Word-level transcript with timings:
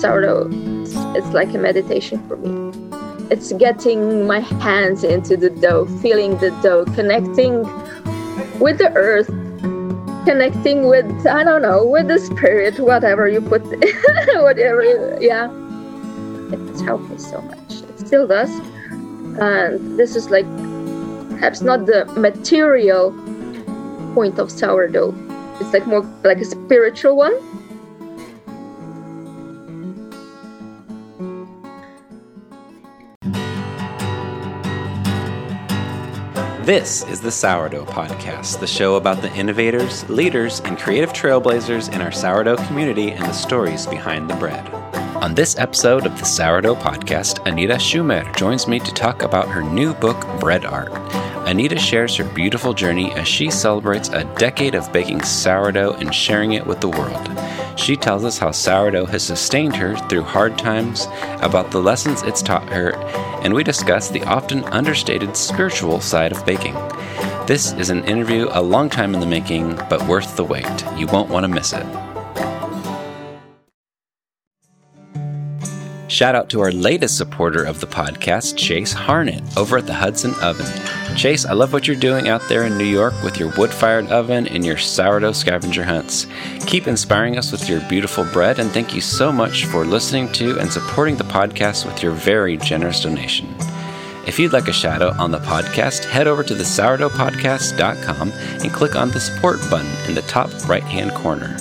sourdough, 0.00 0.48
it's, 0.82 0.92
it's 1.16 1.34
like 1.34 1.54
a 1.54 1.58
meditation 1.58 2.26
for 2.28 2.36
me. 2.36 2.72
It's 3.30 3.52
getting 3.52 4.26
my 4.26 4.40
hands 4.40 5.02
into 5.02 5.36
the 5.36 5.50
dough, 5.50 5.86
feeling 6.02 6.36
the 6.38 6.50
dough, 6.62 6.84
connecting 6.94 7.62
with 8.58 8.78
the 8.78 8.92
earth, 8.94 9.28
connecting 10.24 10.88
with 10.88 11.26
I 11.26 11.44
don't 11.44 11.62
know, 11.62 11.86
with 11.86 12.08
the 12.08 12.18
spirit, 12.18 12.78
whatever 12.78 13.28
you 13.28 13.40
put, 13.40 13.62
whatever. 14.42 15.18
Yeah, 15.20 15.48
it's 16.70 16.80
helped 16.82 17.08
me 17.10 17.18
so 17.18 17.40
much. 17.40 17.82
It 17.82 17.98
still 17.98 18.26
does, 18.26 18.50
and 19.40 19.98
this 19.98 20.16
is 20.16 20.30
like 20.30 20.46
perhaps 21.30 21.62
not 21.62 21.86
the 21.86 22.04
material 22.16 23.12
point 24.14 24.38
of 24.38 24.50
sourdough. 24.50 25.14
It's 25.60 25.72
like 25.72 25.86
more 25.86 26.02
like 26.24 26.38
a 26.38 26.44
spiritual 26.44 27.16
one. 27.16 27.34
This 36.64 37.04
is 37.08 37.20
the 37.20 37.30
Sourdough 37.30 37.84
Podcast, 37.84 38.58
the 38.58 38.66
show 38.66 38.94
about 38.94 39.20
the 39.20 39.30
innovators, 39.34 40.08
leaders, 40.08 40.60
and 40.60 40.78
creative 40.78 41.12
trailblazers 41.12 41.92
in 41.92 42.00
our 42.00 42.10
sourdough 42.10 42.56
community 42.56 43.10
and 43.10 43.26
the 43.26 43.34
stories 43.34 43.86
behind 43.86 44.30
the 44.30 44.34
bread. 44.36 44.66
On 45.16 45.34
this 45.34 45.58
episode 45.58 46.06
of 46.06 46.18
the 46.18 46.24
Sourdough 46.24 46.76
Podcast, 46.76 47.46
Anita 47.46 47.74
Šumer 47.74 48.34
joins 48.34 48.66
me 48.66 48.78
to 48.78 48.94
talk 48.94 49.20
about 49.20 49.46
her 49.48 49.62
new 49.62 49.92
book, 49.92 50.18
Bread 50.40 50.64
Art. 50.64 50.90
Anita 51.46 51.78
shares 51.78 52.16
her 52.16 52.24
beautiful 52.24 52.72
journey 52.72 53.12
as 53.12 53.28
she 53.28 53.50
celebrates 53.50 54.08
a 54.08 54.24
decade 54.36 54.74
of 54.74 54.90
baking 54.92 55.22
sourdough 55.22 55.92
and 55.94 56.14
sharing 56.14 56.52
it 56.54 56.66
with 56.66 56.80
the 56.80 56.88
world. 56.88 57.30
She 57.76 57.96
tells 57.96 58.24
us 58.24 58.38
how 58.38 58.50
sourdough 58.50 59.06
has 59.06 59.22
sustained 59.22 59.76
her 59.76 59.94
through 60.08 60.22
hard 60.22 60.56
times, 60.56 61.06
about 61.42 61.70
the 61.70 61.82
lessons 61.82 62.22
it's 62.22 62.40
taught 62.40 62.68
her, 62.70 62.94
and 63.42 63.52
we 63.52 63.62
discuss 63.62 64.08
the 64.08 64.24
often 64.24 64.64
understated 64.64 65.36
spiritual 65.36 66.00
side 66.00 66.32
of 66.32 66.46
baking. 66.46 66.74
This 67.46 67.72
is 67.74 67.90
an 67.90 68.04
interview 68.04 68.48
a 68.50 68.62
long 68.62 68.88
time 68.88 69.12
in 69.12 69.20
the 69.20 69.26
making, 69.26 69.76
but 69.90 70.06
worth 70.08 70.36
the 70.36 70.44
wait. 70.44 70.64
You 70.96 71.06
won't 71.08 71.28
want 71.28 71.44
to 71.44 71.48
miss 71.48 71.74
it. 71.74 72.13
Shout 76.14 76.36
out 76.36 76.48
to 76.50 76.60
our 76.60 76.70
latest 76.70 77.16
supporter 77.16 77.64
of 77.64 77.80
the 77.80 77.88
podcast, 77.88 78.56
Chase 78.56 78.94
Harnett, 78.94 79.56
over 79.56 79.78
at 79.78 79.86
the 79.88 79.94
Hudson 79.94 80.32
Oven. 80.40 80.64
Chase, 81.16 81.44
I 81.44 81.54
love 81.54 81.72
what 81.72 81.88
you're 81.88 81.96
doing 81.96 82.28
out 82.28 82.48
there 82.48 82.62
in 82.62 82.78
New 82.78 82.84
York 82.84 83.20
with 83.24 83.40
your 83.40 83.52
wood 83.58 83.72
fired 83.72 84.06
oven 84.12 84.46
and 84.46 84.64
your 84.64 84.78
sourdough 84.78 85.32
scavenger 85.32 85.82
hunts. 85.82 86.28
Keep 86.68 86.86
inspiring 86.86 87.36
us 87.36 87.50
with 87.50 87.68
your 87.68 87.80
beautiful 87.88 88.22
bread, 88.26 88.60
and 88.60 88.70
thank 88.70 88.94
you 88.94 89.00
so 89.00 89.32
much 89.32 89.64
for 89.64 89.84
listening 89.84 90.30
to 90.34 90.56
and 90.60 90.72
supporting 90.72 91.16
the 91.16 91.24
podcast 91.24 91.84
with 91.84 92.00
your 92.00 92.12
very 92.12 92.58
generous 92.58 93.02
donation. 93.02 93.52
If 94.24 94.38
you'd 94.38 94.52
like 94.52 94.68
a 94.68 94.72
shout 94.72 95.02
out 95.02 95.18
on 95.18 95.32
the 95.32 95.40
podcast, 95.40 96.04
head 96.04 96.28
over 96.28 96.44
to 96.44 96.54
the 96.54 96.62
sourdoughpodcast.com 96.62 98.30
and 98.30 98.72
click 98.72 98.94
on 98.94 99.10
the 99.10 99.18
support 99.18 99.58
button 99.68 99.90
in 100.08 100.14
the 100.14 100.22
top 100.22 100.48
right 100.68 100.84
hand 100.84 101.10
corner. 101.10 101.56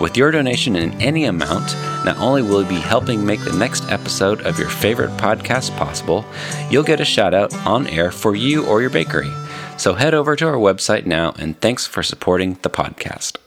With 0.00 0.14
your 0.14 0.30
donation 0.30 0.76
in 0.76 0.92
any 1.00 1.24
amount, 1.24 1.72
not 2.04 2.18
only 2.18 2.42
will 2.42 2.62
you 2.62 2.68
be 2.68 2.74
helping 2.74 3.24
make 3.24 3.40
the 3.40 3.56
next 3.56 3.90
episode 3.90 4.42
of 4.42 4.58
your 4.58 4.68
favorite 4.68 5.10
podcast 5.12 5.74
possible, 5.78 6.22
you'll 6.70 6.82
get 6.82 7.00
a 7.00 7.04
shout 7.04 7.32
out 7.32 7.54
on 7.66 7.86
air 7.86 8.10
for 8.10 8.36
you 8.36 8.66
or 8.66 8.82
your 8.82 8.90
bakery. 8.90 9.32
So 9.78 9.94
head 9.94 10.12
over 10.12 10.36
to 10.36 10.46
our 10.46 10.56
website 10.56 11.06
now 11.06 11.32
and 11.38 11.58
thanks 11.62 11.86
for 11.86 12.02
supporting 12.02 12.58
the 12.60 12.68
podcast. 12.68 13.38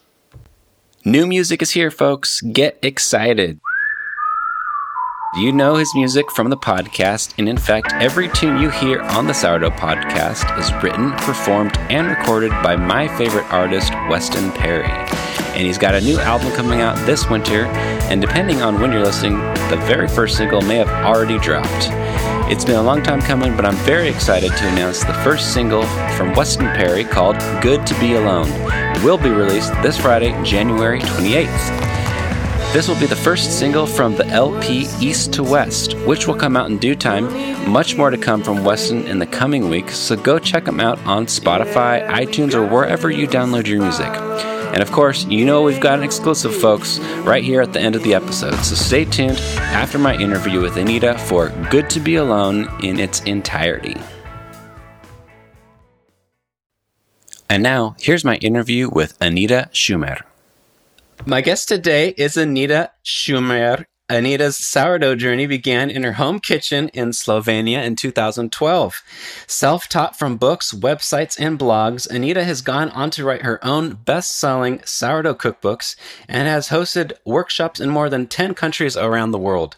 New 1.06 1.28
music 1.28 1.62
is 1.62 1.72
here, 1.72 1.92
folks. 1.92 2.42
Get 2.42 2.80
excited. 2.82 3.60
You 5.36 5.52
know 5.52 5.76
his 5.76 5.94
music 5.94 6.32
from 6.32 6.50
the 6.50 6.58
podcast, 6.58 7.36
and 7.38 7.48
in 7.48 7.58
fact, 7.58 7.94
every 7.94 8.28
tune 8.30 8.60
you 8.60 8.72
hear 8.72 9.00
on 9.02 9.28
the 9.28 9.34
Sourdough 9.34 9.70
podcast 9.72 10.58
is 10.58 10.74
written, 10.84 11.12
performed, 11.12 11.78
and 11.92 12.08
recorded 12.08 12.50
by 12.64 12.76
my 12.76 13.08
favorite 13.16 13.46
artist, 13.54 13.94
Weston 14.10 14.52
Perry. 14.54 14.90
And 15.60 15.68
he's 15.68 15.78
got 15.78 15.94
a 15.94 16.00
new 16.00 16.18
album 16.18 16.54
coming 16.54 16.80
out 16.80 16.96
this 17.06 17.30
winter, 17.30 17.66
and 18.08 18.22
depending 18.22 18.62
on 18.62 18.80
when 18.80 18.94
you're 18.94 19.04
listening, 19.04 19.40
the 19.70 19.76
very 19.88 20.08
first 20.08 20.38
single 20.38 20.62
may 20.62 20.78
have 20.78 20.88
already 20.88 21.38
dropped. 21.38 21.90
It's 22.50 22.64
been 22.64 22.78
a 22.78 22.82
long 22.82 23.04
time 23.04 23.20
coming, 23.20 23.58
but 23.58 23.66
I'm 23.66 23.76
very 23.84 24.08
excited 24.08 24.54
to 24.54 24.68
announce 24.70 25.04
the 25.04 25.14
first 25.16 25.54
single 25.54 25.84
from 26.16 26.34
Weston 26.34 26.68
Perry 26.68 27.04
called 27.04 27.38
Good 27.62 27.86
to 27.88 28.00
Be 28.00 28.14
Alone. 28.14 28.48
It 28.96 29.04
will 29.04 29.18
be 29.18 29.30
released 29.30 29.74
this 29.82 29.98
Friday, 29.98 30.32
January 30.46 31.02
28th. 31.02 32.72
This 32.72 32.88
will 32.88 32.98
be 32.98 33.06
the 33.06 33.18
first 33.18 33.60
single 33.60 33.86
from 33.86 34.16
the 34.16 34.28
LP 34.28 34.88
East 35.02 35.34
to 35.34 35.44
West, 35.44 35.94
which 36.06 36.26
will 36.26 36.36
come 36.36 36.56
out 36.56 36.70
in 36.70 36.78
due 36.78 36.96
time. 36.96 37.70
Much 37.70 37.98
more 37.98 38.12
to 38.12 38.18
come 38.18 38.44
from 38.44 38.64
Weston 38.64 39.06
in 39.08 39.20
the 39.20 39.28
coming 39.28 39.68
weeks, 39.68 39.98
so 39.98 40.16
go 40.16 40.40
check 40.40 40.64
them 40.64 40.80
out 40.80 41.00
on 41.06 41.26
Spotify, 41.26 42.08
iTunes, 42.08 42.54
or 42.54 42.66
wherever 42.66 43.12
you 43.12 43.28
download 43.28 43.68
your 43.68 43.82
music. 43.82 44.08
And 44.72 44.82
of 44.82 44.92
course, 44.92 45.26
you 45.26 45.46
know 45.46 45.62
we've 45.64 45.82
got 45.82 46.00
an 46.00 46.04
exclusive, 46.04 46.56
folks, 46.56 47.00
right 47.26 47.44
here 47.44 47.62
at 47.62 47.74
the 47.74 47.80
end 47.80 47.96
of 47.96 48.04
the 48.04 48.14
episode. 48.14 48.56
So 48.58 48.76
stay 48.76 49.06
tuned 49.06 49.40
after 49.58 49.98
my 49.98 50.16
interview 50.16 50.62
with 50.62 50.78
Anita 50.78 51.18
for 51.18 51.50
Good 51.70 51.90
to 51.90 52.00
Be 52.00 52.16
Alone 52.16 52.70
in 52.84 53.00
its 53.00 53.22
entirety. 53.22 53.98
And 57.50 57.64
now, 57.64 57.96
here's 58.00 58.24
my 58.24 58.36
interview 58.36 58.90
with 58.92 59.18
Anita 59.20 59.70
Šumer. 59.74 60.22
My 61.26 61.42
guest 61.42 61.68
today 61.68 62.10
is 62.10 62.38
Anita 62.38 62.92
Šumer. 63.04 63.86
Anita's 64.10 64.58
sourdough 64.58 65.16
journey 65.16 65.46
began 65.46 65.90
in 65.90 66.04
her 66.04 66.14
home 66.14 66.40
kitchen 66.40 66.90
in 66.90 67.10
Slovenia 67.10 67.84
in 67.84 67.96
2012. 67.96 69.04
Self 69.46 69.88
taught 69.88 70.18
from 70.18 70.38
books, 70.38 70.74
websites, 70.74 71.40
and 71.40 71.60
blogs, 71.60 72.10
Anita 72.10 72.44
has 72.44 72.62
gone 72.62 72.90
on 72.90 73.12
to 73.12 73.24
write 73.24 73.44
her 73.44 73.64
own 73.64 73.94
best 73.94 74.32
selling 74.32 74.82
sourdough 74.84 75.36
cookbooks 75.36 75.96
and 76.28 76.48
has 76.48 76.70
hosted 76.70 77.12
workshops 77.24 77.80
in 77.80 77.90
more 77.90 78.10
than 78.10 78.26
10 78.26 78.56
countries 78.56 78.98
around 78.98 79.32
the 79.32 79.38
world. 79.38 79.78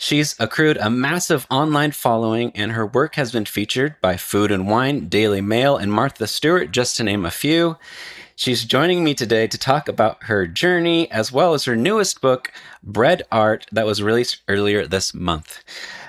She's 0.00 0.36
accrued 0.38 0.76
a 0.76 0.88
massive 0.88 1.44
online 1.50 1.90
following, 1.90 2.52
and 2.54 2.72
her 2.72 2.86
work 2.86 3.16
has 3.16 3.32
been 3.32 3.44
featured 3.44 3.96
by 4.00 4.16
Food 4.16 4.52
and 4.52 4.68
Wine, 4.68 5.08
Daily 5.08 5.40
Mail, 5.40 5.76
and 5.76 5.92
Martha 5.92 6.28
Stewart, 6.28 6.70
just 6.70 6.96
to 6.96 7.02
name 7.02 7.26
a 7.26 7.32
few. 7.32 7.76
She's 8.38 8.64
joining 8.64 9.02
me 9.02 9.14
today 9.14 9.48
to 9.48 9.58
talk 9.58 9.88
about 9.88 10.22
her 10.22 10.46
journey 10.46 11.10
as 11.10 11.32
well 11.32 11.54
as 11.54 11.64
her 11.64 11.74
newest 11.74 12.20
book, 12.20 12.52
Bread 12.84 13.24
Art, 13.32 13.66
that 13.72 13.84
was 13.84 14.00
released 14.00 14.42
earlier 14.46 14.86
this 14.86 15.12
month. 15.12 15.64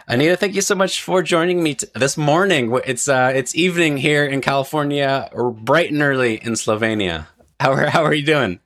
Anita, 0.07 0.37
thank 0.37 0.53
you 0.53 0.61
so 0.61 0.75
much 0.75 1.01
for 1.01 1.23
joining 1.23 1.63
me 1.63 1.73
t- 1.73 1.87
this 1.95 2.17
morning. 2.17 2.71
It's 2.85 3.07
uh, 3.07 3.31
it's 3.33 3.55
evening 3.55 3.97
here 3.97 4.27
in 4.27 4.41
California, 4.41 5.27
or 5.31 5.49
bright 5.49 5.91
and 5.91 6.03
early 6.03 6.35
in 6.35 6.53
Slovenia. 6.53 7.25
How 7.59 7.71
are 7.71 7.87
how 7.87 8.03
are 8.03 8.13
you 8.13 8.23
doing? 8.23 8.59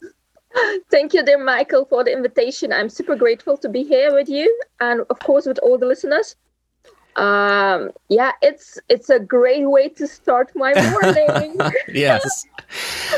Thank 0.92 1.14
you, 1.14 1.24
dear 1.24 1.42
Michael, 1.42 1.86
for 1.86 2.04
the 2.04 2.12
invitation. 2.12 2.74
I'm 2.74 2.90
super 2.90 3.16
grateful 3.16 3.56
to 3.60 3.70
be 3.70 3.84
here 3.84 4.14
with 4.14 4.28
you, 4.28 4.54
and 4.82 5.06
of 5.10 5.20
course 5.20 5.46
with 5.46 5.60
all 5.60 5.78
the 5.78 5.86
listeners 5.86 6.36
um 7.16 7.92
yeah 8.10 8.32
it's 8.42 8.80
it's 8.90 9.10
a 9.10 9.20
great 9.20 9.70
way 9.70 9.90
to 9.90 10.08
start 10.08 10.52
my 10.56 10.74
morning. 10.92 11.60
Yes. 11.94 12.46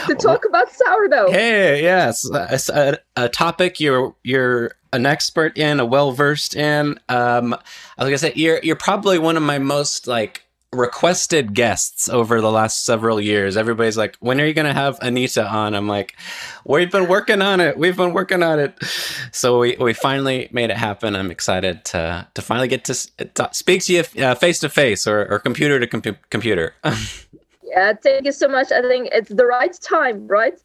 To 0.08 0.16
talk 0.16 0.44
about 0.44 0.70
sourdough. 0.70 1.32
hey 1.32 1.82
yes. 1.82 2.30
A, 2.30 2.98
a, 3.16 3.30
topic 3.30 3.80
you're 3.80 4.14
you're 4.22 4.72
an 4.92 5.06
expert 5.06 5.58
in 5.58 5.80
a 5.80 5.86
well 5.86 6.12
versed 6.12 6.58
in. 6.58 7.00
Um 7.08 7.52
like 7.52 7.62
i 7.98 8.04
was 8.04 8.10
gonna 8.10 8.18
say 8.18 8.34
you're 8.36 8.60
you're 8.64 8.76
probably 8.76 9.18
one 9.18 9.38
of 9.38 9.44
my 9.44 9.60
most 9.60 10.08
like 10.08 10.45
requested 10.72 11.54
guests 11.54 12.10
over 12.10 12.42
the 12.42 12.52
last 12.52 12.86
several 12.86 13.20
years. 13.22 13.58
Everybody's 13.58 13.98
like, 13.98 14.16
when 14.20 14.40
are 14.42 14.46
you 14.46 14.54
going 14.54 14.68
to 14.68 14.74
have 14.74 14.98
Anita 15.02 15.48
on? 15.48 15.74
I'm 15.74 15.88
like, 15.88 16.16
we've 16.66 16.92
been 16.92 17.08
working 17.08 17.42
on 17.42 17.62
it. 17.62 17.78
We've 17.78 17.96
been 17.96 18.14
working 18.14 18.44
on 18.44 18.60
it. 18.60 18.78
So 19.32 19.60
we, 19.60 19.76
we 19.80 19.92
finally 19.92 20.48
made 20.52 20.70
it 20.70 20.78
happen. 20.78 21.14
I'm 21.14 21.30
excited 21.30 21.84
to, 21.86 22.26
to 22.34 22.42
finally 22.42 22.70
get 22.70 22.86
to, 22.86 22.94
to 23.34 23.50
speak 23.52 23.84
to 23.84 23.94
you 23.94 24.04
face 24.36 24.60
to 24.60 24.70
face 24.70 25.06
or, 25.06 25.26
or 25.30 25.40
computer 25.40 25.78
to 25.78 25.88
com- 25.88 26.18
computer. 26.30 26.74
yeah, 27.64 27.94
thank 28.02 28.26
you 28.26 28.32
so 28.32 28.48
much. 28.48 28.72
I 28.72 28.82
think 28.82 29.10
it's 29.12 29.30
the 29.30 29.46
right 29.46 29.74
time, 29.82 30.28
right? 30.28 30.58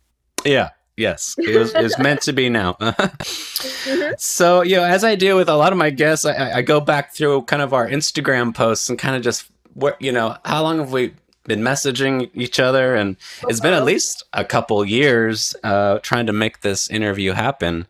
Yeah. 0.44 0.70
Yes, 0.96 1.34
it 1.38 1.58
was, 1.58 1.74
it 1.74 1.82
was 1.82 1.98
meant 1.98 2.20
to 2.22 2.32
be 2.32 2.50
now. 2.50 2.74
mm-hmm. 2.74 4.12
So, 4.18 4.62
you 4.62 4.76
know, 4.76 4.84
as 4.84 5.02
I 5.02 5.14
do 5.14 5.34
with 5.34 5.48
a 5.48 5.56
lot 5.56 5.72
of 5.72 5.78
my 5.78 5.88
guests, 5.88 6.26
I, 6.26 6.58
I 6.58 6.62
go 6.62 6.78
back 6.78 7.14
through 7.14 7.42
kind 7.42 7.62
of 7.62 7.72
our 7.72 7.88
Instagram 7.88 8.54
posts 8.54 8.90
and 8.90 8.98
kind 8.98 9.16
of 9.16 9.22
just 9.22 9.50
what 9.74 10.00
you 10.00 10.12
know 10.12 10.36
how 10.44 10.62
long 10.62 10.78
have 10.78 10.92
we 10.92 11.14
been 11.44 11.60
messaging 11.60 12.30
each 12.34 12.60
other? 12.60 12.94
And 12.94 13.16
it's 13.48 13.60
been 13.60 13.74
at 13.74 13.84
least 13.84 14.24
a 14.32 14.44
couple 14.44 14.84
years 14.84 15.54
uh, 15.64 15.98
trying 16.00 16.26
to 16.26 16.32
make 16.32 16.60
this 16.60 16.88
interview 16.90 17.32
happen. 17.32 17.86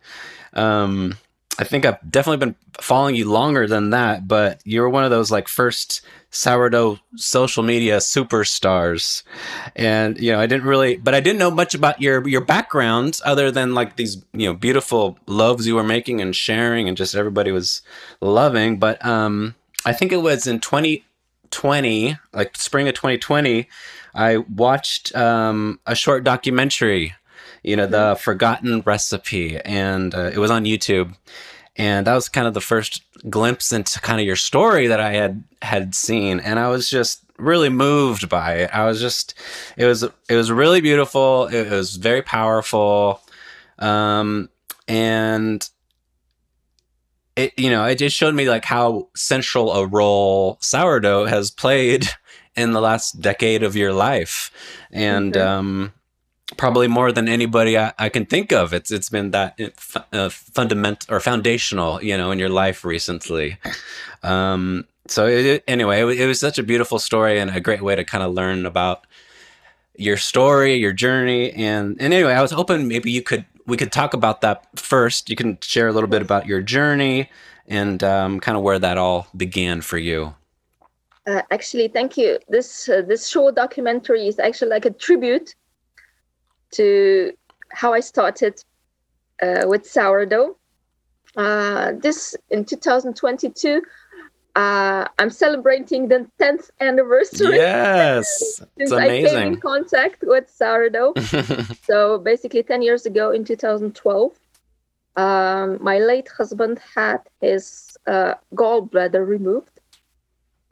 Um, 0.55 1.19
I 1.59 1.65
think 1.65 1.85
I've 1.85 1.99
definitely 2.11 2.39
been 2.47 2.57
following 2.81 3.17
you 3.17 3.31
longer 3.31 3.67
than 3.67 3.91
that, 3.91 4.27
but 4.27 4.63
you're 4.65 4.89
one 4.89 5.05
of 5.05 5.11
those 5.11 5.31
like 5.31 5.47
first 5.47 6.01
sourdough 6.31 6.99
social 7.17 7.63
media 7.63 7.99
superstars. 7.99 9.25
And 9.77 10.19
you 10.19 10.33
know, 10.33 10.41
I 10.41 10.47
didn't 10.47 10.65
really 10.65 10.97
but 10.97 11.15
I 11.15 11.21
didn't 11.21 11.39
know 11.39 11.51
much 11.51 11.75
about 11.75 12.01
your 12.01 12.27
your 12.27 12.41
background 12.41 13.21
other 13.27 13.51
than 13.51 13.75
like 13.75 13.97
these, 13.97 14.25
you 14.33 14.47
know, 14.47 14.55
beautiful 14.55 15.19
loaves 15.27 15.67
you 15.67 15.75
were 15.75 15.85
making 15.85 16.23
and 16.23 16.35
sharing 16.35 16.89
and 16.89 16.97
just 16.97 17.15
everybody 17.15 17.53
was 17.53 17.83
loving, 18.23 18.79
but 18.79 19.05
um 19.05 19.55
I 19.85 19.93
think 19.93 20.13
it 20.13 20.23
was 20.23 20.47
in 20.47 20.61
2020, 21.51 22.19
like 22.33 22.57
spring 22.57 22.89
of 22.89 22.95
2020, 22.95 23.69
I 24.15 24.39
watched 24.39 25.15
um 25.15 25.81
a 25.87 25.95
short 25.95 26.25
documentary 26.25 27.15
you 27.63 27.77
know, 27.77 27.87
the 27.87 28.17
forgotten 28.21 28.83
recipe, 28.83 29.59
and 29.59 30.15
uh, 30.15 30.31
it 30.33 30.39
was 30.39 30.51
on 30.51 30.65
YouTube. 30.65 31.15
And 31.77 32.07
that 32.07 32.15
was 32.15 32.29
kind 32.29 32.47
of 32.47 32.55
the 32.55 32.61
first 32.61 33.03
glimpse 33.29 33.73
into 33.73 34.01
kind 34.01 34.21
of 34.21 34.27
your 34.27 34.37
story 34.37 34.87
that 34.87 35.01
I 35.01 35.13
had 35.13 35.45
had 35.63 35.95
seen, 35.95 36.41
and 36.41 36.59
I 36.59 36.69
was 36.69 36.91
just 36.91 37.23
really 37.39 37.69
moved 37.69 38.29
by 38.29 38.55
it. 38.55 38.71
I 38.73 38.85
was 38.85 39.01
just, 39.01 39.35
it 39.77 39.87
was 39.87 40.03
it 40.03 40.37
was 40.37 40.51
really 40.51 40.81
beautiful. 40.81 41.47
It 41.47 41.71
was 41.71 41.97
very 41.97 42.23
powerful, 42.23 43.21
um, 43.79 44.49
and 44.89 45.69
it 47.41 47.59
you 47.59 47.71
know 47.71 47.85
it 47.85 47.97
just 47.97 48.17
showed 48.17 48.35
me 48.35 48.49
like 48.49 48.65
how 48.65 49.09
central 49.15 49.73
a 49.73 49.87
role 49.87 50.59
sourdough 50.61 51.27
has 51.27 51.51
played 51.51 52.09
in 52.57 52.73
the 52.73 52.81
last 52.81 53.21
decade 53.21 53.63
of 53.63 53.77
your 53.77 53.93
life, 53.93 54.51
and 54.91 55.35
mm-hmm. 55.35 55.49
um, 55.49 55.93
probably 56.57 56.89
more 56.89 57.13
than 57.13 57.29
anybody 57.29 57.79
I, 57.79 57.93
I, 57.99 58.09
can 58.09 58.27
think 58.27 58.53
of. 58.53 58.73
It's 58.73 58.91
it's 58.91 59.09
been 59.09 59.31
that 59.31 59.59
uh, 60.13 60.29
fundamental 60.29 61.15
or 61.15 61.21
foundational, 61.21 62.03
you 62.03 62.17
know, 62.17 62.31
in 62.31 62.39
your 62.39 62.49
life 62.49 62.85
recently. 62.85 63.59
Um, 64.23 64.87
so 65.07 65.27
it, 65.27 65.65
anyway, 65.67 66.03
it, 66.03 66.21
it, 66.21 66.27
was 66.27 66.41
such 66.41 66.59
a 66.59 66.63
beautiful 66.63 66.99
story 66.99 67.39
and 67.39 67.51
a 67.51 67.61
great 67.61 67.83
way 67.83 67.97
to 67.97 68.05
kind 68.05 68.23
of 68.23 68.35
learn 68.35 68.67
about 68.67 69.07
your 69.97 70.17
story, 70.17 70.75
your 70.75 70.93
journey, 70.93 71.53
and 71.53 71.97
and 72.01 72.13
anyway, 72.13 72.33
I 72.33 72.43
was 72.43 72.51
hoping 72.51 72.89
maybe 72.89 73.11
you 73.11 73.23
could 73.23 73.45
we 73.71 73.77
could 73.77 73.93
talk 73.93 74.13
about 74.13 74.41
that 74.41 74.67
first. 74.77 75.31
You 75.31 75.37
can 75.37 75.57
share 75.63 75.89
a 75.89 75.93
little 75.93 76.09
bit 76.09 76.21
about 76.21 76.47
your 76.47 76.61
journey 76.61 77.31
and 77.69 78.03
um, 78.03 78.41
kind 78.41 78.59
of 78.59 78.65
where 78.65 78.79
that 78.79 78.99
all 78.99 79.29
began 79.37 79.81
for 79.81 79.97
you. 79.97 80.35
Uh, 81.27 81.43
actually, 81.51 81.89
thank 81.89 82.17
you. 82.17 82.39
This 82.49 82.89
uh, 82.89 83.03
this 83.03 83.29
short 83.29 83.55
documentary 83.55 84.27
is 84.27 84.39
actually 84.39 84.71
like 84.71 84.85
a 84.85 84.91
tribute 84.91 85.55
to 86.73 87.33
how 87.73 87.93
I 87.93 88.01
started 88.01 88.63
uh, 89.41 89.65
with 89.67 89.87
sourdough. 89.87 90.57
Uh, 91.37 91.93
this 92.03 92.35
in 92.51 92.65
2022, 92.65 93.83
uh, 94.57 95.07
I'm 95.19 95.31
celebrating 95.31 96.09
the 96.09 96.29
10th 96.41 96.71
anniversary. 96.81 97.57
Yes, 97.57 98.61
since 98.79 98.93
I 98.93 99.09
came 99.09 99.53
in 99.53 99.61
contact 99.61 100.25
with 100.27 100.51
sourdough. 100.51 101.15
so 101.85 102.19
basically, 102.19 102.63
10 102.63 102.83
years 102.83 103.07
ago 103.07 103.31
in 103.31 103.45
2012, 103.45 104.33
um, 105.17 105.79
my 105.81 105.99
late 105.99 106.29
husband 106.29 106.81
had 106.95 107.19
his 107.41 107.97
uh, 108.07 108.35
gallbladder 108.55 109.27
removed, 109.27 109.81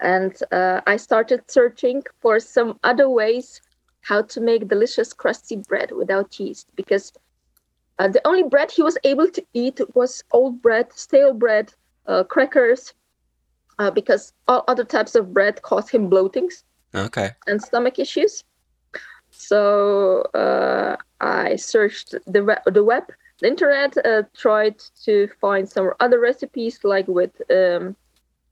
and 0.00 0.36
uh, 0.50 0.80
I 0.86 0.96
started 0.96 1.48
searching 1.50 2.02
for 2.20 2.40
some 2.40 2.78
other 2.82 3.08
ways 3.08 3.60
how 4.00 4.22
to 4.22 4.40
make 4.40 4.68
delicious 4.68 5.12
crusty 5.12 5.56
bread 5.56 5.92
without 5.92 6.38
yeast 6.40 6.66
because 6.76 7.12
uh, 7.98 8.08
the 8.08 8.26
only 8.26 8.44
bread 8.44 8.70
he 8.70 8.82
was 8.82 8.96
able 9.04 9.28
to 9.28 9.44
eat 9.54 9.80
was 9.94 10.22
old 10.30 10.62
bread, 10.62 10.86
stale 10.94 11.34
bread, 11.34 11.74
uh, 12.06 12.22
crackers, 12.24 12.94
uh, 13.78 13.90
because 13.90 14.32
all 14.46 14.64
other 14.68 14.84
types 14.84 15.14
of 15.14 15.32
bread 15.32 15.62
caused 15.62 15.90
him 15.90 16.08
bloatings 16.08 16.64
okay. 16.94 17.30
and 17.46 17.62
stomach 17.62 17.98
issues. 17.98 18.44
So 19.30 20.22
uh, 20.34 20.96
I 21.20 21.56
searched 21.56 22.14
the, 22.26 22.42
re- 22.42 22.64
the 22.66 22.82
web, 22.82 23.04
the 23.40 23.48
internet, 23.48 23.96
uh, 24.04 24.22
tried 24.36 24.78
to 25.04 25.28
find 25.40 25.68
some 25.68 25.92
other 26.00 26.18
recipes 26.18 26.80
like 26.82 27.06
with 27.06 27.30
um, 27.50 27.94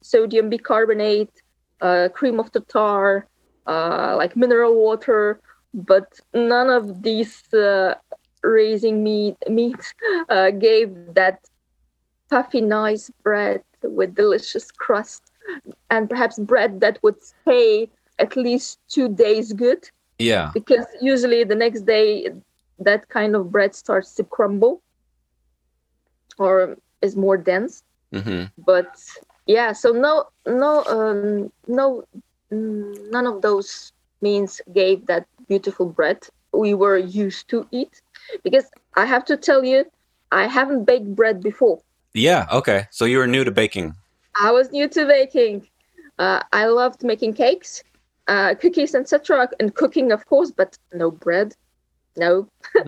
sodium 0.02 0.50
bicarbonate, 0.50 1.42
uh, 1.80 2.08
cream 2.12 2.38
of 2.38 2.50
tartar, 2.52 3.26
like 3.66 4.36
mineral 4.36 4.76
water, 4.76 5.40
but 5.76 6.20
none 6.32 6.70
of 6.70 7.02
these 7.02 7.52
uh, 7.52 7.94
raising 8.42 9.02
meat 9.02 9.36
meat 9.48 9.94
uh, 10.28 10.50
gave 10.50 10.90
that 11.14 11.40
puffy 12.30 12.60
nice 12.60 13.10
bread 13.22 13.62
with 13.88 14.14
delicious 14.14 14.70
crust 14.70 15.30
and 15.90 16.08
perhaps 16.08 16.38
bread 16.38 16.80
that 16.80 16.98
would 17.02 17.22
stay 17.22 17.88
at 18.18 18.36
least 18.36 18.78
two 18.88 19.08
days 19.08 19.52
good. 19.52 19.90
Yeah. 20.18 20.50
Because 20.54 20.86
usually 21.00 21.44
the 21.44 21.54
next 21.54 21.82
day 21.82 22.28
that 22.78 23.08
kind 23.08 23.34
of 23.34 23.50
bread 23.52 23.74
starts 23.74 24.14
to 24.16 24.24
crumble 24.24 24.82
or 26.38 26.76
is 27.02 27.16
more 27.16 27.36
dense. 27.36 27.82
Mm-hmm. 28.12 28.44
but 28.64 28.96
yeah 29.46 29.72
so 29.72 29.90
no 29.92 30.26
no 30.46 30.84
um, 30.84 31.52
no 31.66 32.04
mm, 32.52 33.10
none 33.10 33.26
of 33.26 33.42
those 33.42 33.92
means 34.22 34.60
gave 34.72 35.06
that 35.06 35.26
beautiful 35.48 35.86
bread 35.86 36.18
we 36.52 36.72
were 36.72 36.96
used 36.96 37.48
to 37.48 37.66
eat. 37.72 38.00
Because 38.42 38.70
i 38.96 39.04
have 39.04 39.24
to 39.26 39.36
tell 39.36 39.64
you 39.64 39.84
i 40.30 40.46
haven't 40.46 40.84
baked 40.84 41.14
bread 41.14 41.42
before 41.42 41.80
yeah 42.16 42.46
okay 42.52 42.86
so 42.90 43.04
you 43.04 43.18
were 43.18 43.26
new 43.26 43.44
to 43.44 43.50
baking 43.50 43.94
i 44.40 44.50
was 44.50 44.70
new 44.72 44.88
to 44.88 45.06
baking 45.06 45.66
uh, 46.18 46.42
i 46.52 46.66
loved 46.66 47.02
making 47.02 47.32
cakes 47.32 47.82
uh, 48.28 48.54
cookies 48.54 48.94
etc 48.94 49.48
and 49.60 49.74
cooking 49.74 50.10
of 50.12 50.26
course 50.26 50.50
but 50.50 50.76
no 50.92 51.10
bread 51.10 51.54
no 52.16 52.48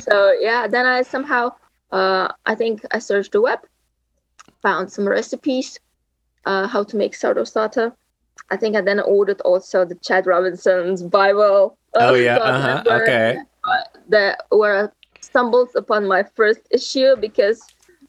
so 0.00 0.32
yeah 0.40 0.66
then 0.68 0.86
i 0.86 1.02
somehow 1.02 1.50
uh, 1.92 2.28
i 2.46 2.54
think 2.54 2.84
i 2.92 2.98
searched 2.98 3.32
the 3.32 3.40
web 3.40 3.58
found 4.62 4.90
some 4.90 5.08
recipes 5.08 5.78
uh, 6.46 6.66
how 6.66 6.84
to 6.84 6.96
make 6.96 7.14
sourdough 7.14 7.44
starter 7.44 7.92
I 8.50 8.56
think 8.56 8.76
I 8.76 8.80
then 8.80 9.00
ordered 9.00 9.40
also 9.42 9.84
the 9.84 9.94
Chad 9.96 10.26
Robertson's 10.26 11.02
Bible. 11.02 11.76
Oh 11.94 12.14
yeah, 12.26 12.36
uh-huh. 12.36 12.82
okay. 13.02 13.38
Uh, 13.64 13.82
that 14.08 14.44
where 14.50 14.84
I 14.84 14.88
stumbled 15.20 15.70
upon 15.76 16.06
my 16.06 16.22
first 16.22 16.60
issue 16.70 17.16
because 17.16 17.62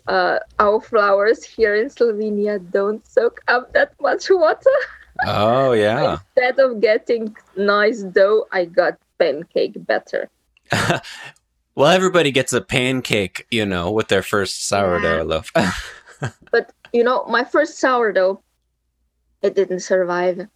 uh, 0.10 0.40
our 0.58 0.82
flours 0.82 1.46
here 1.46 1.76
in 1.76 1.88
Slovenia 1.88 2.60
don't 2.72 3.06
soak 3.06 3.42
up 3.48 3.72
that 3.74 3.94
much 4.02 4.30
water. 4.30 4.78
Oh 5.26 5.72
yeah. 5.78 6.18
Instead 6.36 6.60
of 6.60 6.82
getting 6.82 7.36
nice 7.56 8.02
dough, 8.02 8.48
I 8.52 8.66
got 8.66 8.98
pancake 9.20 9.78
batter. 9.86 10.28
well, 11.76 11.92
everybody 11.92 12.32
gets 12.32 12.54
a 12.54 12.62
pancake, 12.62 13.46
you 13.52 13.66
know, 13.66 13.92
with 13.92 14.08
their 14.08 14.24
first 14.24 14.68
sourdough 14.68 15.24
loaf. 15.24 15.54
but 16.52 16.74
you 16.92 17.04
know, 17.04 17.24
my 17.26 17.44
first 17.44 17.78
sourdough 17.78 18.42
it 19.42 19.56
didn't 19.56 19.80
survive. 19.82 20.48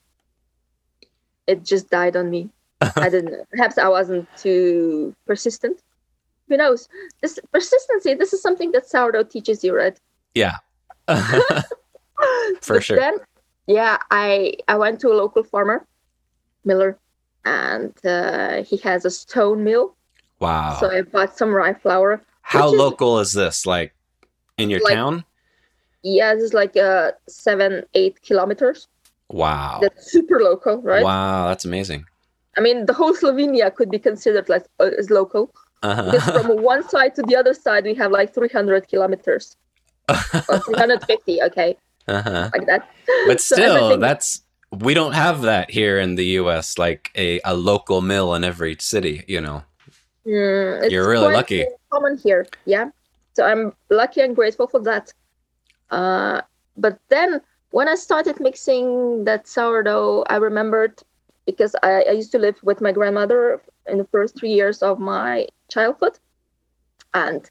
It 1.47 1.63
just 1.63 1.89
died 1.89 2.15
on 2.15 2.29
me. 2.29 2.49
I 2.81 3.07
didn't. 3.07 3.47
Perhaps 3.49 3.77
I 3.77 3.87
wasn't 3.87 4.27
too 4.35 5.15
persistent. 5.25 5.79
Who 6.47 6.57
knows? 6.57 6.89
This 7.21 7.39
persistency. 7.51 8.13
This 8.13 8.33
is 8.33 8.41
something 8.41 8.71
that 8.71 8.89
sourdough 8.89 9.23
teaches 9.23 9.63
you, 9.63 9.75
right? 9.75 9.97
Yeah. 10.35 10.57
For 12.61 12.81
sure. 12.81 12.97
Then, 12.97 13.17
yeah, 13.67 13.97
I 14.11 14.53
I 14.67 14.75
went 14.75 14.99
to 15.01 15.09
a 15.09 15.15
local 15.15 15.43
farmer, 15.43 15.85
Miller, 16.65 16.97
and 17.45 17.93
uh, 18.05 18.63
he 18.63 18.77
has 18.77 19.05
a 19.05 19.11
stone 19.11 19.63
mill. 19.63 19.95
Wow. 20.39 20.77
So 20.79 20.91
I 20.91 21.01
bought 21.01 21.37
some 21.37 21.51
rye 21.51 21.73
flour. 21.73 22.21
How 22.41 22.67
local 22.67 23.19
is, 23.19 23.29
is 23.29 23.33
this? 23.33 23.65
Like 23.65 23.93
in 24.57 24.69
your 24.69 24.81
like, 24.81 24.93
town? 24.93 25.23
yeah, 26.03 26.33
it's 26.33 26.53
like 26.53 26.75
uh, 26.77 27.11
seven, 27.27 27.83
eight 27.93 28.21
kilometers. 28.21 28.87
Wow. 29.29 29.79
That's 29.81 30.11
super 30.11 30.41
local, 30.41 30.81
right? 30.81 31.03
Wow, 31.03 31.47
that's 31.47 31.65
amazing. 31.65 32.05
I 32.57 32.61
mean, 32.61 32.85
the 32.85 32.93
whole 32.93 33.13
Slovenia 33.13 33.73
could 33.73 33.89
be 33.89 33.97
considered 33.97 34.47
like 34.49 34.65
uh, 34.79 34.91
as 34.97 35.09
local. 35.09 35.51
Uh-huh. 35.83 36.11
Because 36.11 36.41
from 36.41 36.63
one 36.63 36.87
side 36.87 37.13
to 37.15 37.21
the 37.23 37.35
other 37.35 37.53
side, 37.53 37.83
we 37.83 37.93
have 37.95 38.11
like 38.11 38.33
300 38.33 38.87
kilometers. 38.87 39.55
or 40.09 40.59
350, 40.59 41.41
okay. 41.43 41.77
Uh-huh. 42.07 42.49
Like 42.53 42.65
that. 42.67 42.89
But 43.27 43.39
still, 43.51 43.91
so 43.91 43.97
that's 43.97 44.41
we 44.71 44.93
don't 44.93 45.13
have 45.13 45.41
that 45.41 45.69
here 45.69 45.99
in 45.99 46.15
the 46.15 46.25
US, 46.41 46.77
like 46.77 47.11
a, 47.15 47.39
a 47.45 47.53
local 47.53 48.01
mill 48.01 48.33
in 48.33 48.43
every 48.43 48.75
city, 48.79 49.23
you 49.27 49.39
know. 49.39 49.63
Mm, 50.25 50.89
You're 50.89 51.07
really 51.07 51.33
lucky. 51.33 51.65
Common 51.91 52.17
here, 52.17 52.47
yeah. 52.65 52.89
So 53.33 53.45
I'm 53.45 53.73
lucky 53.89 54.21
and 54.21 54.35
grateful 54.35 54.67
for 54.67 54.81
that. 54.81 55.13
Uh, 55.91 56.41
but 56.77 56.99
then 57.09 57.41
when 57.71 57.87
I 57.87 57.95
started 57.95 58.39
mixing 58.39 59.25
that 59.25 59.47
sourdough, 59.47 60.23
I 60.29 60.37
remembered 60.37 61.01
because 61.45 61.75
I, 61.83 62.03
I, 62.03 62.11
used 62.11 62.31
to 62.31 62.39
live 62.39 62.57
with 62.63 62.81
my 62.81 62.91
grandmother 62.91 63.61
in 63.87 63.97
the 63.97 64.05
first 64.05 64.37
three 64.37 64.53
years 64.53 64.81
of 64.81 64.97
my 64.99 65.47
childhood. 65.73 66.15
And 67.13 67.41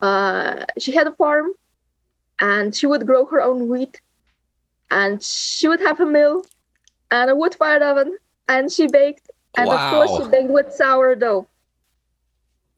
uh, 0.00 0.64
she 0.78 0.92
had 0.92 1.06
a 1.06 1.12
farm 1.12 1.52
and 2.40 2.74
she 2.74 2.86
would 2.86 3.06
grow 3.06 3.24
her 3.26 3.40
own 3.40 3.68
wheat, 3.68 4.00
and 4.90 5.22
she 5.22 5.68
would 5.68 5.80
have 5.80 6.00
a 6.00 6.06
mill 6.06 6.44
and 7.10 7.30
a 7.30 7.36
wood-fired 7.36 7.82
oven, 7.82 8.18
and 8.48 8.70
she 8.70 8.86
baked, 8.88 9.30
and 9.56 9.68
of 9.72 9.80
course 9.90 10.10
Wow. 10.10 10.24
she 10.24 10.30
baked 10.30 10.50
with 10.50 10.72
sourdough. 10.72 11.46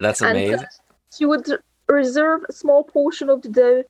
That's 0.00 0.21
And 0.23 0.37
amazing. 0.37 0.67
she 1.17 1.25
would 1.26 1.47
reserve 1.88 2.40
a 2.49 2.52
small 2.52 2.85
portion 2.85 3.28
of 3.31 3.43
the 3.43 3.49
dough 3.49 3.85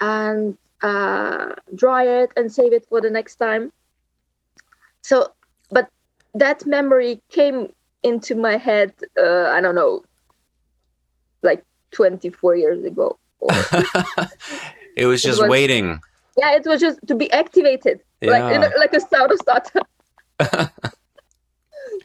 and 0.00 0.56
uh, 0.82 1.54
dry 1.74 2.04
it 2.04 2.30
and 2.36 2.50
save 2.52 2.72
it 2.72 2.84
for 2.88 3.00
the 3.00 3.10
next 3.10 3.36
time. 3.36 3.70
So, 5.02 5.32
but 5.70 5.88
that 6.34 6.66
memory 6.66 7.20
came 7.30 7.72
into 8.02 8.34
my 8.34 8.56
head, 8.56 8.92
uh, 9.16 9.46
I 9.56 9.60
don't 9.60 9.76
know, 9.76 10.02
like 11.42 11.64
24 11.92 12.56
years 12.56 12.84
ago. 12.84 13.18
It 14.94 15.06
was 15.06 15.22
just 15.22 15.40
was- 15.40 15.48
waiting. 15.48 16.00
yeah, 16.36 16.54
it 16.54 16.66
was 16.66 16.80
just 16.80 16.98
to 17.06 17.14
be 17.14 17.32
activated, 17.32 18.00
like 18.20 18.54
in 18.54 18.62
a, 18.62 18.70
like 18.78 18.92
a 18.92 19.00
sourdough 19.00 19.36
starter. 19.36 19.80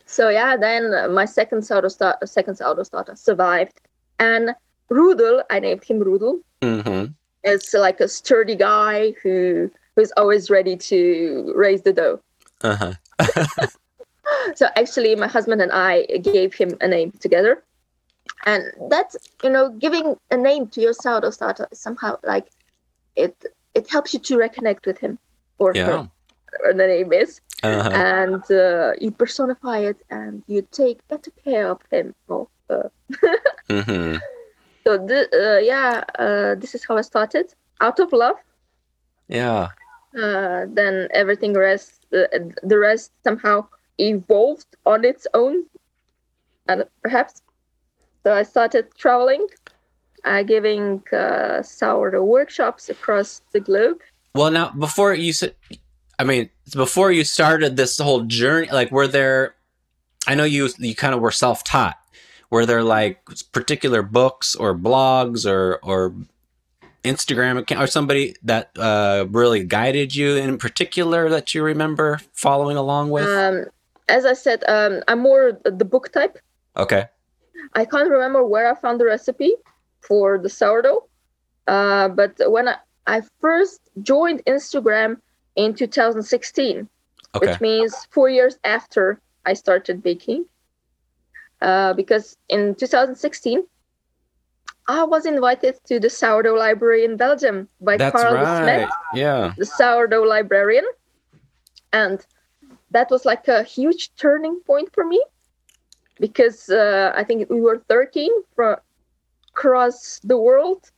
so 0.06 0.30
yeah, 0.30 0.56
then 0.56 1.14
my 1.14 1.26
second 1.26 1.64
sourdough 1.64 1.90
start, 1.90 2.28
second 2.28 2.56
sourdough 2.56 2.84
starter 2.84 3.16
survived, 3.16 3.82
and 4.20 4.56
Rudel, 4.90 5.44
I 5.50 5.60
named 5.60 5.84
him 5.84 6.00
Rudel. 6.00 6.40
hmm 6.64 7.06
It's 7.44 7.74
like 7.74 8.00
a 8.00 8.08
sturdy 8.08 8.56
guy 8.56 9.14
who 9.22 9.70
who's 9.98 10.12
always 10.16 10.50
ready 10.50 10.78
to 10.78 11.52
raise 11.56 11.82
the 11.82 11.94
dough. 11.94 12.22
Uh-huh. 12.62 12.94
So 14.56 14.68
actually, 14.76 15.16
my 15.16 15.28
husband 15.28 15.62
and 15.62 15.72
I 15.72 16.06
gave 16.22 16.54
him 16.54 16.76
a 16.82 16.88
name 16.88 17.12
together, 17.20 17.64
and 18.46 18.64
that's 18.90 19.16
you 19.44 19.50
know 19.50 19.70
giving 19.70 20.16
a 20.32 20.38
name 20.38 20.68
to 20.68 20.82
your 20.82 20.94
sourdough 20.94 21.32
starter 21.32 21.68
is 21.72 21.80
somehow 21.80 22.18
like 22.24 22.48
it 23.16 23.36
it 23.74 23.90
helps 23.90 24.14
you 24.14 24.20
to 24.20 24.38
reconnect 24.38 24.86
with 24.86 25.00
him 25.00 25.20
or 25.60 25.78
her, 25.84 26.00
Yeah. 26.00 26.08
whatever 26.52 26.78
the 26.78 26.88
name 26.88 27.14
is, 27.14 27.42
Uh-huh. 27.64 27.90
and 27.94 28.44
uh, 28.52 28.92
you 29.00 29.12
personify 29.12 29.80
it 29.80 29.98
and 30.10 30.44
you 30.48 30.68
take 30.72 31.00
better 31.08 31.32
care 31.44 31.68
of 31.70 31.82
him. 31.92 32.14
Well, 32.28 32.50
uh, 32.70 32.90
hmm 33.70 34.18
so 34.86 35.06
th- 35.08 35.30
uh, 35.34 35.58
yeah, 35.60 36.04
uh, 36.20 36.56
this 36.56 36.74
is 36.76 36.86
how 36.86 36.98
I 36.98 37.02
started 37.02 37.54
out 37.82 38.00
of 38.00 38.12
love. 38.14 38.38
Yeah. 39.28 39.70
uh, 40.18 40.66
then 40.70 41.08
everything 41.14 41.54
rest 41.54 42.06
uh, 42.14 42.26
the 42.64 42.78
rest 42.78 43.12
somehow 43.24 43.68
evolved 43.98 44.76
on 44.86 45.04
its 45.06 45.28
own 45.34 45.66
and 46.68 46.86
perhaps 47.04 47.42
so 48.28 48.34
i 48.34 48.44
started 48.44 48.94
traveling 48.98 49.48
uh, 50.26 50.44
giving 50.44 51.02
uh, 51.14 51.62
sourdough 51.62 52.26
workshops 52.26 52.90
across 52.90 53.42
the 53.54 53.62
globe 53.62 54.02
Well, 54.36 54.52
now 54.52 54.72
before 54.72 55.14
you 55.14 55.32
said, 55.32 55.56
I 56.20 56.26
mean, 56.26 56.50
before 56.74 57.10
you 57.14 57.24
started 57.24 57.78
this 57.78 57.98
whole 57.98 58.24
journey, 58.24 58.68
like, 58.80 58.92
were 58.92 59.08
there? 59.08 59.56
I 60.28 60.36
know 60.36 60.44
you 60.44 60.68
you 60.78 60.96
kind 60.96 61.16
of 61.16 61.22
were 61.22 61.32
self 61.32 61.64
taught. 61.64 61.98
Were 62.50 62.66
there 62.66 62.84
like 62.84 63.24
particular 63.54 64.02
books 64.04 64.54
or 64.54 64.76
blogs 64.76 65.50
or 65.50 65.80
or 65.82 66.14
Instagram 67.06 67.58
account 67.58 67.82
or 67.82 67.88
somebody 67.88 68.36
that 68.44 68.72
uh, 68.78 69.26
really 69.30 69.64
guided 69.64 70.14
you 70.14 70.36
in 70.36 70.58
particular 70.58 71.30
that 71.30 71.54
you 71.54 71.64
remember 71.64 72.20
following 72.34 72.76
along 72.76 73.10
with? 73.10 73.26
um, 73.26 73.66
as 74.10 74.24
i 74.26 74.34
said 74.34 74.64
um, 74.68 75.02
i'm 75.08 75.20
more 75.20 75.60
the 75.80 75.86
book 75.94 76.12
type 76.12 76.38
okay. 76.76 77.06
I 77.74 77.86
can't 77.86 78.10
remember 78.10 78.44
where 78.46 78.70
i 78.72 78.76
found 78.76 79.00
the 79.00 79.06
recipe 79.06 79.54
for 80.02 80.38
the 80.38 80.50
sourdough 80.50 81.04
uh, 81.68 82.08
but 82.10 82.34
when 82.52 82.68
I, 82.68 82.76
I 83.06 83.22
first 83.42 83.82
joined 84.02 84.44
instagram 84.46 85.18
in 85.56 85.74
2016 85.74 86.88
Okay. 87.36 87.52
which 87.52 87.62
means 87.62 88.08
four 88.12 88.30
years 88.30 88.58
after 88.64 89.22
I 89.46 89.54
started 89.54 90.04
baking. 90.04 90.46
Uh, 91.62 91.94
because 91.94 92.38
in 92.50 92.76
2016, 92.76 93.64
I 94.88 95.04
was 95.04 95.26
invited 95.26 95.80
to 95.88 96.00
the 96.00 96.10
sourdough 96.10 96.56
library 96.56 97.04
in 97.06 97.18
Belgium 97.18 97.68
by 97.82 97.98
That's 97.98 98.12
Karl 98.16 98.34
right. 98.36 98.64
Smet, 98.64 98.90
Yeah. 99.14 99.54
the 99.58 99.66
sourdough 99.66 100.24
librarian. 100.24 100.86
And 101.94 102.26
that 102.92 103.10
was 103.10 103.26
like 103.26 103.48
a 103.48 103.64
huge 103.64 104.14
turning 104.16 104.62
point 104.62 104.90
for 104.94 105.06
me 105.06 105.22
because 106.20 106.70
uh, 106.70 107.12
I 107.16 107.24
think 107.24 107.50
we 107.50 107.62
were 107.62 107.82
13 107.90 108.32
from 108.56 108.78
across 109.54 110.20
the 110.24 110.38
world. 110.38 110.92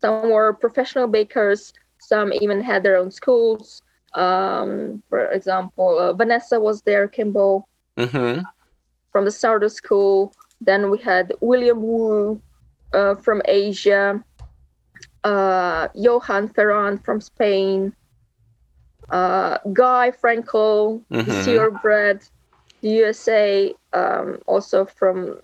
Some 0.00 0.20
were 0.20 0.42
professional 0.42 1.06
bakers, 1.08 1.72
some 1.98 2.32
even 2.32 2.60
had 2.60 2.82
their 2.82 2.96
own 2.96 3.10
schools. 3.10 3.82
Um, 4.14 5.02
for 5.08 5.26
example, 5.26 5.98
uh, 5.98 6.12
Vanessa 6.12 6.60
was 6.60 6.82
there, 6.82 7.08
Kimbell 7.08 7.64
Mm-hmm. 7.98 8.40
from 9.12 9.24
the 9.24 9.30
sourdough 9.30 9.68
school. 9.68 10.32
Then 10.60 10.90
we 10.90 10.98
had 10.98 11.32
William 11.40 11.82
Wu 11.82 12.40
uh, 12.92 13.14
from 13.16 13.42
Asia, 13.46 14.22
uh, 15.24 15.88
Johan 15.94 16.48
Ferran 16.48 17.02
from 17.04 17.20
Spain, 17.20 17.92
uh, 19.10 19.58
Guy 19.72 20.10
Frankel, 20.10 21.02
Mhm. 21.10 21.30
Sear 21.44 21.70
Bread, 21.70 22.28
USA, 22.84 23.74
um, 23.92 24.38
also 24.46 24.84
from 24.84 25.38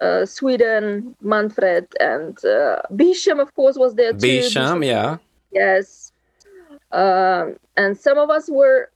uh, 0.00 0.26
Sweden, 0.26 1.14
Manfred, 1.20 1.86
and 2.00 2.42
uh, 2.44 2.82
Bisham, 2.96 3.38
of 3.38 3.54
course, 3.54 3.76
was 3.76 3.94
there 3.94 4.12
too. 4.12 4.18
Bisham, 4.18 4.82
yeah. 4.82 5.18
Yes. 5.52 6.12
Um, 6.92 7.56
and 7.76 7.98
some 7.98 8.18
of 8.18 8.30
us 8.30 8.48
were 8.50 8.90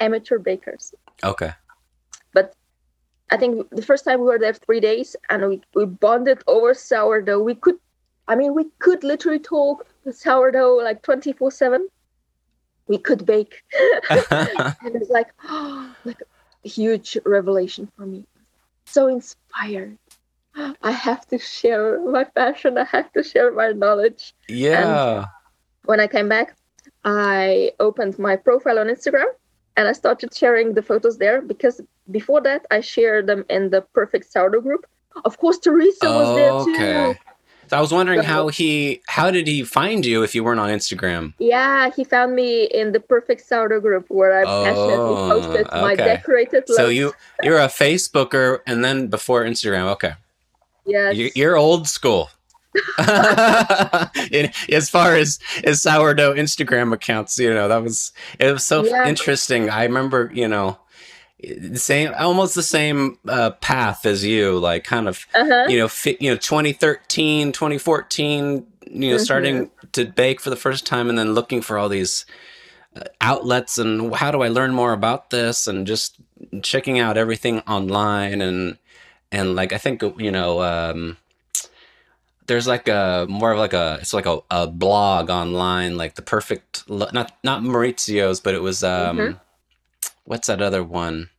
amateur 0.00 0.38
bakers. 0.38 0.94
Okay. 1.24 1.52
But 2.32 2.54
I 3.30 3.36
think 3.36 3.68
the 3.70 3.82
first 3.82 4.04
time 4.04 4.20
we 4.20 4.26
were 4.26 4.38
there 4.38 4.52
three 4.52 4.80
days 4.80 5.16
and 5.30 5.48
we, 5.48 5.60
we 5.74 5.86
bonded 5.86 6.42
over 6.46 6.74
sourdough. 6.74 7.42
We 7.42 7.54
could, 7.54 7.76
I 8.28 8.36
mean, 8.36 8.54
we 8.54 8.66
could 8.78 9.02
literally 9.02 9.38
talk 9.38 9.86
sourdough 10.10 10.76
like 10.76 11.02
24 11.02 11.50
7. 11.50 11.88
We 12.88 12.98
could 12.98 13.26
bake. 13.26 13.64
and 14.10 14.94
it's 14.94 15.10
like, 15.10 15.28
like 16.04 16.20
a 16.20 16.24
huge 16.66 17.18
revelation 17.24 17.90
for 17.96 18.06
me. 18.06 18.24
So 18.86 19.08
inspired. 19.08 19.98
I 20.82 20.90
have 20.90 21.26
to 21.28 21.38
share 21.38 22.00
my 22.00 22.24
passion. 22.24 22.78
I 22.78 22.84
have 22.84 23.12
to 23.12 23.22
share 23.22 23.52
my 23.52 23.72
knowledge. 23.72 24.34
yeah. 24.48 25.18
And 25.18 25.26
When 25.84 26.00
I 26.00 26.06
came 26.06 26.28
back, 26.28 26.56
I 27.04 27.72
opened 27.78 28.18
my 28.18 28.36
profile 28.36 28.78
on 28.78 28.86
Instagram 28.86 29.26
and 29.76 29.86
I 29.86 29.92
started 29.92 30.34
sharing 30.34 30.74
the 30.74 30.82
photos 30.82 31.18
there 31.18 31.42
because 31.42 31.80
before 32.10 32.40
that 32.42 32.66
I 32.70 32.80
shared 32.80 33.26
them 33.26 33.44
in 33.50 33.70
the 33.70 33.82
Perfect 33.82 34.32
Sourdough 34.32 34.62
group. 34.62 34.86
Of 35.24 35.38
course, 35.38 35.58
Teresa 35.58 36.06
was 36.06 36.36
there 36.36 36.52
okay. 36.52 37.18
So 37.68 37.76
I 37.76 37.80
was 37.80 37.92
wondering 37.92 38.20
So- 38.22 38.26
how 38.28 38.48
he 38.48 39.00
how 39.08 39.30
did 39.30 39.46
he 39.46 39.62
find 39.64 40.04
you 40.06 40.22
if 40.22 40.34
you 40.34 40.44
weren't 40.44 40.60
on 40.60 40.70
Instagram? 40.70 41.34
Yeah, 41.38 41.90
he 41.96 42.04
found 42.04 42.34
me 42.36 42.64
in 42.64 42.92
the 42.92 43.00
Perfect 43.00 43.46
Sourdough 43.46 43.80
group 43.80 44.06
where 44.08 44.38
I 44.40 44.44
passionately 44.44 44.94
Oh, 44.96 45.28
posted 45.40 45.66
my 45.72 45.92
okay. 45.94 46.04
decorated 46.04 46.64
So 46.68 46.84
loaves. 46.84 46.94
you 46.94 47.12
you're 47.42 47.58
a 47.58 47.66
Facebooker 47.68 48.60
and 48.66 48.84
then 48.84 49.08
before 49.08 49.44
Instagram. 49.44 49.86
Okay. 49.92 50.12
Yeah, 50.86 51.10
You- 51.10 51.32
You're 51.34 51.56
old 51.56 51.88
school. 51.88 52.30
In, 54.30 54.50
as 54.70 54.90
far 54.90 55.14
as 55.16 55.38
as 55.64 55.82
sourdough 55.82 56.34
Instagram 56.34 56.92
accounts, 56.92 57.38
you 57.38 57.52
know 57.52 57.68
that 57.68 57.82
was 57.82 58.12
it 58.38 58.52
was 58.52 58.64
so 58.64 58.84
Yeah. 58.84 59.08
interesting. 59.08 59.70
I 59.70 59.82
remember, 59.84 60.30
you 60.34 60.46
know, 60.46 60.78
the 61.42 61.78
same 61.78 62.12
almost 62.18 62.54
the 62.54 62.62
same 62.62 63.18
uh, 63.28 63.50
path 63.50 64.06
as 64.06 64.24
you, 64.24 64.58
like 64.58 64.84
kind 64.84 65.06
of 65.08 65.26
uh-huh. 65.34 65.66
you 65.68 65.78
know, 65.78 65.88
fi- 65.88 66.16
you 66.20 66.30
know, 66.30 66.36
2013, 66.36 67.52
2014, 67.52 68.66
you 68.90 69.10
know, 69.10 69.16
Mhm. 69.16 69.20
starting 69.20 69.70
to 69.92 70.04
bake 70.06 70.40
for 70.40 70.50
the 70.50 70.56
first 70.56 70.86
time 70.86 71.08
and 71.08 71.18
then 71.18 71.34
looking 71.34 71.60
for 71.60 71.76
all 71.78 71.88
these 71.88 72.24
uh, 72.96 73.02
outlets 73.20 73.76
and 73.78 74.14
how 74.14 74.30
do 74.30 74.42
I 74.42 74.48
learn 74.48 74.72
more 74.72 74.92
about 74.92 75.30
this 75.30 75.66
and 75.66 75.86
just 75.86 76.16
checking 76.62 76.98
out 76.98 77.16
everything 77.18 77.60
online 77.60 78.40
and 78.40 78.78
and 79.32 79.54
like 79.56 79.72
I 79.72 79.78
think 79.78 80.02
you 80.18 80.30
know 80.30 80.62
um 80.62 81.16
there's 82.46 82.66
like 82.66 82.88
a 82.88 83.26
more 83.28 83.52
of 83.52 83.58
like 83.58 83.72
a 83.72 83.98
it's 84.00 84.12
like 84.14 84.26
a, 84.26 84.38
a 84.50 84.66
blog 84.66 85.30
online 85.30 85.96
like 85.96 86.14
the 86.14 86.22
perfect 86.22 86.88
Lo- 86.88 87.08
not 87.12 87.32
not 87.42 87.62
Maurizio's 87.62 88.40
but 88.40 88.54
it 88.54 88.62
was 88.62 88.84
um 88.84 89.18
Mhm. 89.18 89.40
What's 90.26 90.46
that 90.48 90.60
other 90.62 90.84
one 90.84 91.30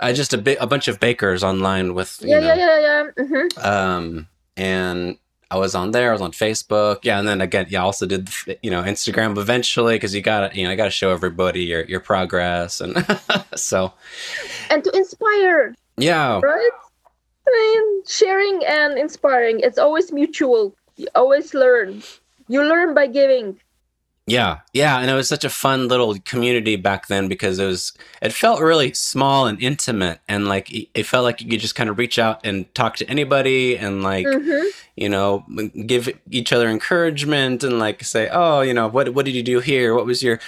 uh, 0.00 0.12
just 0.12 0.34
a 0.34 0.38
bit 0.38 0.58
a 0.60 0.66
bunch 0.66 0.88
of 0.88 1.00
bakers 1.00 1.42
online 1.44 1.94
with 1.94 2.18
you 2.22 2.30
yeah, 2.30 2.40
know 2.40 2.54
yeah, 2.54 2.80
yeah, 2.80 3.04
yeah, 3.18 3.24
hmm 3.24 3.66
um 3.66 4.28
and 4.56 5.16
i 5.50 5.56
was 5.56 5.74
on 5.74 5.92
there 5.92 6.10
i 6.10 6.12
was 6.12 6.20
on 6.20 6.32
facebook 6.32 6.98
yeah 7.02 7.18
and 7.18 7.28
then 7.28 7.40
again 7.40 7.66
yeah 7.68 7.80
i 7.80 7.84
also 7.84 8.06
did 8.06 8.28
you 8.62 8.70
know 8.70 8.82
instagram 8.82 9.38
eventually 9.38 9.94
because 9.94 10.14
you 10.14 10.20
gotta 10.20 10.54
you 10.56 10.64
know 10.64 10.70
i 10.70 10.74
gotta 10.76 10.90
show 10.90 11.10
everybody 11.10 11.62
your 11.64 11.84
your 11.84 12.00
progress 12.00 12.80
and 12.80 12.96
so 13.56 13.92
And 14.70 14.82
to 14.84 14.90
inspire, 14.96 15.74
yeah 15.96 16.40
right? 16.42 16.70
I 17.48 17.50
mean, 17.52 18.04
sharing 18.06 18.64
and 18.66 18.98
inspiring, 18.98 19.60
it's 19.60 19.78
always 19.78 20.10
mutual. 20.12 20.74
You 20.96 21.06
always 21.14 21.54
learn. 21.54 22.02
You 22.48 22.64
learn 22.64 22.94
by 22.94 23.06
giving. 23.06 23.60
Yeah, 24.28 24.58
yeah, 24.72 24.98
and 24.98 25.08
it 25.08 25.14
was 25.14 25.28
such 25.28 25.44
a 25.44 25.48
fun 25.48 25.86
little 25.86 26.16
community 26.24 26.74
back 26.74 27.06
then 27.06 27.28
because 27.28 27.60
it 27.60 27.64
was 27.66 27.92
it 28.20 28.32
felt 28.32 28.60
really 28.60 28.92
small 28.92 29.46
and 29.46 29.62
intimate, 29.62 30.18
and 30.26 30.48
like 30.48 30.68
it 30.94 31.04
felt 31.06 31.22
like 31.22 31.40
you 31.40 31.48
could 31.48 31.60
just 31.60 31.76
kind 31.76 31.88
of 31.88 31.96
reach 31.96 32.18
out 32.18 32.40
and 32.44 32.72
talk 32.74 32.96
to 32.96 33.08
anybody, 33.08 33.76
and 33.78 34.02
like 34.02 34.26
hmm 34.26 34.62
you 34.96 35.08
know 35.10 35.44
give 35.86 36.08
each 36.30 36.52
other 36.52 36.68
encouragement, 36.68 37.62
and 37.62 37.78
like 37.78 38.02
say, 38.02 38.28
oh, 38.32 38.62
you 38.62 38.74
know, 38.74 38.88
what 38.88 39.10
what 39.14 39.24
did 39.26 39.34
you 39.36 39.44
do 39.44 39.60
here? 39.60 39.94
What 39.94 40.06
was 40.06 40.24
your 40.24 40.40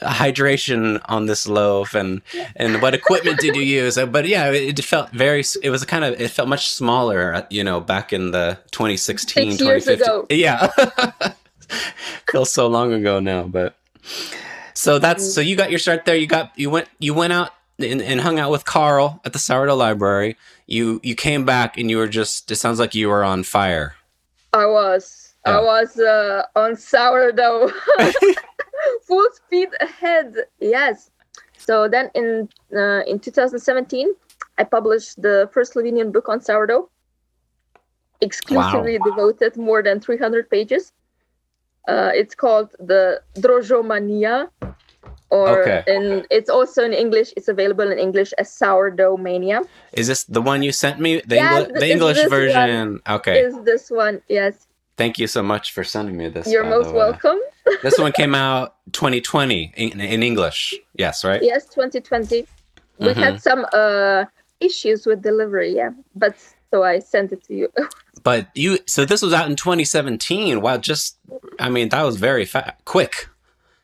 hydration 0.00 1.00
on 1.06 1.26
this 1.26 1.48
loaf, 1.48 1.94
and 1.94 2.22
and 2.54 2.80
what 2.82 2.94
equipment 2.94 3.40
did 3.40 3.56
you 3.56 3.62
use? 3.82 3.98
Uh, 3.98 4.06
But 4.06 4.28
yeah, 4.28 4.50
it, 4.52 4.78
it 4.78 4.84
felt 4.84 5.10
very. 5.10 5.42
It 5.62 5.70
was 5.70 5.84
kind 5.84 6.04
of 6.04 6.20
it 6.20 6.30
felt 6.30 6.48
much 6.48 6.68
smaller, 6.70 7.34
uh, 7.34 7.42
you 7.50 7.64
know, 7.64 7.80
back 7.80 8.12
in 8.12 8.30
the 8.30 8.58
2016, 8.70 9.52
Six 9.52 9.60
years 9.60 9.84
2015. 9.86 10.02
ago. 10.02 10.26
Yeah. 10.30 11.32
Feels 12.30 12.52
so 12.52 12.66
long 12.66 12.92
ago 12.92 13.20
now, 13.20 13.44
but 13.44 13.76
so 14.74 14.98
that's 14.98 15.32
so 15.34 15.40
you 15.40 15.56
got 15.56 15.70
your 15.70 15.78
start 15.78 16.04
there. 16.04 16.16
You 16.16 16.26
got 16.26 16.52
you 16.56 16.70
went 16.70 16.88
you 16.98 17.14
went 17.14 17.32
out 17.32 17.52
and, 17.78 18.02
and 18.02 18.20
hung 18.20 18.38
out 18.38 18.50
with 18.50 18.64
Karl 18.64 19.20
at 19.24 19.32
the 19.32 19.38
Sourdough 19.38 19.76
Library. 19.76 20.36
You 20.66 21.00
you 21.02 21.14
came 21.14 21.44
back 21.44 21.78
and 21.78 21.90
you 21.90 21.98
were 21.98 22.08
just 22.08 22.50
it 22.50 22.56
sounds 22.56 22.78
like 22.78 22.94
you 22.94 23.08
were 23.08 23.24
on 23.24 23.44
fire. 23.44 23.94
I 24.52 24.66
was. 24.66 25.24
I 25.46 25.60
was 25.60 25.98
uh, 25.98 26.44
on 26.56 26.74
sourdough, 26.74 27.70
full 29.02 29.28
speed 29.34 29.68
ahead. 29.80 30.36
Yes. 30.58 31.10
So 31.58 31.88
then 31.88 32.10
in 32.14 32.48
uh, 32.74 33.02
in 33.06 33.18
2017, 33.18 34.08
I 34.58 34.64
published 34.64 35.20
the 35.20 35.50
first 35.52 35.74
Slovenian 35.74 36.12
book 36.12 36.28
on 36.28 36.40
sourdough, 36.40 36.88
exclusively 38.20 38.98
devoted 39.04 39.56
more 39.56 39.82
than 39.82 40.00
300 40.00 40.48
pages. 40.48 40.92
Uh, 41.86 42.10
it's 42.14 42.34
called 42.34 42.70
the 42.78 43.20
Drojomania, 43.36 44.48
or 45.30 45.60
Okay. 45.62 45.82
in 45.86 46.24
it's 46.30 46.48
also 46.48 46.82
in 46.84 46.92
English. 46.94 47.32
It's 47.36 47.48
available 47.48 47.90
in 47.92 47.98
English 47.98 48.32
as 48.38 48.50
Sourdough 48.50 49.18
Mania. 49.18 49.62
Is 49.92 50.06
this 50.06 50.24
the 50.24 50.40
one 50.40 50.62
you 50.62 50.72
sent 50.72 50.98
me? 50.98 51.20
The, 51.26 51.36
Yeah, 51.36 51.64
the 51.68 51.90
English 51.90 52.24
version. 52.28 53.00
Okay. 53.08 53.40
Is 53.40 53.54
this 53.64 53.90
one? 53.90 54.22
Yes. 54.28 54.66
Thank 54.96 55.18
you 55.18 55.26
so 55.26 55.42
much 55.42 55.72
for 55.72 55.82
sending 55.84 56.16
me 56.16 56.28
this. 56.28 56.46
You're 56.46 56.64
most 56.64 56.94
welcome. 56.94 57.38
this 57.82 57.98
one 57.98 58.12
came 58.12 58.34
out 58.34 58.76
2020 58.92 59.72
in, 59.76 60.00
in 60.00 60.22
English. 60.22 60.74
Yes, 60.94 61.24
right? 61.24 61.42
Yes, 61.42 61.66
2020. 61.66 62.46
We 62.98 63.08
Mhm. 63.08 63.14
had 63.16 63.42
some 63.42 63.66
uh 63.72 64.24
issues 64.60 65.04
with 65.04 65.20
delivery, 65.20 65.74
yeah. 65.74 65.90
But 66.14 66.34
so 66.70 66.82
I 66.84 67.00
sent 67.00 67.32
it 67.32 67.42
to 67.44 67.54
you. 67.54 67.68
But 68.24 68.48
you 68.54 68.78
so 68.86 69.04
this 69.04 69.22
was 69.22 69.32
out 69.32 69.48
in 69.48 69.54
2017. 69.56 70.60
Wow, 70.60 70.78
just 70.78 71.16
I 71.60 71.68
mean 71.70 71.90
that 71.90 72.02
was 72.02 72.16
very 72.16 72.44
fa- 72.46 72.74
quick. 72.84 73.28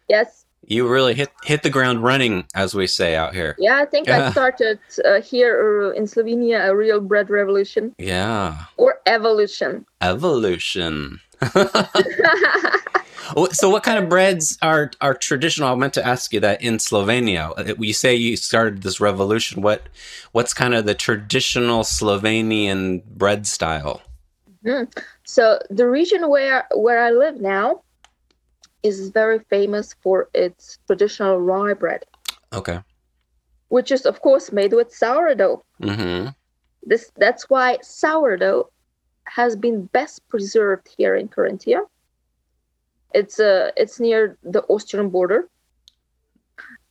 yes. 0.09 0.39
You 0.67 0.87
really 0.87 1.15
hit 1.15 1.31
hit 1.43 1.63
the 1.65 1.71
ground 1.71 2.05
running, 2.05 2.45
as 2.55 2.75
we 2.77 2.87
say 2.87 3.17
out 3.17 3.35
here. 3.35 3.57
Yeah, 3.59 3.77
I 3.83 3.87
think 3.87 4.07
Yeah. 4.07 4.29
I 4.29 4.31
started 4.31 4.79
uh, 5.05 5.21
here 5.21 5.91
uh, 5.91 5.99
in 5.99 6.05
Slovenia 6.05 6.69
a 6.69 6.77
real 6.77 7.01
bread 7.01 7.29
revolution 7.29 7.93
Yeah, 7.99 8.67
or 8.77 9.01
evolution. 9.07 9.85
evolution. 10.01 11.21
So, 13.53 13.71
what 13.71 13.85
kind 13.85 13.99
of 14.03 14.09
breads 14.09 14.59
are 14.61 14.91
are 15.01 15.15
traditional? 15.15 15.69
I 15.69 15.75
meant 15.77 15.95
to 15.95 16.05
ask 16.07 16.33
you 16.33 16.41
that 16.41 16.61
in 16.63 16.79
Slovenia. 16.79 17.53
Uh, 17.57 17.75
You 17.79 17.93
say 17.93 18.15
you 18.15 18.37
started 18.37 18.83
this 18.83 19.01
revolution. 19.01 19.63
What 19.63 19.83
what's 20.33 20.53
kind 20.53 20.75
of 20.75 20.85
the 20.85 20.95
traditional 20.97 21.85
Slovenian 21.85 23.05
bread 23.05 23.47
style? 23.47 24.03
So 25.25 25.59
the 25.71 25.89
region 25.89 26.29
where 26.29 26.67
where 26.75 27.01
I 27.03 27.11
live 27.11 27.41
now 27.41 27.83
is 28.83 29.11
very 29.11 29.39
famous 29.51 29.95
for 30.03 30.29
its 30.35 30.79
traditional 30.87 31.39
rye 31.41 31.75
bread, 31.75 32.05
Okay. 32.53 32.81
which 33.69 33.91
is 33.91 34.07
of 34.07 34.21
course 34.21 34.53
made 34.53 34.73
with 34.73 34.93
sourdough. 34.93 35.63
Mm-hmm. 35.83 36.29
This 36.83 37.11
that's 37.17 37.49
why 37.51 37.79
sourdough 37.83 38.71
has 39.25 39.57
been 39.57 39.87
best 39.93 40.27
preserved 40.29 40.89
here 40.97 41.15
in 41.15 41.29
Carinthia. 41.29 41.81
It's 43.15 43.39
uh 43.41 43.71
it's 43.77 44.01
near 44.01 44.37
the 44.43 44.63
Austrian 44.69 45.11
border, 45.11 45.49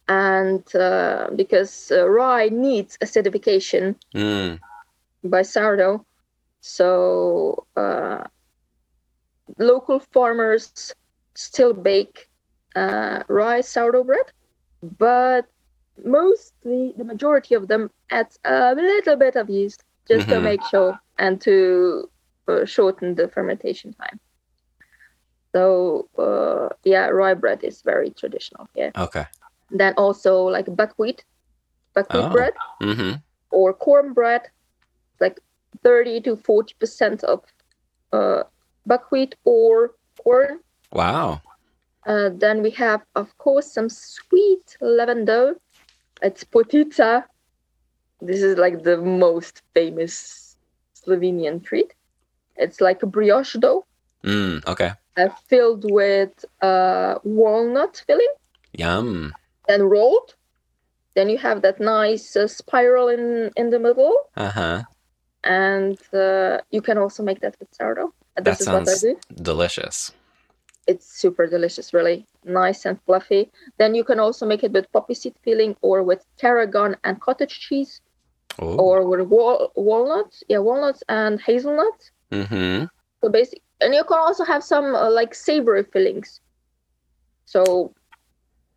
and 0.08 0.64
uh, 0.76 1.30
because 1.36 1.92
uh, 1.92 2.08
rye 2.10 2.50
needs 2.50 2.98
acidification 2.98 3.96
Mm. 4.16 4.60
by 5.24 5.42
sourdough, 5.44 6.06
so 6.62 7.66
uh, 7.76 8.24
local 9.60 10.00
farmers 10.00 10.86
still 11.36 11.74
bake 11.74 12.28
uh, 12.76 13.24
rye 13.28 13.62
sourdough 13.62 14.04
bread, 14.04 14.32
but 14.82 15.46
mostly 16.04 16.94
the 16.98 17.04
majority 17.04 17.54
of 17.56 17.68
them 17.68 17.90
add 18.10 18.28
a 18.44 18.74
little 18.76 19.16
bit 19.16 19.36
of 19.36 19.50
yeast 19.50 19.84
just 20.08 20.30
to 20.30 20.40
Mhm. 20.40 20.44
make 20.44 20.62
sure 20.64 21.00
and 21.18 21.42
to 21.42 22.10
uh, 22.48 22.66
shorten 22.66 23.16
the 23.16 23.28
fermentation 23.28 23.94
time. 23.94 24.20
So 25.54 26.08
uh, 26.18 26.70
yeah, 26.84 27.08
rye 27.08 27.34
bread 27.34 27.64
is 27.64 27.82
very 27.82 28.10
traditional. 28.12 28.68
Yeah. 28.76 28.92
Okay. 28.98 29.26
Then 29.70 29.94
also 29.98 30.44
like 30.44 30.76
buckwheat, 30.76 31.26
buckwheat 31.94 32.30
Oh. 32.30 32.32
bread 32.32 32.54
Mm-hmm. 32.82 33.22
or 33.52 33.74
cornbread, 33.74 34.50
30 35.84 36.22
to 36.22 36.36
40 36.36 36.74
percent 36.80 37.24
of 37.24 37.44
uh, 38.12 38.44
buckwheat 38.86 39.36
or 39.46 39.92
corn. 40.24 40.60
Wow. 40.92 41.42
Uh, 42.06 42.30
then 42.34 42.62
we 42.64 42.72
have, 42.72 43.02
of 43.16 43.38
course, 43.38 43.72
some 43.72 43.90
sweet 43.90 44.78
lavender. 44.82 45.56
It's 46.22 46.44
potica. 46.44 47.26
This 48.22 48.42
is 48.42 48.58
like 48.58 48.84
the 48.84 48.98
most 48.98 49.62
famous 49.74 50.56
Slovenian 50.96 51.64
treat. 51.64 51.94
It's 52.56 52.82
like 52.82 53.04
a 53.04 53.08
brioche 53.08 53.54
dough 53.60 53.86
Mm. 54.24 54.66
Okay. 54.68 54.92
uh, 55.18 55.30
filled 55.48 55.86
with 55.90 56.44
uh, 56.62 57.16
walnut 57.24 58.04
filling, 58.06 58.34
Yum. 58.74 59.34
then 59.68 59.84
rolled. 59.84 60.36
Then 61.16 61.30
you 61.30 61.38
have 61.38 61.62
that 61.62 61.80
nice 61.80 62.36
uh, 62.36 62.48
spiral 62.48 63.08
in 63.08 63.52
in 63.56 63.70
the 63.70 63.80
middle, 63.80 64.16
Uh 64.36 64.52
huh. 64.52 64.84
And 65.44 65.98
uh, 66.14 66.60
you 66.72 66.82
can 66.82 66.98
also 66.98 67.24
make 67.24 67.40
that 67.42 67.56
with 67.60 67.74
sourdough. 67.74 68.14
And 68.36 68.46
That 68.46 68.52
this 68.58 68.62
is 68.62 68.68
what 68.68 68.88
I 68.88 68.94
sounds 68.94 69.26
delicious. 69.42 70.12
It's 70.88 71.06
super 71.06 71.46
delicious, 71.46 71.94
really 71.94 72.26
nice 72.46 72.86
and 72.86 73.00
fluffy. 73.06 73.52
Then 73.78 73.94
you 73.96 74.04
can 74.04 74.20
also 74.20 74.46
make 74.46 74.64
it 74.64 74.72
with 74.72 74.92
poppy 74.92 75.14
seed 75.14 75.36
filling, 75.44 75.76
or 75.82 76.02
with 76.04 76.26
tarragon 76.38 76.96
and 77.04 77.20
cottage 77.22 77.60
cheese, 77.60 78.02
Oh. 78.58 78.76
or 78.76 79.08
with 79.08 79.22
wal- 79.22 79.72
walnuts. 79.76 80.44
Yeah, 80.50 80.58
walnuts 80.60 81.04
and 81.08 81.40
hazelnuts. 81.40 82.12
Mm-hmm. 82.32 82.86
So 83.22 83.30
basic, 83.30 83.62
and 83.82 83.94
you 83.94 84.04
can 84.04 84.18
also 84.18 84.44
have 84.44 84.64
some 84.64 84.96
uh, 84.96 85.10
like 85.12 85.34
savory 85.36 85.84
fillings. 85.84 86.42
So, 87.46 87.94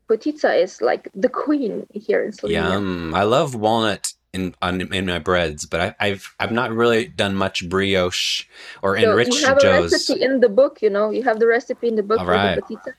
potica 0.09 0.51
is 0.61 0.81
like 0.83 1.09
the 1.14 1.29
queen 1.29 1.87
here 1.94 2.22
in 2.25 2.33
Slovenia. 2.33 2.72
Yum. 2.72 3.14
I 3.14 3.22
love 3.25 3.55
walnut 3.55 4.12
in 4.33 4.55
on, 4.62 4.81
in 4.81 5.07
my 5.07 5.18
breads, 5.18 5.66
but 5.66 5.81
I, 5.81 5.95
I've 6.01 6.35
I've 6.40 6.53
not 6.53 6.73
really 6.73 7.07
done 7.07 7.35
much 7.35 7.68
brioche 7.68 8.45
or 8.83 8.97
So 8.97 9.03
enriched 9.03 9.40
you 9.40 9.47
have 9.47 9.59
a 9.62 9.81
recipe 9.81 10.23
in 10.23 10.40
the 10.40 10.49
book, 10.49 10.81
you 10.81 10.90
know. 10.90 11.11
You 11.11 11.23
have 11.23 11.38
the 11.38 11.47
recipe 11.47 11.88
in 11.88 11.97
the 11.97 12.03
book 12.03 12.18
All 12.21 12.25
for 12.27 12.33
right. 12.33 12.55
the 12.57 12.62
potica. 12.62 12.95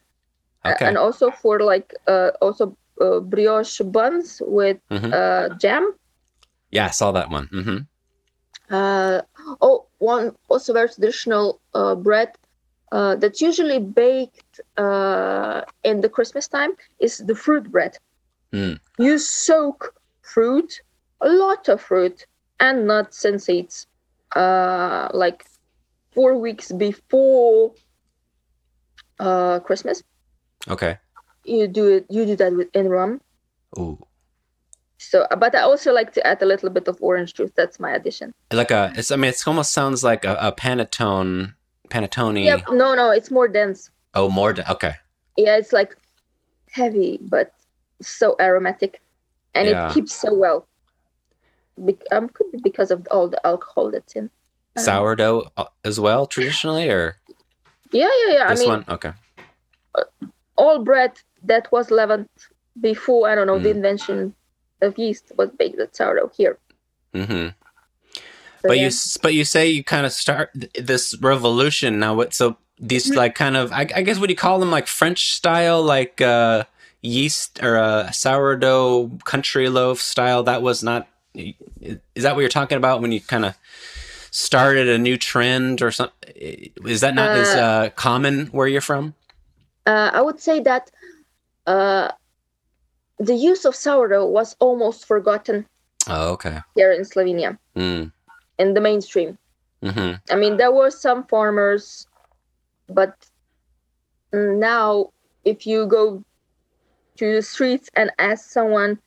A- 0.65 0.73
Okay. 0.73 0.85
and 0.85 0.97
also 0.97 1.29
for 1.29 1.59
like 1.59 1.93
uh, 2.07 2.31
also 2.39 2.77
uh, 3.01 3.19
brioche 3.19 3.81
buns 3.83 4.41
with 4.45 4.77
Mhm. 4.91 5.11
uh, 5.11 5.49
jam. 5.57 5.93
Yeah, 6.71 6.85
I 6.85 6.91
saw 6.91 7.11
that 7.11 7.29
one. 7.29 7.47
Mm-hmm. 7.51 7.77
Uh, 8.73 9.21
oh, 9.61 9.85
one 9.99 10.35
also 10.47 10.73
very 10.73 10.87
traditional 10.87 11.59
uh, 11.73 11.95
bread 11.95 12.29
uh, 12.91 13.15
that's 13.15 13.41
usually 13.41 13.79
baked 13.79 14.61
uh, 14.77 15.61
in 15.83 16.01
the 16.01 16.09
Christmas 16.09 16.47
time 16.47 16.71
is 16.99 17.17
the 17.17 17.35
fruit 17.35 17.69
bread. 17.71 17.97
Mm. 18.53 18.79
You 18.97 19.17
soak 19.17 19.93
fruit, 20.21 20.79
a 21.23 21.29
lot 21.29 21.67
of 21.69 21.81
fruit, 21.81 22.25
and 22.59 22.85
nuts 22.87 23.25
and 23.25 23.41
seeds, 23.41 23.87
uh, 24.35 25.09
like 25.13 25.45
four 26.11 26.37
weeks 26.37 26.71
before 26.71 27.73
uh, 29.19 29.59
Christmas. 29.61 30.03
Okay. 30.69 30.97
You 31.45 31.67
do 31.67 31.87
it. 31.87 32.05
You 32.09 32.25
do 32.25 32.35
that 32.37 32.53
with 32.53 32.69
in 32.75 32.89
rum. 32.89 33.21
Ooh. 33.77 33.97
So, 34.97 35.27
but 35.37 35.53
I 35.55 35.61
also 35.61 35.91
like 35.91 36.13
to 36.13 36.25
add 36.25 36.41
a 36.41 36.45
little 36.45 36.69
bit 36.69 36.87
of 36.87 36.97
orange 37.01 37.33
juice. 37.33 37.51
That's 37.55 37.79
my 37.79 37.91
addition. 37.91 38.33
Like 38.51 38.71
a, 38.71 38.93
it's. 38.95 39.11
I 39.11 39.17
mean, 39.17 39.29
it 39.29 39.43
almost 39.45 39.73
sounds 39.73 40.03
like 40.03 40.23
a, 40.23 40.37
a 40.39 40.51
panettone, 40.53 41.55
panettone. 41.89 42.41
Yep. 42.43 42.69
No, 42.71 42.95
no, 42.95 43.11
it's 43.11 43.29
more 43.29 43.47
dense. 43.49 43.89
Oh, 44.13 44.29
more. 44.29 44.53
De- 44.53 44.71
okay. 44.71 44.93
Yeah, 45.35 45.57
it's 45.57 45.73
like 45.73 45.97
heavy, 46.71 47.19
but 47.21 47.51
so 48.01 48.35
aromatic, 48.39 49.01
and 49.53 49.67
Yeah. 49.67 49.89
it 49.89 49.93
keeps 49.93 50.13
so 50.13 50.33
well. 50.33 50.67
Be- 51.83 51.97
um, 52.11 52.29
could 52.29 52.51
be 52.51 52.59
because 52.59 52.91
of 52.91 53.07
all 53.09 53.27
the 53.27 53.45
alcohol 53.45 53.91
that's 53.91 54.15
in. 54.15 54.29
Don't 54.75 54.85
know. 54.85 54.91
Sourdough 54.91 55.51
uh, 55.57 55.65
as 55.83 55.99
well, 55.99 56.25
traditionally, 56.27 56.89
or 56.89 57.17
Yeah, 57.91 58.09
yeah, 58.27 58.33
yeah. 58.33 58.47
This 58.49 58.59
I 58.59 58.63
mean, 58.63 58.69
one, 58.69 58.85
okay. 58.89 59.13
all 60.55 60.79
bread 60.83 61.11
that 61.43 61.71
was 61.71 61.91
leavened 61.91 62.27
before 62.79 63.29
I 63.29 63.35
don't 63.35 63.47
know 63.47 63.59
the 63.59 63.69
Mm. 63.69 63.75
invention 63.75 64.35
of 64.81 64.97
yeast 64.97 65.31
was 65.37 65.49
baked 65.51 65.77
with 65.77 65.95
sourdough 65.95 66.31
here. 66.35 66.57
hmm 67.13 67.49
So, 68.61 68.69
but 68.69 68.77
yeah. 68.77 68.85
you 68.89 68.91
but 69.21 69.33
you 69.33 69.43
say 69.45 69.67
you 69.69 69.83
kind 69.83 70.05
of 70.05 70.13
start 70.13 70.49
this 70.75 71.15
revolution 71.21 71.99
now. 71.99 72.15
What 72.15 72.33
so 72.33 72.57
these 72.79 73.11
Mhm. 73.11 73.15
like 73.15 73.35
kind 73.35 73.57
of 73.57 73.71
I, 73.71 73.81
I 73.95 74.01
guess 74.01 74.17
what 74.19 74.27
do 74.27 74.33
you 74.33 74.37
call 74.37 74.59
them 74.59 74.71
like 74.71 74.87
French 74.87 75.33
style 75.35 75.83
like 75.83 76.21
uh, 76.21 76.63
yeast 77.01 77.61
or 77.61 77.77
uh, 77.77 78.09
sourdough 78.11 79.11
country 79.25 79.69
loaf 79.69 80.01
style? 80.01 80.43
That 80.43 80.61
was 80.61 80.81
not. 80.83 81.07
Is 81.35 82.23
that 82.23 82.35
what 82.35 82.41
you're 82.41 82.49
talking 82.49 82.77
about 82.77 83.01
when 83.01 83.11
you 83.11 83.21
kind 83.21 83.45
of 83.45 83.57
started 84.31 84.87
a 84.87 84.97
new 84.97 85.17
trend 85.17 85.81
or 85.81 85.91
something? 85.91 86.71
Is 86.85 87.01
that 87.01 87.15
not 87.15 87.31
as 87.31 87.47
Uh, 87.55 87.59
uh, 87.59 87.89
common 87.91 88.47
where 88.47 88.67
you're 88.67 88.81
from? 88.81 89.15
uh, 89.85 90.11
I 90.13 90.21
would 90.21 90.39
say 90.39 90.59
that 90.61 90.91
uh, 91.65 92.11
the 93.19 93.35
use 93.35 93.65
of 93.65 93.75
sourdough 93.75 94.27
was 94.27 94.55
almost 94.59 95.05
forgotten 95.05 95.65
Oh, 96.07 96.31
okay. 96.33 96.59
here 96.75 96.91
in 96.91 97.01
Slovenia 97.03 97.57
Mm. 97.75 98.11
in 98.59 98.73
the 98.73 98.81
mainstream. 98.81 99.37
hmm 99.81 100.13
I 100.29 100.35
mean, 100.35 100.57
there 100.57 100.71
were 100.71 100.91
some 100.91 101.25
farmers, 101.27 102.07
but 102.87 103.13
now 104.31 105.09
if 105.43 105.67
you 105.67 105.85
go 105.85 106.23
to 107.17 107.35
the 107.35 107.41
streets 107.41 107.89
and 107.95 108.11
ask 108.19 108.49
someone, 108.49 108.99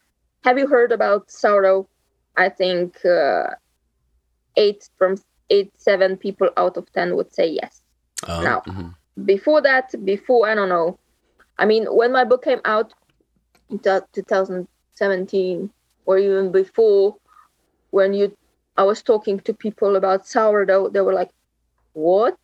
"Have 0.45 0.59
you 0.59 0.67
heard 0.67 0.93
about 0.93 1.31
sourdough?" 1.31 1.89
I 2.37 2.49
think 2.49 3.05
uh, 3.05 3.51
eight 4.57 4.89
from 4.99 5.17
eight, 5.51 5.71
seven 5.79 6.17
people 6.17 6.51
out 6.57 6.77
of 6.77 6.91
ten 6.93 7.17
would 7.17 7.33
say 7.35 7.49
yes. 7.49 7.83
Oh, 8.29 8.43
No. 8.43 8.63
mhm. 8.67 8.95
Before 9.25 9.61
that, 9.63 9.95
before 10.05 10.49
I 10.49 10.55
don't 10.55 10.69
know. 10.69 10.99
I 11.59 11.65
mean, 11.65 11.87
when 11.87 12.13
my 12.13 12.25
book 12.25 12.45
came 12.45 12.61
out, 12.65 12.93
in 13.71 13.79
two- 13.79 14.03
2017, 14.13 15.71
or 16.05 16.19
even 16.19 16.53
before, 16.53 17.17
when 17.91 18.13
you, 18.13 18.37
I 18.77 18.83
was 18.85 19.03
talking 19.03 19.41
to 19.41 19.55
people 19.55 19.97
about 19.97 20.27
sourdough, 20.27 20.91
they 20.91 21.01
were 21.01 21.15
like, 21.15 21.31
"What? 21.95 22.37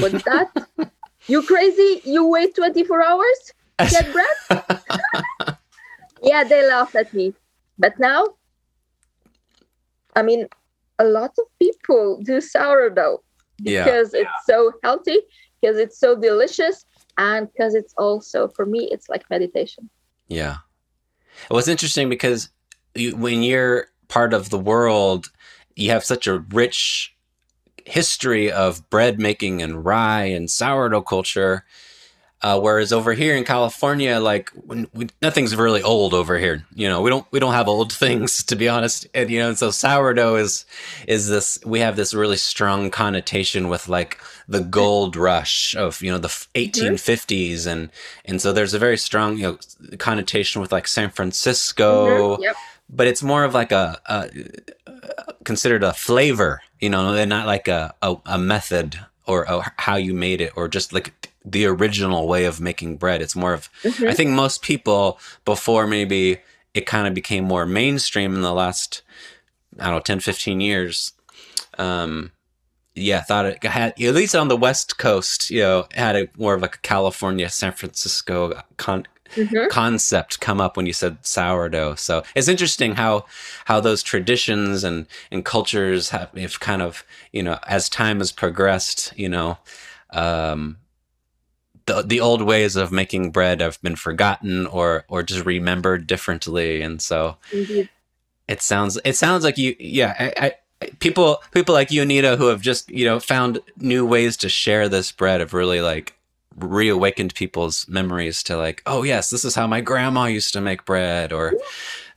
What's 0.00 0.22
that? 0.24 0.48
you 1.26 1.42
crazy? 1.42 2.00
You 2.04 2.26
wait 2.26 2.54
24 2.56 3.02
hours 3.04 3.52
to 3.78 3.86
get 3.90 4.12
bread?" 4.12 4.36
yeah, 6.22 6.44
they 6.44 6.66
laughed 6.66 6.94
at 6.94 7.12
me. 7.12 7.34
But 7.78 7.98
now, 7.98 8.24
I 10.16 10.22
mean, 10.22 10.48
a 10.98 11.04
lot 11.04 11.32
of 11.38 11.46
people 11.60 12.20
do 12.24 12.40
sourdough 12.40 13.22
Yeah. 13.60 13.84
because 13.84 14.14
it's 14.14 14.30
so 14.46 14.72
healthy, 14.82 15.18
because 15.60 15.76
it's 15.76 15.98
so 15.98 16.16
delicious, 16.16 16.84
and 17.18 17.50
because 17.52 17.74
it's 17.74 17.94
also, 17.96 18.48
for 18.48 18.66
me, 18.66 18.88
it's 18.90 19.08
like 19.08 19.28
meditation. 19.30 19.88
Yeah. 20.28 20.56
It 21.50 21.54
was 21.54 21.68
interesting 21.68 22.08
because 22.08 22.48
you, 22.94 23.14
when 23.16 23.42
you're 23.42 23.88
part 24.08 24.32
of 24.34 24.50
the 24.50 24.58
world, 24.58 25.30
you 25.76 25.90
have 25.90 26.04
such 26.04 26.26
a 26.26 26.38
rich 26.50 27.14
history 27.84 28.50
of 28.50 28.88
bread 28.90 29.20
making 29.20 29.62
and 29.62 29.84
rye 29.84 30.24
and 30.24 30.50
sourdough 30.50 31.02
culture. 31.02 31.64
Uh, 32.42 32.60
whereas 32.60 32.92
over 32.92 33.14
here 33.14 33.34
in 33.34 33.44
California, 33.44 34.20
like 34.20 34.50
when 34.54 34.86
we, 34.92 35.08
nothing's 35.22 35.56
really 35.56 35.82
old 35.82 36.12
over 36.12 36.38
here. 36.38 36.64
You 36.74 36.86
know, 36.88 37.00
we 37.00 37.08
don't 37.10 37.26
we 37.32 37.40
don't 37.40 37.54
have 37.54 37.66
old 37.66 37.90
things 37.92 38.44
to 38.44 38.56
be 38.56 38.68
honest. 38.68 39.06
And 39.14 39.30
you 39.30 39.38
know, 39.40 39.48
and 39.48 39.58
so 39.58 39.70
sourdough 39.70 40.36
is 40.36 40.66
is 41.08 41.28
this 41.28 41.58
we 41.64 41.80
have 41.80 41.96
this 41.96 42.12
really 42.12 42.36
strong 42.36 42.90
connotation 42.90 43.68
with 43.68 43.88
like 43.88 44.18
the 44.48 44.60
gold 44.60 45.16
rush 45.16 45.74
of 45.76 46.02
you 46.02 46.12
know 46.12 46.18
the 46.18 46.28
1850s 46.28 47.66
and 47.66 47.90
and 48.26 48.40
so 48.40 48.52
there's 48.52 48.74
a 48.74 48.78
very 48.78 48.98
strong 48.98 49.38
you 49.38 49.42
know 49.90 49.96
connotation 49.96 50.60
with 50.60 50.72
like 50.72 50.86
San 50.86 51.10
Francisco 51.10 52.36
Mhm, 52.36 52.42
Yep. 52.42 52.56
but 52.90 53.06
it's 53.06 53.22
more 53.22 53.44
of 53.44 53.54
like 53.54 53.72
a, 53.72 53.98
a 54.06 54.28
considered 55.44 55.82
a 55.82 55.92
flavor, 55.92 56.60
you 56.80 56.90
know, 56.90 57.14
and 57.14 57.30
not 57.30 57.46
like 57.46 57.68
a, 57.68 57.94
a, 58.02 58.16
a 58.26 58.38
method 58.38 59.00
or 59.26 59.44
a, 59.44 59.72
how 59.78 59.96
you 59.96 60.14
made 60.14 60.40
it 60.40 60.52
or 60.56 60.68
just 60.68 60.92
like 60.92 61.30
the 61.48 61.64
original 61.66 62.26
way 62.26 62.44
of 62.44 62.60
making 62.60 62.96
bread. 62.96 63.22
It's 63.22 63.36
more 63.36 63.54
of, 63.54 63.70
Mhm. 63.84 64.08
I 64.10 64.14
think 64.14 64.30
most 64.30 64.62
people 64.62 65.18
before 65.44 65.86
maybe 65.86 66.38
it 66.74 66.86
kind 66.86 67.06
of 67.06 67.14
became 67.14 67.44
more 67.44 67.64
mainstream 67.64 68.34
in 68.34 68.42
the 68.42 68.52
last, 68.52 69.02
I 69.78 69.84
don't 69.84 69.94
know, 69.94 70.00
10, 70.00 70.20
15 70.20 70.60
years. 70.60 71.12
Um, 71.78 72.32
yeah, 72.94 73.20
thought 73.22 73.46
it 73.46 73.62
had, 73.62 73.92
at 74.00 74.14
least 74.14 74.34
on 74.34 74.48
the 74.48 74.56
West 74.56 74.98
Coast, 74.98 75.50
you 75.50 75.60
know, 75.60 75.86
had 75.94 76.16
a 76.16 76.28
more 76.36 76.54
of 76.54 76.62
like 76.62 76.76
a 76.76 76.78
California, 76.78 77.48
San 77.48 77.72
Francisco 77.72 78.60
con- 78.76 79.06
Mhm. 79.36 79.68
concept 79.70 80.40
come 80.40 80.60
up 80.60 80.76
when 80.76 80.86
you 80.86 80.92
said 80.92 81.18
sourdough. 81.22 81.96
So 81.96 82.22
it's 82.34 82.48
interesting 82.48 82.94
how 82.94 83.26
how 83.66 83.80
those 83.80 84.02
traditions 84.02 84.82
and 84.84 85.06
and 85.30 85.44
cultures 85.44 86.10
have, 86.10 86.30
have 86.36 86.58
kind 86.60 86.80
of 86.80 87.04
you 87.32 87.42
know 87.42 87.58
as 87.66 87.88
time 87.90 88.18
has 88.18 88.32
progressed, 88.32 89.12
you 89.16 89.28
know, 89.28 89.58
um, 90.10 90.78
the 91.86 92.02
the 92.02 92.20
old 92.20 92.42
ways 92.42 92.76
of 92.76 92.92
making 92.92 93.30
bread 93.30 93.60
have 93.60 93.80
been 93.82 93.96
forgotten 93.96 94.66
or 94.66 95.04
or 95.08 95.22
just 95.22 95.44
remembered 95.44 96.06
differently, 96.06 96.82
and 96.82 97.00
so 97.00 97.36
Indeed. 97.52 97.88
it 98.48 98.60
sounds 98.62 98.98
it 99.04 99.16
sounds 99.16 99.44
like 99.44 99.56
you 99.56 99.74
yeah 99.78 100.14
I, 100.18 100.46
I 100.46 100.52
people 100.98 101.42
people 101.52 101.74
like 101.74 101.90
you 101.90 102.02
Anita 102.02 102.36
who 102.36 102.46
have 102.46 102.60
just 102.60 102.90
you 102.90 103.04
know 103.04 103.20
found 103.20 103.60
new 103.78 104.06
ways 104.06 104.36
to 104.38 104.48
share 104.48 104.88
this 104.88 105.10
bread 105.12 105.40
have 105.40 105.54
really 105.54 105.80
like 105.80 106.14
reawakened 106.58 107.34
people's 107.34 107.86
memories 107.88 108.42
to 108.42 108.56
like 108.56 108.82
oh 108.86 109.02
yes 109.02 109.30
this 109.30 109.44
is 109.44 109.54
how 109.54 109.66
my 109.66 109.80
grandma 109.80 110.24
used 110.24 110.52
to 110.52 110.60
make 110.60 110.84
bread 110.84 111.32
or 111.32 111.54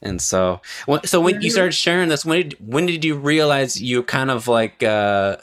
and 0.02 0.22
so 0.22 0.62
when, 0.86 1.04
so 1.06 1.20
when 1.20 1.42
you 1.42 1.50
started 1.50 1.74
sharing 1.74 2.08
this 2.08 2.26
when 2.26 2.50
did 2.50 2.58
when 2.66 2.86
did 2.86 3.04
you 3.04 3.16
realize 3.16 3.82
you 3.82 4.02
kind 4.04 4.32
of 4.32 4.48
like 4.48 4.82
uh 4.82 5.38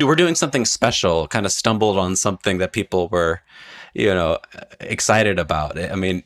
were 0.00 0.16
doing 0.16 0.34
something 0.34 0.64
special 0.64 1.26
kind 1.28 1.46
of 1.46 1.52
stumbled 1.52 1.98
on 1.98 2.16
something 2.16 2.58
that 2.58 2.72
people 2.72 3.08
were 3.08 3.40
you 3.94 4.12
know 4.12 4.38
excited 4.80 5.38
about. 5.38 5.78
I 5.78 5.94
mean 5.94 6.22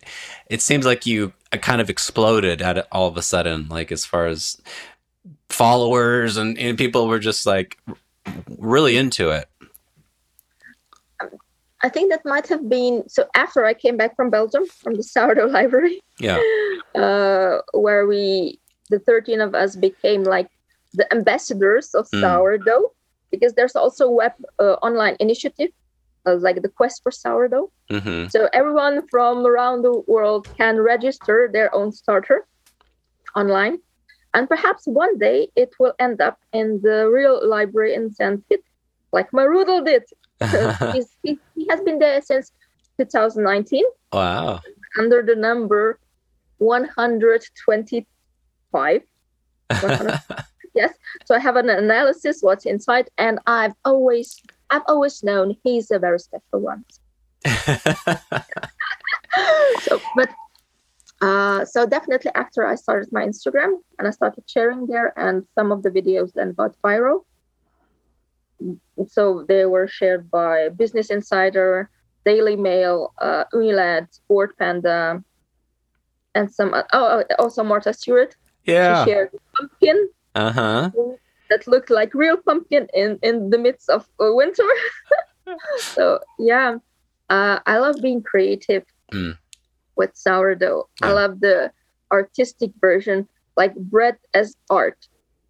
it 0.47 0.63
seems 0.63 0.87
like 0.87 1.07
you 1.07 1.33
kind 1.63 1.81
of 1.81 1.89
exploded 1.89 2.61
at 2.61 2.77
it 2.79 2.87
all 2.93 3.09
of 3.09 3.17
a 3.17 3.23
sudden 3.23 3.69
like 3.69 3.91
as 3.93 4.05
far 4.05 4.27
as 4.27 4.61
followers 5.49 6.37
and, 6.37 6.59
and 6.59 6.77
people 6.77 7.09
were 7.09 7.19
just 7.19 7.47
like 7.47 7.79
really 8.59 8.97
into 8.97 9.31
it. 9.31 9.49
I 11.83 11.89
think 11.89 12.11
that 12.11 12.25
might 12.25 12.49
have 12.49 12.69
been 12.69 13.09
so 13.09 13.27
after 13.35 13.65
I 13.65 13.75
came 13.75 13.97
back 13.97 14.17
from 14.17 14.31
Belgium 14.31 14.67
from 14.67 14.95
the 14.95 15.03
sourdough 15.15 15.47
library, 15.49 16.01
yeah. 16.19 16.41
uh, 16.95 17.59
where 17.75 18.07
we 18.07 18.59
the 18.91 18.99
13 18.99 19.41
of 19.41 19.55
us 19.55 19.77
became 19.77 20.23
like 20.25 20.49
the 20.95 21.07
ambassadors 21.13 21.95
of 21.95 22.09
Mm. 22.11 22.21
sourdough 22.21 22.93
because 23.37 23.55
there's 23.55 23.77
also 23.77 24.09
web 24.09 24.33
uh, 24.59 24.77
online 24.89 25.17
initiative 25.21 25.71
uh, 26.27 26.37
like 26.47 26.63
the 26.63 26.69
quest 26.69 27.03
for 27.03 27.13
sourdough. 27.13 27.71
Hmm 27.91 28.27
so 28.29 28.49
everyone 28.53 29.07
from 29.09 29.47
around 29.47 29.83
the 29.83 30.03
world 30.07 30.49
can 30.57 30.81
register 30.81 31.51
their 31.53 31.75
own 31.75 31.91
starter 31.93 32.47
online. 33.37 33.79
And 34.35 34.49
perhaps 34.49 34.87
one 34.87 35.19
day 35.19 35.49
it 35.57 35.71
will 35.79 35.93
end 35.99 36.21
up 36.21 36.39
in 36.53 36.81
the 36.83 37.09
real 37.09 37.41
library 37.49 37.95
in 37.95 38.13
Kitts, 38.49 38.69
like 39.13 39.31
Marudel 39.31 39.85
did. 39.85 40.03
He, 41.23 41.39
he 41.55 41.67
has 41.71 41.81
been 41.81 41.99
there 41.99 42.21
since 42.21 42.53
2019 42.99 43.83
wow. 44.13 44.61
Under 44.99 45.23
the 45.23 45.35
number 45.35 45.99
125 46.59 49.03
100 49.69 50.21
yes. 50.77 50.95
So 51.25 51.35
i 51.35 51.39
have 51.39 51.57
an 51.57 51.69
analysis 51.69 52.39
what's 52.43 52.67
inside 52.67 53.09
and 53.19 53.39
i've 53.47 53.75
always 53.85 54.41
i've 54.71 54.83
always 54.87 55.23
known 55.23 55.57
he's 55.65 55.91
a 55.91 55.99
very 55.99 56.19
special 56.19 56.61
one. 56.61 56.85
So 59.81 60.01
but 60.17 60.31
uh 61.21 61.65
so 61.65 61.87
definitely 61.87 62.31
after 62.35 62.67
i 62.67 62.75
started 62.75 63.11
my 63.13 63.25
instagram 63.25 63.77
and 63.99 64.07
i 64.09 64.11
started 64.11 64.45
sharing 64.47 64.87
there 64.87 65.13
and 65.19 65.47
some 65.55 65.73
of 65.73 65.83
the 65.83 65.91
videos 65.91 66.33
then 66.35 66.53
got 66.53 66.75
viral. 66.83 67.25
So 69.09 69.45
they 69.49 69.67
were 69.67 69.87
shared 69.87 70.31
by 70.31 70.71
business 70.71 71.11
insider 71.11 71.91
daily 72.25 72.57
mail 72.57 73.13
uh 73.19 73.45
unilad 73.53 74.09
Bored 74.29 74.53
Panda 74.59 75.23
and 76.35 76.53
some 76.53 76.75
oh, 76.75 76.85
oh 76.93 77.25
also 77.39 77.63
martha 77.65 77.93
stewart. 77.93 78.37
Yeah. 78.65 79.05
she 79.05 79.11
shared 79.11 79.31
pumpkin 79.57 80.09
uh-huh. 80.37 80.91
That 81.49 81.67
looked 81.67 81.91
like 81.91 82.13
real 82.15 82.37
pumpkin 82.37 82.89
in 82.93 83.19
in 83.23 83.51
the 83.51 83.59
midst 83.59 83.89
of 83.89 84.07
uh, 84.21 84.33
winter. 84.35 84.67
So 85.95 86.19
yeah. 86.39 86.79
Uh, 87.31 87.59
i 87.67 87.79
love 87.79 87.97
being 88.03 88.23
creative 88.23 88.85
Mm. 89.15 89.39
with 89.95 90.11
sourdough. 90.15 90.89
I 91.03 91.11
love 91.15 91.39
the 91.41 91.71
artistic 92.11 92.71
version 92.81 93.29
like 93.57 93.75
bread 93.75 94.17
as 94.35 94.57
art 94.69 94.99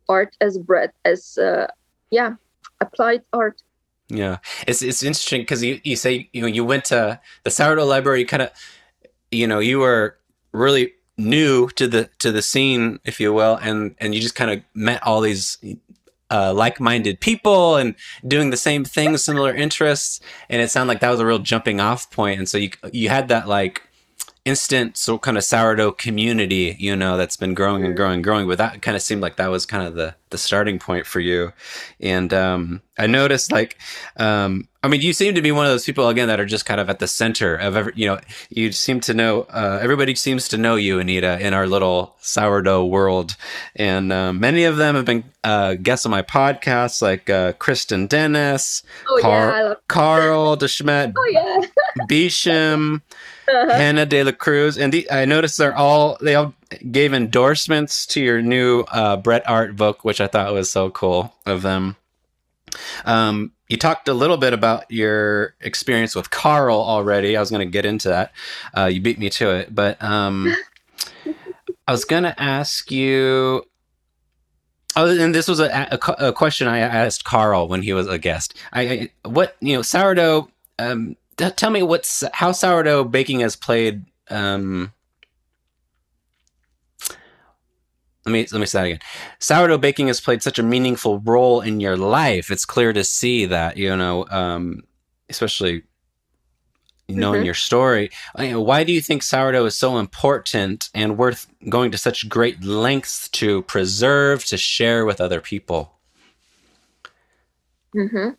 art 0.09 0.37
as 0.40 0.59
bread 0.59 0.92
as 1.05 1.38
uh, 1.38 1.66
yeah 2.11 2.37
applied 2.81 3.22
art. 3.33 3.62
Yeah, 4.09 4.37
it's 4.68 4.83
it's 4.83 5.03
interesting 5.03 5.42
because 5.42 5.64
you, 5.64 5.81
you 5.85 5.96
say 5.96 6.29
you 6.33 6.40
know 6.42 6.53
you 6.53 6.64
went 6.64 6.85
to 6.92 7.18
the 7.44 7.51
sourdough 7.51 7.88
library. 7.88 8.25
Kind 8.25 8.42
of 8.44 8.51
you 9.33 9.46
know 9.49 9.59
you 9.59 9.81
were 9.81 10.16
really 10.53 10.92
new 11.18 11.68
to 11.70 11.87
the 11.87 12.11
to 12.18 12.33
the 12.33 12.42
scene, 12.42 13.00
if 13.05 13.20
you 13.20 13.33
will, 13.33 13.57
and 13.57 13.94
and 13.98 14.14
you 14.14 14.20
just 14.20 14.35
kind 14.35 14.50
of 14.50 14.62
met 14.74 15.02
all 15.02 15.20
these 15.20 15.59
uh, 16.31 16.52
like-minded 16.52 17.20
people 17.20 17.76
and 17.76 17.94
doing 18.26 18.50
the 18.50 18.57
same 18.57 18.85
things, 18.85 19.22
similar 19.24 19.55
interests, 19.55 20.20
and 20.48 20.61
it 20.61 20.70
sounded 20.70 20.88
like 20.88 21.00
that 21.00 21.11
was 21.11 21.20
a 21.20 21.26
real 21.26 21.38
jumping 21.38 21.81
off 21.81 22.11
point. 22.11 22.38
And 22.38 22.48
so 22.48 22.59
you 22.59 22.70
you 22.92 23.09
had 23.09 23.29
that 23.29 23.48
like 23.48 23.83
instant 24.46 24.96
so 24.96 25.18
kind 25.18 25.37
of 25.37 25.42
sourdough 25.44 25.92
community, 25.92 26.76
you 26.78 26.94
know, 26.94 27.16
that's 27.16 27.37
been 27.37 27.52
growing 27.52 27.85
and 27.85 27.96
growing 27.96 28.14
and 28.14 28.24
growing. 28.24 28.46
But 28.46 28.59
that 28.59 28.80
kind 28.80 28.96
of 28.96 29.02
seemed 29.02 29.20
like 29.20 29.37
that 29.37 29.50
was 29.50 29.66
kind 29.66 29.87
of 29.87 29.94
the 29.94 30.14
the 30.30 30.38
starting 30.38 30.78
point 30.78 31.04
for 31.06 31.20
you. 31.20 31.52
And 32.00 32.32
um, 32.32 32.80
I 32.98 33.06
noticed 33.06 33.52
like, 33.52 33.76
um, 34.16 34.66
I 34.82 34.88
mean, 34.88 35.00
you 35.00 35.12
seem 35.12 35.35
to 35.35 35.42
be 35.42 35.52
one 35.52 35.66
of 35.66 35.70
those 35.72 35.85
people 35.85 36.09
again 36.09 36.28
that 36.28 36.40
are 36.40 36.46
just 36.46 36.64
kind 36.66 36.80
of 36.80 36.88
at 36.88 37.00
the 37.00 37.09
center 37.09 37.56
of 37.56 37.76
every. 37.76 37.92
You 37.96 38.06
know, 38.06 38.20
you 38.48 38.70
seem 38.72 39.00
to 39.00 39.14
know. 39.14 39.42
Uh, 39.50 39.78
everybody 39.82 40.14
seems 40.14 40.46
to 40.48 40.56
know 40.59 40.76
you, 40.76 41.00
Anita, 41.00 41.38
in 41.44 41.52
our 41.52 41.66
little 41.66 42.14
sourdough 42.20 42.87
world. 42.87 43.37
And 43.74 44.12
um, 44.12 44.38
many 44.40 44.62
of 44.64 44.76
them 44.76 44.94
have 44.94 45.04
been 45.04 45.24
uh, 45.42 45.74
guests 45.74 46.06
on 46.06 46.11
my 46.11 46.22
podcasts, 46.22 47.02
like 47.02 47.28
uh, 47.28 47.52
Kristen 47.54 48.06
Dennis, 48.06 48.85
Oh 49.09 49.18
Car- 49.20 49.50
yeah, 49.50 49.54
I 49.56 49.62
love. 49.62 49.76
Karl 49.88 50.56
De 50.56 50.66
Smedt, 50.66 51.14
Oh 51.16 51.28
yeah. 51.30 52.04
Bisham. 52.09 53.02
Uh-huh. 53.48 53.74
Hannah 53.74 54.06
De 54.06 54.22
La 54.24 54.32
Cruz, 54.32 54.76
and 54.76 54.92
the, 54.92 55.11
I 55.11 55.24
noticed 55.24 55.59
they're 55.59 55.76
all 55.76 56.18
they 56.20 56.35
all 56.35 56.52
gave 56.90 57.14
endorsements 57.14 58.06
to 58.06 58.20
your 58.20 58.42
new 58.42 58.80
uh, 58.88 59.16
Bread 59.16 59.42
Art 59.46 59.76
book, 59.76 60.04
which 60.04 60.20
I 60.20 60.26
thought 60.26 60.52
was 60.52 60.68
so 60.68 60.90
cool 60.90 61.32
of 61.46 61.62
them. 61.62 61.96
Um, 63.04 63.52
you 63.68 63.76
talked 63.76 64.09
a 64.09 64.14
little 64.14 64.37
bit 64.37 64.52
about 64.52 64.90
your 64.90 65.54
experience 65.61 66.14
with 66.14 66.30
Karl 66.30 66.78
already. 66.78 67.37
I 67.37 67.40
was 67.40 67.50
going 67.50 67.66
to 67.66 67.70
get 67.70 67.85
into 67.85 68.09
that. 68.09 68.32
Uh, 68.76 68.87
you 68.87 69.00
beat 69.00 69.18
me 69.18 69.30
to 69.30 69.50
it, 69.50 69.74
but 69.74 70.02
um, 70.02 70.54
I 71.87 71.92
was 71.92 72.04
going 72.04 72.24
to 72.24 72.40
ask 72.40 72.90
you. 72.90 73.64
Oh, 74.98 75.18
and 75.18 75.35
this 75.35 75.46
was 75.46 75.61
a, 75.61 75.88
a, 75.92 76.28
a 76.28 76.32
question 76.32 76.68
I 76.68 76.78
asked 76.78 77.24
Karl 77.24 77.68
when 77.68 77.82
he 77.82 77.92
was 77.92 78.09
a 78.09 78.18
guest. 78.18 78.54
I, 78.72 79.11
I 79.24 79.28
what 79.28 79.56
you 79.61 79.76
know 79.76 79.82
sourdough. 79.82 80.48
Um, 80.78 81.16
t- 81.37 81.51
tell 81.51 81.70
me 81.70 81.83
what's 81.83 82.25
how 82.35 82.53
sourdough 82.53 83.05
baking 83.05 83.40
has 83.40 83.57
played. 83.57 84.05
Um, 84.31 84.92
let 88.25 88.33
me 88.33 88.46
let 88.53 88.61
me 88.61 88.66
say 88.66 88.79
that 88.81 88.87
again. 88.87 89.01
Sourdough 89.38 89.79
baking 89.79 90.09
has 90.09 90.20
played 90.20 90.42
such 90.42 90.59
a 90.59 90.62
meaningful 90.62 91.20
role 91.20 91.61
in 91.61 91.81
your 91.81 91.96
life. 91.96 92.51
It's 92.51 92.64
clear 92.64 92.92
to 92.92 93.05
see 93.05 93.46
that 93.46 93.77
you 93.77 93.94
know, 93.96 94.27
um, 94.31 94.83
especially 95.29 95.85
knowing 97.09 97.42
Mhm. 97.42 97.44
your 97.44 97.55
story. 97.55 98.11
Why 98.35 98.83
do 98.85 98.92
you 98.92 99.01
think 99.01 99.22
sourdough 99.22 99.66
is 99.66 99.77
so 99.77 99.99
important 99.99 100.90
and 100.94 101.16
worth 101.16 101.46
going 101.68 101.92
to 101.92 101.99
such 101.99 102.29
great 102.29 102.64
lengths 102.64 103.29
to 103.31 103.62
preserve 103.62 104.44
to 104.46 104.57
share 104.57 105.07
with 105.07 105.20
other 105.20 105.40
people? 105.40 105.92
hmm 107.94 108.31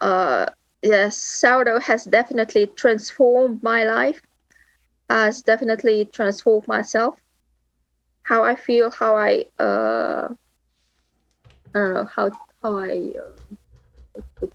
Uh, 0.00 0.46
yes, 0.82 1.16
sourdough 1.16 1.80
has 1.80 2.04
definitely 2.04 2.66
transformed 2.66 3.62
my 3.62 3.84
life. 3.84 4.20
Has 5.08 5.42
definitely 5.42 6.06
transformed 6.06 6.66
myself. 6.68 7.18
How 8.24 8.44
I 8.44 8.56
feel, 8.56 8.90
how 8.90 9.16
I 9.16 9.46
uh, 9.58 10.28
I 11.74 11.78
don't 11.78 11.94
know 11.94 12.04
how 12.04 12.30
how 12.62 12.78
I 12.78 13.12
uh, 13.18 14.46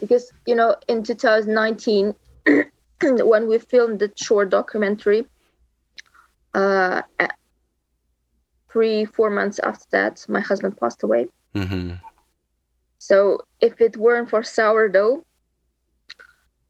because 0.00 0.32
you 0.46 0.54
know 0.54 0.76
in 0.88 1.02
2019 1.02 2.14
when 3.02 3.48
we 3.48 3.58
filmed 3.58 4.00
the 4.00 4.12
short 4.16 4.50
documentary, 4.50 5.26
uh, 6.54 7.02
three 8.72 9.04
four 9.04 9.30
months 9.30 9.58
after 9.60 9.86
that, 9.92 10.24
my 10.28 10.40
husband 10.40 10.76
passed 10.78 11.02
away. 11.02 11.28
Mm-hmm. 11.54 11.94
So 13.02 13.40
if 13.60 13.80
it 13.80 13.96
weren't 13.96 14.30
for 14.30 14.44
sourdough, 14.44 15.24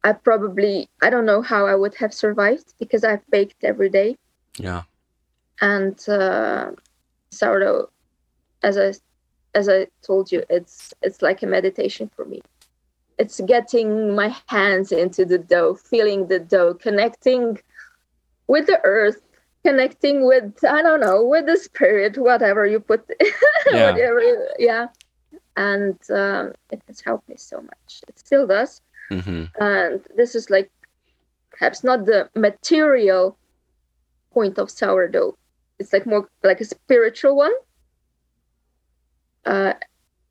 I 0.03 0.13
probably 0.13 0.89
I 0.99 1.11
don't 1.11 1.27
know 1.27 1.43
how 1.43 1.67
I 1.67 1.75
would 1.75 1.93
have 2.01 2.11
survived 2.11 2.73
because 2.79 3.03
I've 3.03 3.25
baked 3.29 3.63
every 3.63 3.89
day 3.89 4.17
Yeah. 4.57 4.81
and 5.61 5.95
uh, 6.09 6.71
sourdough, 7.29 7.91
as 8.63 8.79
I 8.79 8.93
as 9.53 9.69
I 9.69 9.85
told 10.01 10.31
you, 10.31 10.41
it's 10.49 10.91
it's 11.03 11.21
like 11.21 11.43
a 11.43 11.45
meditation 11.57 12.09
for 12.15 12.25
me. 12.25 12.41
It's 13.19 13.39
getting 13.41 14.15
my 14.15 14.35
hands 14.47 14.91
into 14.91 15.25
the 15.25 15.37
dough, 15.37 15.75
feeling 15.75 16.25
the 16.25 16.39
dough, 16.39 16.73
connecting 16.73 17.59
with 18.47 18.65
the 18.65 18.79
earth, 18.83 19.21
connecting 19.63 20.25
with 20.25 20.65
I 20.65 20.81
don't 20.81 20.99
know 21.07 21.23
with 21.23 21.45
the 21.45 21.57
spirit, 21.57 22.17
whatever 22.17 22.65
you 22.65 22.79
put, 22.79 23.01
Yeah. 23.71 23.91
whatever, 23.91 24.21
yeah. 24.57 24.87
And 25.55 25.99
um, 26.09 26.53
it 26.71 26.81
has 26.87 27.01
helped 27.01 27.29
me 27.29 27.35
so 27.37 27.61
much. 27.61 28.01
It 28.07 28.17
still 28.19 28.47
does 28.47 28.81
Mm-hmm. 29.11 29.43
and 29.61 30.01
this 30.15 30.33
is 30.33 30.49
like 30.49 30.71
perhaps 31.51 31.83
not 31.83 32.05
the 32.05 32.29
material 32.35 33.37
point 34.33 34.57
of 34.57 34.71
sourdough 34.71 35.37
it's 35.77 35.91
like 35.91 36.05
more 36.05 36.27
like 36.41 36.61
a 36.61 36.65
spiritual 36.65 37.35
one 37.35 37.51
uh 39.45 39.73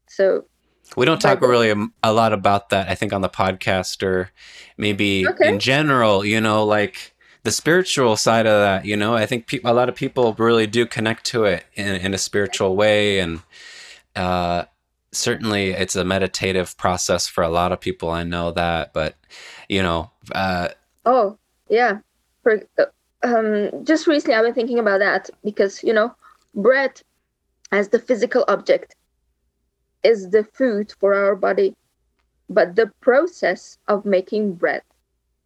so 0.08 0.44
We 0.96 1.06
don't 1.06 1.20
talk 1.20 1.40
really 1.42 1.70
a, 1.70 1.76
a 2.02 2.12
lot 2.12 2.32
about 2.32 2.70
that, 2.70 2.88
I 2.88 2.94
think, 2.94 3.12
on 3.12 3.20
the 3.20 3.28
podcast 3.28 4.02
or 4.02 4.30
maybe 4.76 5.26
Okay. 5.28 5.48
in 5.48 5.58
general, 5.60 6.24
you 6.24 6.40
know, 6.40 6.64
like 6.64 7.14
the 7.44 7.50
spiritual 7.50 8.16
side 8.16 8.46
of 8.46 8.58
that, 8.60 8.84
you 8.84 8.96
know, 8.96 9.14
I 9.14 9.26
think 9.26 9.46
pe- 9.46 9.60
a 9.64 9.72
lot 9.72 9.88
of 9.88 9.94
people 9.94 10.34
really 10.38 10.66
do 10.66 10.86
connect 10.86 11.24
to 11.26 11.44
it 11.44 11.64
in, 11.74 11.94
in 11.96 12.14
a 12.14 12.18
spiritual 12.18 12.74
way. 12.76 13.20
And 13.20 13.40
uh, 14.16 14.64
certainly 15.12 15.70
it's 15.70 15.96
a 15.96 16.04
meditative 16.04 16.76
process 16.76 17.28
for 17.28 17.42
a 17.42 17.48
lot 17.48 17.72
of 17.72 17.80
people. 17.80 18.10
I 18.10 18.24
know 18.24 18.50
that. 18.52 18.92
But, 18.92 19.16
you 19.68 19.82
know, 19.82 20.10
uh, 20.34 20.68
oh 21.04 21.36
yeah 21.68 21.98
for 22.42 22.62
uh, 22.78 22.84
um 23.24 23.84
just 23.84 24.06
recently 24.06 24.36
i've 24.36 24.44
been 24.44 24.54
thinking 24.54 24.78
about 24.78 25.00
that 25.00 25.28
because 25.42 25.82
you 25.82 25.92
know 25.92 26.14
bread 26.54 27.02
as 27.72 27.88
the 27.88 27.98
physical 27.98 28.44
object 28.46 28.94
is 30.04 30.30
the 30.30 30.44
food 30.44 30.94
for 31.00 31.14
our 31.14 31.34
body 31.34 31.74
but 32.48 32.76
the 32.76 32.86
process 33.00 33.78
of 33.88 34.04
making 34.04 34.52
bread 34.52 34.82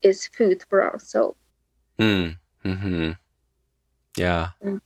is 0.03 0.27
food 0.27 0.63
for 0.69 0.83
our 0.83 0.99
soul 0.99 1.37
Hmm. 1.99 2.29
Hmm. 2.63 3.13
Yeah. 4.17 4.49
Mm. 4.65 4.81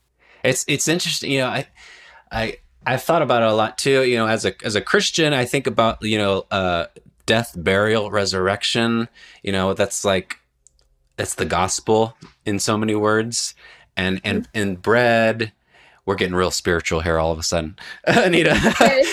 It's 0.44 0.64
it's 0.68 0.88
interesting. 0.88 1.30
You 1.32 1.40
know, 1.40 1.48
I 1.48 1.66
I 2.30 2.58
I've 2.86 3.02
thought 3.02 3.22
about 3.22 3.42
it 3.42 3.48
a 3.48 3.54
lot 3.54 3.78
too. 3.78 4.04
You 4.04 4.16
know, 4.16 4.26
as 4.26 4.44
a 4.44 4.54
as 4.64 4.74
a 4.74 4.80
Christian, 4.80 5.32
I 5.32 5.44
think 5.44 5.66
about 5.66 6.02
you 6.02 6.18
know 6.18 6.46
uh, 6.50 6.86
death, 7.26 7.54
burial, 7.56 8.10
resurrection. 8.10 9.08
You 9.42 9.52
know, 9.52 9.74
that's 9.74 10.04
like 10.04 10.38
that's 11.16 11.34
the 11.34 11.44
gospel 11.44 12.16
in 12.44 12.58
so 12.58 12.78
many 12.78 12.94
words. 12.94 13.54
And 13.96 14.20
and 14.24 14.48
and 14.54 14.80
bread. 14.80 15.52
We're 16.06 16.14
getting 16.16 16.34
real 16.34 16.50
spiritual 16.50 17.00
here 17.00 17.18
all 17.18 17.30
of 17.30 17.38
a 17.38 17.42
sudden, 17.42 17.78
Anita. 18.04 18.56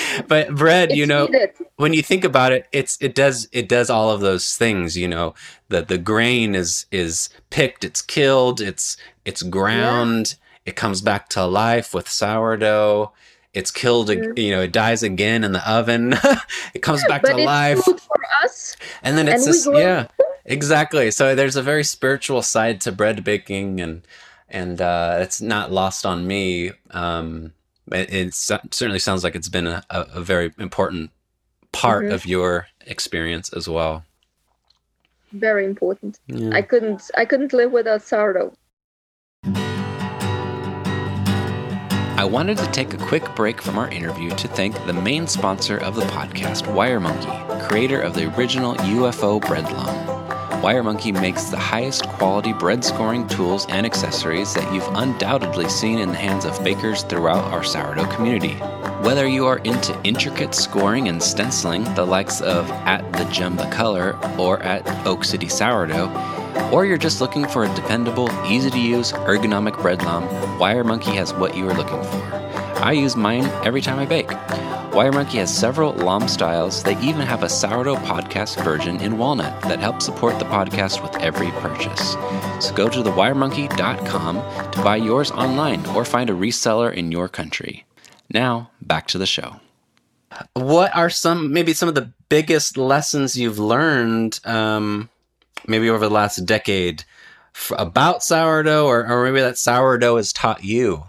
But 0.27 0.55
bread, 0.55 0.93
you 0.93 1.05
know, 1.05 1.29
when 1.75 1.93
you 1.93 2.01
think 2.01 2.23
about 2.23 2.51
it, 2.51 2.67
it's 2.71 2.97
it 3.01 3.13
does 3.13 3.47
it 3.51 3.69
does 3.69 3.89
all 3.89 4.09
of 4.09 4.21
those 4.21 4.55
things. 4.55 4.97
You 4.97 5.07
know, 5.07 5.35
the 5.69 5.83
the 5.83 5.99
grain 5.99 6.55
is 6.55 6.87
is 6.91 7.29
picked, 7.51 7.83
it's 7.83 8.01
killed, 8.01 8.61
it's 8.61 8.97
it's 9.25 9.43
ground, 9.43 10.35
it 10.65 10.75
comes 10.75 11.01
back 11.01 11.29
to 11.29 11.45
life 11.45 11.93
with 11.93 12.09
sourdough. 12.09 13.11
It's 13.53 13.71
killed, 13.71 14.09
Mhm. 14.09 14.37
you 14.37 14.51
know, 14.51 14.61
it 14.61 14.71
dies 14.71 15.01
again 15.03 15.43
in 15.43 15.51
the 15.51 15.67
oven. 15.69 16.13
it 16.73 16.81
comes 16.81 17.03
back 17.07 17.21
but 17.23 17.29
to 17.33 17.37
it's 17.37 17.45
life, 17.45 17.79
for 17.83 18.21
us 18.43 18.75
and 19.01 19.17
then 19.17 19.27
it's 19.27 19.45
and 19.45 19.53
this, 19.53 19.67
yeah, 19.73 20.07
exactly. 20.45 21.09
So 21.11 21.33
there's 21.33 21.55
a 21.55 21.63
very 21.63 21.83
spiritual 21.83 22.41
side 22.41 22.81
to 22.81 22.91
bread 22.91 23.23
baking, 23.23 23.81
and 23.81 24.01
and 24.49 24.79
uh, 24.81 25.17
it's 25.21 25.41
not 25.41 25.71
lost 25.71 26.05
on 26.05 26.27
me. 26.27 26.71
Um, 26.91 27.53
it, 27.91 28.13
it 28.13 28.33
certainly 28.35 28.99
sounds 28.99 29.23
like 29.23 29.33
it's 29.35 29.49
been 29.49 29.67
a, 29.67 29.83
a, 29.89 30.21
very 30.21 30.53
important 30.59 31.09
part 31.71 32.05
Mhm. 32.05 32.13
of 32.13 32.25
your 32.25 32.67
experience 32.85 33.51
as 33.53 33.67
well. 33.67 34.03
very 35.33 35.65
important 35.65 36.19
Yeah. 36.27 36.55
i 36.55 36.61
couldn't 36.61 37.11
i 37.17 37.25
couldn't 37.25 37.51
live 37.51 37.71
without 37.73 38.01
sourdough 38.01 38.53
I 42.17 42.25
wanted 42.25 42.57
to 42.57 42.65
take 42.71 42.95
a 42.95 42.97
quick 42.97 43.35
break 43.35 43.61
from 43.61 43.77
our 43.77 43.89
interview 43.89 44.31
to 44.31 44.47
thank 44.47 44.73
the 44.87 44.93
main 44.93 45.27
sponsor 45.27 45.77
of 45.77 45.93
the 45.93 46.01
podcast, 46.01 46.63
WireMonkey, 46.63 47.67
creator 47.67 48.01
of 48.01 48.15
the 48.15 48.35
original 48.35 48.73
UFO 48.73 49.39
bread 49.39 49.65
lame. 49.65 50.17
WireMonkey 50.63 51.13
makes 51.13 51.43
the 51.43 51.59
highest 51.59 52.07
quality 52.07 52.53
bread 52.53 52.83
scoring 52.83 53.27
tools 53.27 53.67
and 53.69 53.85
accessories 53.85 54.55
that 54.55 54.73
you've 54.73 54.87
undoubtedly 54.95 55.69
seen 55.69 55.99
in 55.99 56.09
the 56.09 56.15
hands 56.15 56.43
of 56.43 56.63
bakers 56.63 57.03
throughout 57.03 57.53
our 57.53 57.63
sourdough 57.63 58.11
community. 58.15 58.55
Whether 59.03 59.27
you 59.27 59.45
are 59.45 59.59
into 59.59 59.95
intricate 60.03 60.55
scoring 60.55 61.09
and 61.09 61.21
stenciling, 61.21 61.83
the 61.93 62.03
likes 62.03 62.41
of 62.41 62.67
at 62.71 63.13
the 63.13 63.25
gem 63.25 63.57
the 63.57 63.69
Color 63.69 64.17
or 64.39 64.59
at 64.63 64.87
Oak 65.05 65.23
City 65.23 65.47
Sourdough, 65.47 66.07
or 66.71 66.85
you're 66.85 66.97
just 66.97 67.21
looking 67.21 67.47
for 67.47 67.63
a 67.63 67.75
dependable, 67.75 68.29
easy 68.45 68.69
to 68.69 68.79
use, 68.79 69.11
ergonomic 69.11 69.81
bread 69.81 70.03
lame, 70.03 70.59
Wire 70.59 70.83
Monkey 70.83 71.11
has 71.11 71.33
what 71.33 71.55
you 71.55 71.69
are 71.69 71.73
looking 71.73 72.03
for. 72.03 72.37
I 72.83 72.91
use 72.91 73.15
mine 73.15 73.45
every 73.65 73.81
time 73.81 73.99
I 73.99 74.05
bake. 74.05 74.31
Wire 74.93 75.11
Monkey 75.11 75.37
has 75.37 75.55
several 75.55 75.93
lame 75.93 76.27
styles. 76.27 76.83
They 76.83 76.97
even 76.99 77.21
have 77.21 77.43
a 77.43 77.49
sourdough 77.49 77.97
podcast 77.97 78.63
version 78.63 78.99
in 78.99 79.17
walnut 79.17 79.61
that 79.63 79.79
helps 79.79 80.05
support 80.05 80.39
the 80.39 80.45
podcast 80.45 81.03
with 81.03 81.15
every 81.17 81.51
purchase. 81.51 82.13
So 82.59 82.73
go 82.73 82.89
to 82.89 83.03
thewiremonkey.com 83.03 84.71
to 84.71 84.83
buy 84.83 84.95
yours 84.95 85.31
online 85.31 85.85
or 85.87 86.05
find 86.05 86.29
a 86.29 86.33
reseller 86.33 86.93
in 86.93 87.11
your 87.11 87.27
country. 87.27 87.85
Now, 88.33 88.71
back 88.81 89.07
to 89.07 89.17
the 89.17 89.25
show. 89.25 89.57
What 90.53 90.95
are 90.95 91.09
some, 91.09 91.53
maybe 91.53 91.73
some 91.73 91.89
of 91.89 91.95
the 91.95 92.11
biggest 92.29 92.77
lessons 92.77 93.37
you've 93.37 93.59
learned, 93.59 94.39
um, 94.45 95.09
maybe 95.67 95.89
over 95.89 95.99
the 96.07 96.09
last 96.13 96.45
decade, 96.45 97.03
f- 97.55 97.73
about 97.77 98.23
sourdough, 98.23 98.85
or, 98.87 99.07
or 99.07 99.25
maybe 99.25 99.41
that 99.41 99.57
sourdough 99.57 100.17
has 100.17 100.31
taught 100.33 100.63
you? 100.63 101.03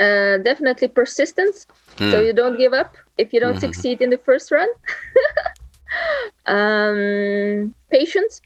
Uh, 0.00 0.38
definitely 0.38 0.88
persistence. 0.88 1.66
So 2.10 2.20
you 2.20 2.32
don't 2.32 2.58
give 2.58 2.72
up 2.72 2.96
if 3.18 3.32
you 3.32 3.40
don't 3.40 3.56
Mhm. 3.56 3.60
succeed 3.60 4.00
in 4.02 4.10
the 4.10 4.18
first 4.18 4.50
run. 4.50 4.68
um, 6.46 7.74
patience 7.90 8.40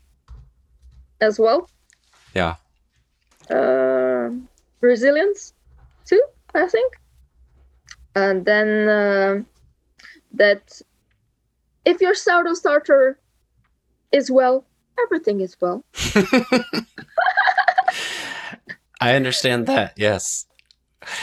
as 1.20 1.38
well. 1.38 1.68
Yeah. 2.34 2.56
Uh, 3.50 4.30
resilience 4.80 5.54
too, 6.04 6.22
I 6.54 6.66
think. 6.68 7.00
And 8.14 8.44
then 8.44 8.88
uh, 8.88 9.42
that 10.32 10.80
if 11.84 12.00
your 12.00 12.14
sourdough 12.14 12.54
starter 12.54 13.18
is 14.12 14.30
well, 14.30 14.64
everything 15.04 15.40
is 15.40 15.56
well. 15.60 15.84
I 19.00 19.14
understand 19.14 19.66
that, 19.66 19.94
yes. 19.96 20.46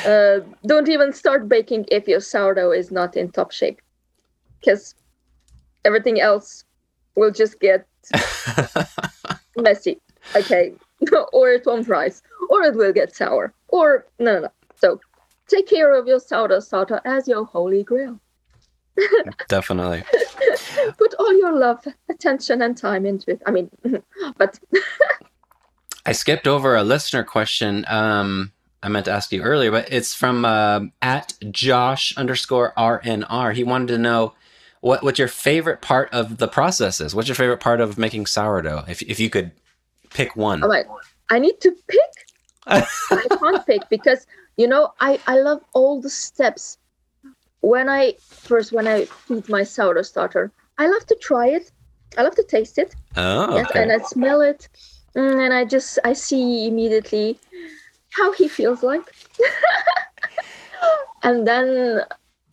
Uh, 0.05 0.39
don't 0.65 0.89
even 0.89 1.11
start 1.13 1.49
baking 1.49 1.85
if 1.91 2.07
your 2.07 2.21
sourdough 2.21 2.71
is 2.71 2.91
not 2.91 3.17
in 3.17 3.29
top 3.29 3.51
shape, 3.51 3.81
because 4.59 4.95
everything 5.83 6.19
else 6.21 6.63
will 7.15 7.31
just 7.31 7.59
get 7.59 7.85
messy. 9.57 9.99
Okay, 10.35 10.73
or 11.33 11.51
it 11.51 11.65
won't 11.65 11.87
rise, 11.87 12.21
or 12.49 12.63
it 12.63 12.75
will 12.75 12.93
get 12.93 13.15
sour, 13.15 13.53
or 13.67 14.05
no, 14.19 14.33
no, 14.35 14.39
no. 14.41 14.49
So 14.75 14.99
take 15.47 15.67
care 15.67 15.93
of 15.93 16.07
your 16.07 16.19
sourdough 16.19 16.61
starter 16.61 17.01
as 17.05 17.27
your 17.27 17.45
holy 17.45 17.83
grail. 17.83 18.19
Definitely. 19.49 20.03
Put 20.97 21.13
all 21.19 21.37
your 21.37 21.57
love, 21.57 21.85
attention, 22.09 22.61
and 22.61 22.77
time 22.77 23.05
into 23.05 23.31
it. 23.31 23.41
I 23.45 23.51
mean, 23.51 23.69
but 24.37 24.59
I 26.05 26.11
skipped 26.11 26.47
over 26.47 26.75
a 26.75 26.83
listener 26.83 27.23
question. 27.23 27.85
Um, 27.87 28.51
I 28.83 28.89
meant 28.89 29.05
to 29.05 29.11
ask 29.11 29.31
you 29.31 29.41
earlier, 29.41 29.71
but 29.71 29.91
it's 29.91 30.13
from 30.13 30.45
uh, 30.45 30.81
at 31.01 31.33
Josh 31.51 32.15
underscore 32.17 32.73
RNR. 32.77 33.53
He 33.53 33.63
wanted 33.63 33.87
to 33.89 33.97
know 33.97 34.33
what 34.81 35.01
what 35.01 35.17
your 35.17 35.27
favorite 35.27 35.81
part 35.81 36.13
of 36.13 36.37
the 36.37 36.47
process 36.47 37.01
is. 37.01 37.15
What's 37.15 37.27
your 37.27 37.35
favorite 37.35 37.59
part 37.59 37.81
of 37.81 37.97
making 37.97 38.27
sourdough? 38.27 38.85
If 38.87 39.01
if 39.01 39.19
you 39.19 39.29
could 39.31 39.51
pick 40.11 40.35
one. 40.35 40.63
I'm 40.63 40.69
like, 40.69 40.87
I 41.31 41.39
need 41.39 41.59
to 41.61 41.71
pick. 41.87 42.11
I 42.67 42.85
can't 43.09 43.65
pick 43.65 43.89
because 43.89 44.27
you 44.57 44.67
know 44.67 44.93
I 44.99 45.19
I 45.25 45.39
love 45.39 45.63
all 45.73 45.99
the 45.99 46.09
steps. 46.09 46.77
When 47.61 47.89
I 47.89 48.13
first 48.19 48.71
when 48.71 48.87
I 48.87 49.05
feed 49.05 49.49
my 49.49 49.63
sourdough 49.63 50.03
starter, 50.03 50.51
I 50.77 50.87
love 50.87 51.05
to 51.07 51.15
try 51.21 51.47
it. 51.47 51.71
I 52.17 52.23
love 52.23 52.35
to 52.35 52.43
taste 52.43 52.77
it. 52.77 52.95
Oh, 53.15 53.55
Yes, 53.55 53.69
okay. 53.69 53.81
and 53.83 53.91
I 53.91 53.99
smell 53.99 54.41
it, 54.41 54.67
mm, 55.15 55.43
and 55.43 55.53
I 55.53 55.65
just 55.65 55.99
I 56.03 56.13
see 56.13 56.67
immediately 56.67 57.39
how 58.11 58.31
he 58.33 58.47
feels 58.47 58.83
like. 58.83 59.03
and 61.23 61.47
then 61.47 62.01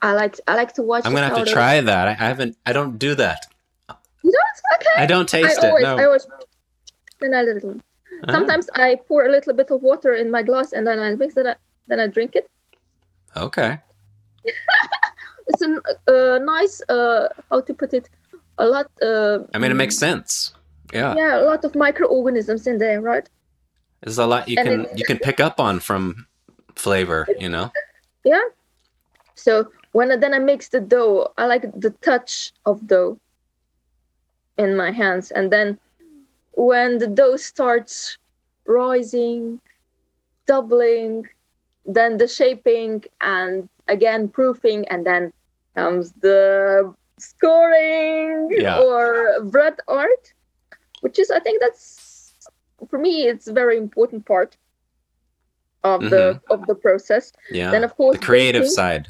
I 0.02 0.12
like 0.14 0.40
I 0.48 0.54
like 0.54 0.72
to 0.74 0.82
watch. 0.82 1.04
I'm 1.06 1.12
gonna 1.14 1.28
have 1.28 1.44
to 1.44 1.50
try 1.50 1.80
that. 1.80 2.08
I, 2.08 2.12
haven't. 2.14 2.56
I 2.66 2.72
don't 2.72 2.98
do 2.98 3.14
that. 3.16 3.46
You 4.24 4.30
don't? 4.32 4.80
Okay. 4.80 5.02
I 5.02 5.06
don't 5.06 5.28
taste 5.28 5.58
I 5.62 5.66
it. 5.66 5.70
always, 5.70 5.82
No. 5.82 5.96
I 5.98 6.04
always, 6.04 6.26
then 7.20 7.34
I 7.34 7.42
little. 7.42 7.80
Ah, 8.28 8.32
Sometimes 8.32 8.70
I 8.74 8.96
pour 9.08 9.26
a 9.26 9.30
little 9.30 9.52
bit 9.54 9.70
of 9.70 9.82
water 9.82 10.14
in 10.14 10.30
my 10.30 10.42
glass 10.42 10.72
and 10.72 10.86
then 10.86 10.98
I 10.98 11.14
mix 11.14 11.36
it. 11.36 11.46
up, 11.46 11.58
Then 11.88 11.98
I 11.98 12.06
drink 12.06 12.36
it. 12.36 12.46
okay. 13.36 13.78
It's 15.52 15.62
a 15.62 16.34
uh, 16.34 16.38
nice. 16.38 16.80
Uh, 16.88 17.28
how 17.50 17.60
to 17.60 17.74
put 17.74 17.92
it? 17.94 18.08
A 18.58 18.66
lot. 18.66 18.86
Uh, 19.00 19.40
I 19.54 19.58
mean, 19.58 19.70
it 19.70 19.74
makes 19.74 19.96
sense. 19.98 20.54
Yeah. 20.92 21.14
Yeah, 21.16 21.40
a 21.40 21.44
lot 21.44 21.64
of 21.64 21.74
microorganisms 21.74 22.66
in 22.66 22.78
there, 22.78 23.00
right? 23.00 23.28
There's 24.02 24.18
a 24.18 24.26
lot 24.26 24.48
you 24.48 24.56
And 24.58 24.68
can 24.68 24.80
it- 24.82 24.98
you 24.98 25.04
can 25.04 25.18
pick 25.18 25.40
up 25.40 25.60
on 25.60 25.80
from 25.80 26.26
flavor. 26.76 27.26
You 27.38 27.48
know. 27.48 27.70
Yeah. 28.24 28.42
So 29.34 29.68
when 29.92 30.12
I, 30.12 30.16
then 30.16 30.34
I 30.34 30.38
mix 30.38 30.68
the 30.68 30.80
dough, 30.80 31.32
I 31.38 31.46
like 31.46 31.62
the 31.80 31.90
touch 32.02 32.52
of 32.66 32.86
dough 32.86 33.18
in 34.58 34.76
my 34.76 34.90
hands, 34.90 35.30
and 35.30 35.50
then 35.50 35.78
when 36.52 36.98
the 36.98 37.06
dough 37.06 37.36
starts 37.36 38.18
rising, 38.66 39.60
doubling, 40.46 41.26
then 41.86 42.18
the 42.18 42.28
shaping, 42.28 43.02
and 43.20 43.68
again 43.88 44.28
proofing, 44.28 44.86
and 44.88 45.06
then 45.06 45.32
comes 45.74 46.12
the 46.20 46.92
scoring 47.18 48.48
Yeah. 48.52 48.78
or 48.80 49.42
bread 49.44 49.76
art, 49.88 50.32
which 51.00 51.18
is 51.18 51.30
I 51.30 51.40
think 51.40 51.60
that's 51.60 52.34
for 52.90 52.98
me 52.98 53.26
it's 53.26 53.46
a 53.48 53.52
very 53.52 53.76
important 53.76 54.26
part 54.26 54.56
of 55.84 56.00
the 56.10 56.40
of 56.50 56.66
the 56.66 56.74
process. 56.74 57.32
Yeah. 57.50 57.70
Then 57.70 57.84
of 57.84 57.96
course 57.96 58.18
the 58.18 58.24
creative 58.24 58.68
side. 58.68 59.08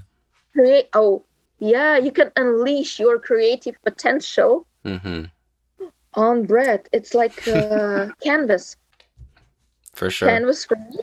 create 0.55 0.89
oh 0.95 1.25
yeah 1.59 1.97
you 1.97 2.13
can 2.13 2.31
unleash 2.37 2.99
your 3.01 3.19
creative 3.19 3.77
potential 3.85 4.67
hmm 4.85 5.25
on 6.15 6.45
bread 6.45 6.81
it's 6.93 7.15
like 7.15 7.47
a 7.47 8.11
canvas 8.23 8.77
For 9.95 10.11
sure. 10.11 10.29
canvas 10.29 10.61
screen 10.61 10.99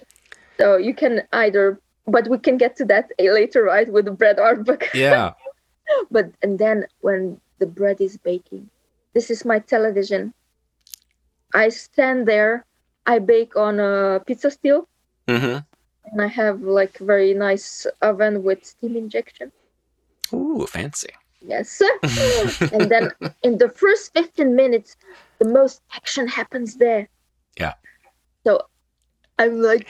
so 0.60 0.78
you 0.78 0.94
can 0.94 1.24
either 1.34 1.80
but 2.06 2.28
we 2.28 2.38
can 2.38 2.58
get 2.58 2.76
to 2.78 2.86
that 2.86 3.10
later 3.18 3.64
right 3.64 3.90
with 3.92 4.06
the 4.06 4.12
bread 4.12 4.38
art 4.40 4.66
book 4.66 4.84
yeah. 4.94 5.34
but 6.12 6.32
and 6.42 6.60
then 6.60 6.86
when 7.02 7.40
the 7.60 7.66
bread 7.66 8.00
is 8.02 8.18
baking 8.18 8.70
this 9.14 9.30
is 9.32 9.44
my 9.44 9.60
television. 9.60 10.34
I 11.54 11.70
stand 11.70 12.28
there 12.28 12.66
i 13.06 13.18
bake 13.20 13.56
on 13.56 13.80
a 13.80 14.22
pizza 14.26 14.52
steel. 14.52 14.88
Hmm 15.28 15.60
and 16.12 16.22
i 16.22 16.28
have 16.28 16.62
like 16.62 16.98
very 16.98 17.34
nice 17.34 17.86
oven 18.02 18.44
with 18.44 18.66
steam 18.66 18.96
injection. 18.96 19.52
Ooh, 20.34 20.66
fancy. 20.68 21.10
yes. 21.42 21.82
And 22.74 22.92
then 22.92 23.12
in 23.44 23.58
the 23.58 23.70
first 23.70 24.14
15 24.14 24.56
minutes 24.56 24.96
the 25.40 25.48
most 25.48 25.82
action 25.94 26.28
happens 26.28 26.76
there. 26.76 27.10
Yeah. 27.58 27.74
so 28.46 28.62
i'm 29.38 29.62
like 29.62 29.88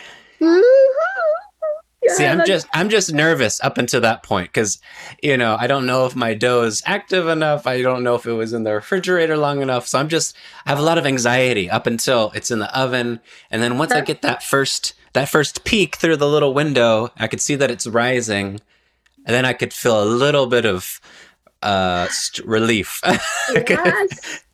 Yeah, 2.02 2.14
See, 2.14 2.26
I'm 2.26 2.46
just 2.46 2.68
I'm 2.74 2.90
just 2.90 3.12
nervous 3.14 3.60
up 3.62 3.78
until 3.78 4.00
that 4.02 4.24
point 4.24 4.48
because 4.50 4.80
you 5.22 5.36
know 5.36 5.58
I 5.60 5.68
don't 5.68 5.86
know 5.86 6.06
if 6.06 6.16
my 6.16 6.34
dough 6.34 6.64
is 6.64 6.82
active 6.86 7.28
enough. 7.28 7.68
I 7.68 7.82
don't 7.82 8.04
know 8.04 8.16
if 8.16 8.26
it 8.26 8.32
was 8.34 8.54
in 8.54 8.64
the 8.64 8.74
refrigerator 8.74 9.36
long 9.36 9.62
enough. 9.62 9.86
So 9.86 10.00
I'm 10.00 10.08
just 10.08 10.36
I 10.66 10.70
have 10.70 10.80
a 10.80 10.84
lot 10.84 10.98
of 10.98 11.06
anxiety 11.06 11.70
up 11.70 11.86
until 11.88 12.32
it's 12.34 12.52
in 12.52 12.60
the 12.60 12.74
oven, 12.78 13.20
and 13.52 13.62
then 13.62 13.78
once 13.78 13.92
I 13.92 14.00
get 14.02 14.22
that 14.22 14.44
first 14.44 14.94
that 15.14 15.28
first 15.28 15.66
peek 15.66 15.98
through 15.98 16.16
the 16.18 16.28
little 16.30 16.54
window, 16.54 17.10
I 17.18 17.28
could 17.28 17.42
see 17.42 17.56
that 17.56 17.70
it's 17.72 17.86
rising, 17.86 18.62
and 19.26 19.36
then 19.36 19.44
I 19.44 19.52
could 19.52 19.74
feel 19.74 20.02
a 20.02 20.06
little 20.06 20.48
bit 20.48 20.66
of 20.66 21.02
uh 21.62 22.08
st- 22.08 22.48
relief. 22.48 23.02
yes. 23.54 24.44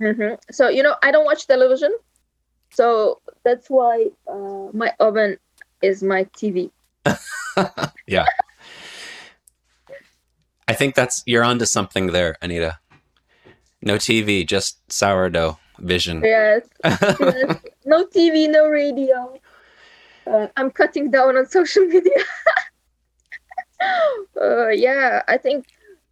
Mhm. 0.00 0.36
so 0.50 0.68
you 0.68 0.82
know 0.82 0.94
i 1.02 1.10
don't 1.10 1.24
watch 1.24 1.46
television 1.46 1.90
so 2.70 3.22
that's 3.44 3.70
why 3.70 4.04
uh, 4.30 4.68
my 4.74 4.92
oven 5.00 5.38
is 5.86 6.02
my 6.02 6.24
tv 6.38 6.70
yeah. 8.06 8.26
I 10.68 10.74
think 10.74 10.94
that's 10.94 11.22
you're 11.26 11.44
onto 11.44 11.64
something 11.64 12.08
there, 12.08 12.36
Anita. 12.42 12.78
No 13.82 13.94
TV, 13.96 14.44
just 14.46 14.80
sourdough 14.90 15.58
vision. 15.78 16.22
yes, 16.24 16.62
yes. 16.84 17.58
no 17.84 18.06
tv 18.06 18.48
no 18.50 18.66
radio 18.66 19.38
uh, 20.26 20.46
i'm 20.56 20.70
cutting 20.70 21.10
down 21.10 21.36
on 21.36 21.44
social 21.46 21.84
media 21.94 22.22
uh, 24.40 24.68
yeah 24.68 25.22
i 25.28 25.36
think 25.36 25.66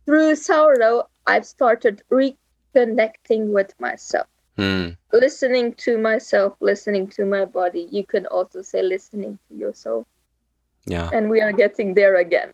through 0.04 0.36
sourdough 0.36 1.08
i've 1.26 1.46
started 1.46 2.02
reconnecting 2.10 3.52
with 3.52 3.72
myself 3.80 4.26
Hmm. 4.56 4.90
listening 5.12 5.74
to 5.74 5.98
myself 5.98 6.54
listening 6.60 7.08
to 7.08 7.24
my 7.24 7.44
body 7.44 7.88
you 7.90 8.04
can 8.06 8.26
also 8.26 8.62
say 8.62 8.82
listening 8.82 9.36
to 9.48 9.56
your 9.56 9.74
soul 9.74 10.06
Yeah. 10.86 11.08
And 11.12 11.30
we 11.30 11.40
are 11.40 11.52
getting 11.52 11.94
there 11.94 12.16
again. 12.16 12.52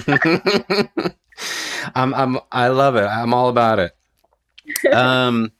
I'm, 1.94 2.14
I'm, 2.14 2.38
I 2.50 2.68
love 2.68 2.96
it. 2.96 3.04
I'm 3.04 3.34
all 3.34 3.48
about 3.48 3.78
it. 3.78 4.92
Um, 4.92 5.52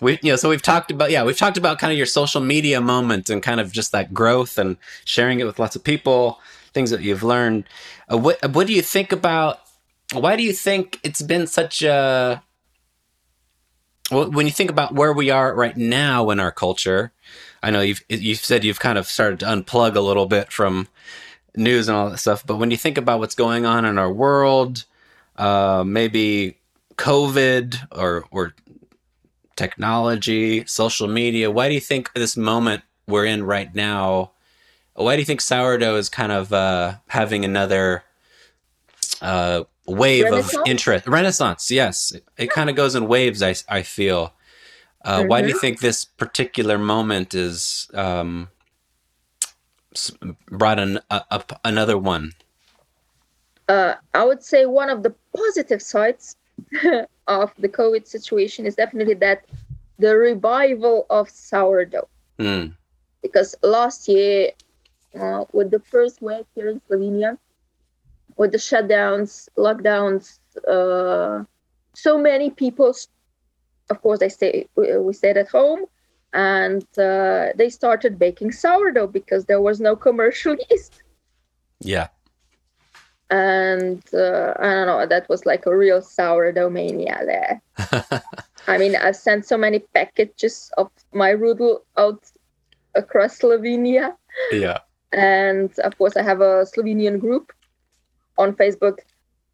we, 0.00 0.18
you 0.22 0.32
know, 0.32 0.36
so 0.36 0.48
we've 0.48 0.62
talked 0.62 0.90
about, 0.90 1.10
yeah, 1.10 1.22
we've 1.22 1.36
talked 1.36 1.58
about 1.58 1.78
kind 1.78 1.92
of 1.92 1.98
your 1.98 2.06
social 2.06 2.40
media 2.40 2.80
moment 2.80 3.28
and 3.28 3.42
kind 3.42 3.60
of 3.60 3.72
just 3.72 3.92
that 3.92 4.14
growth 4.14 4.56
and 4.58 4.76
sharing 5.04 5.40
it 5.40 5.44
with 5.44 5.58
lots 5.58 5.76
of 5.76 5.84
people, 5.84 6.40
things 6.72 6.90
that 6.90 7.02
you've 7.02 7.22
learned. 7.22 7.64
Uh, 8.10 8.16
what, 8.16 8.38
what 8.54 8.66
do 8.66 8.72
you 8.72 8.82
think 8.82 9.12
about, 9.12 9.60
why 10.14 10.36
do 10.36 10.42
you 10.42 10.54
think 10.54 10.98
it's 11.02 11.20
been 11.22 11.46
such 11.46 11.82
a, 11.82 12.42
well, 14.10 14.30
when 14.30 14.46
you 14.46 14.52
think 14.52 14.70
about 14.70 14.94
where 14.94 15.12
we 15.12 15.30
are 15.30 15.54
right 15.54 15.76
now 15.76 16.30
in 16.30 16.40
our 16.40 16.52
culture, 16.52 17.12
I 17.62 17.70
know 17.70 17.80
you've, 17.80 18.02
you've 18.08 18.44
said 18.44 18.64
you've 18.64 18.80
kind 18.80 18.98
of 18.98 19.06
started 19.06 19.40
to 19.40 19.46
unplug 19.46 19.96
a 19.96 20.00
little 20.00 20.26
bit 20.26 20.52
from 20.52 20.88
news 21.56 21.88
and 21.88 21.96
all 21.96 22.10
that 22.10 22.18
stuff, 22.18 22.46
but 22.46 22.56
when 22.56 22.70
you 22.70 22.76
think 22.76 22.96
about 22.98 23.18
what's 23.18 23.34
going 23.34 23.66
on 23.66 23.84
in 23.84 23.98
our 23.98 24.12
world, 24.12 24.84
uh, 25.36 25.82
maybe 25.86 26.56
COVID 26.96 27.88
or 27.92 28.26
or 28.30 28.54
technology, 29.60 30.64
social 30.64 31.06
media. 31.06 31.50
Why 31.50 31.68
do 31.68 31.74
you 31.74 31.80
think 31.80 32.12
this 32.14 32.34
moment 32.34 32.82
we're 33.06 33.26
in 33.26 33.44
right 33.44 33.74
now? 33.74 34.30
Why 34.94 35.16
do 35.16 35.20
you 35.20 35.26
think 35.26 35.42
sourdough 35.42 35.96
is 35.96 36.08
kind 36.08 36.32
of 36.32 36.50
uh, 36.52 36.94
having 37.08 37.44
another 37.44 38.04
uh, 39.20 39.64
wave 39.86 40.32
of 40.32 40.50
interest? 40.66 41.06
Renaissance, 41.06 41.70
yes. 41.70 42.12
It, 42.12 42.24
it 42.36 42.50
kind 42.50 42.70
of 42.70 42.76
goes 42.76 42.94
in 42.94 43.08
waves. 43.08 43.42
I 43.42 43.54
I 43.68 43.82
feel. 43.82 44.32
Uh, 45.02 45.20
mm-hmm. 45.20 45.28
Why 45.28 45.40
do 45.40 45.48
you 45.48 45.54
mm-hmm. 45.54 45.60
think 45.60 45.80
this 45.80 46.04
particular 46.04 46.76
moment 46.78 47.34
is 47.34 47.88
um, 47.94 48.48
brought 50.50 50.78
an, 50.78 51.00
up 51.10 51.58
another 51.64 51.96
one? 51.96 52.32
Uh, 53.68 53.94
I 54.14 54.24
would 54.24 54.42
say 54.42 54.66
one 54.66 54.90
of 54.90 55.02
the 55.02 55.14
positive 55.34 55.80
sides 55.80 56.36
of 57.28 57.52
the 57.58 57.68
COVID 57.68 58.06
situation 58.06 58.66
is 58.66 58.74
definitely 58.74 59.14
that 59.14 59.44
the 59.98 60.16
revival 60.16 61.06
of 61.08 61.30
sourdough. 61.30 62.08
Mm. 62.38 62.74
Because 63.22 63.54
last 63.62 64.08
year, 64.08 64.50
uh, 65.18 65.44
with 65.52 65.70
the 65.70 65.78
first 65.78 66.22
wave 66.22 66.46
here 66.54 66.68
in 66.68 66.80
Slovenia, 66.88 67.38
with 68.40 68.52
the 68.52 68.58
shutdowns, 68.58 69.50
lockdowns, 69.58 70.38
uh, 70.66 71.44
so 71.94 72.16
many 72.16 72.48
people, 72.48 72.94
of 73.90 74.00
course, 74.00 74.20
they 74.20 74.30
stay, 74.30 74.66
we 74.76 75.12
stayed 75.12 75.36
at 75.36 75.48
home 75.48 75.84
and 76.32 76.86
uh, 76.98 77.48
they 77.54 77.68
started 77.68 78.18
baking 78.18 78.50
sourdough 78.50 79.08
because 79.08 79.44
there 79.44 79.60
was 79.60 79.78
no 79.78 79.94
commercial 79.94 80.56
yeast. 80.70 81.02
Yeah 81.80 82.08
and 83.30 84.02
uh, 84.12 84.54
I 84.58 84.70
don't 84.74 84.86
know, 84.86 85.06
that 85.06 85.28
was 85.28 85.46
like 85.46 85.66
a 85.66 85.76
real 85.76 86.02
sourdough 86.02 86.70
mania 86.70 87.20
there. 87.24 87.62
I 88.66 88.78
mean, 88.78 88.96
I've 88.96 89.16
sent 89.16 89.46
so 89.46 89.56
many 89.56 89.78
packages 89.78 90.72
of 90.76 90.90
my 91.12 91.32
rudel 91.32 91.82
out 91.96 92.24
across 92.94 93.38
Slovenia. 93.38 94.16
Yeah. 94.50 94.78
And 95.12 95.70
of 95.78 95.96
course, 95.96 96.16
I 96.16 96.22
have 96.22 96.40
a 96.40 96.66
Slovenian 96.66 97.20
group 97.20 97.52
on 98.38 98.54
Facebook, 98.54 98.98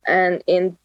and 0.07 0.43
in 0.47 0.77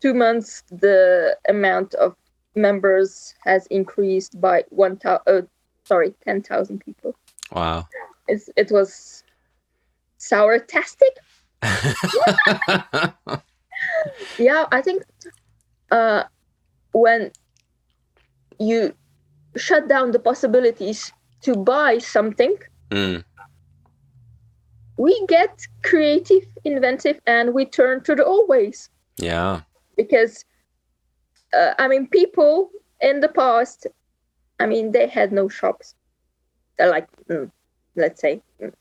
two 0.00 0.14
months, 0.14 0.62
the 0.70 1.36
amount 1.48 1.94
of 1.94 2.14
members 2.54 3.34
has 3.44 3.66
increased 3.66 4.40
by 4.40 4.64
one 4.70 4.96
thousand. 4.96 5.22
Uh, 5.26 5.42
sorry, 5.84 6.14
ten 6.24 6.42
thousand 6.42 6.78
people. 6.80 7.14
Wow. 7.52 7.86
It's, 8.28 8.50
it 8.56 8.70
was 8.70 9.24
sour-tastic 10.18 11.16
yeah, 14.38 14.66
I 14.70 14.80
think 14.82 15.02
uh, 15.90 16.24
when 16.92 17.32
you 18.58 18.94
shut 19.56 19.88
down 19.88 20.12
the 20.12 20.18
possibilities 20.18 21.12
to 21.42 21.56
buy 21.56 21.98
something, 21.98 22.56
mm. 22.90 23.24
We 24.98 25.24
get 25.28 25.66
creative, 25.82 26.44
inventive, 26.64 27.20
and 27.26 27.54
we 27.54 27.64
turn 27.64 28.02
to 28.02 28.14
the 28.14 28.24
old 28.24 28.48
ways. 28.48 28.90
Yeah. 29.16 29.62
Because, 29.96 30.44
uh, 31.56 31.74
I 31.78 31.86
mean, 31.86 32.08
people 32.08 32.70
in 33.00 33.20
the 33.20 33.28
past, 33.28 33.86
I 34.58 34.66
mean, 34.66 34.90
they 34.90 35.06
had 35.06 35.32
no 35.32 35.48
shops. 35.48 35.94
They're 36.76 36.90
like, 36.90 37.06
mm, 37.30 37.50
let's 37.94 38.20
say, 38.20 38.42
mm, 38.60 38.72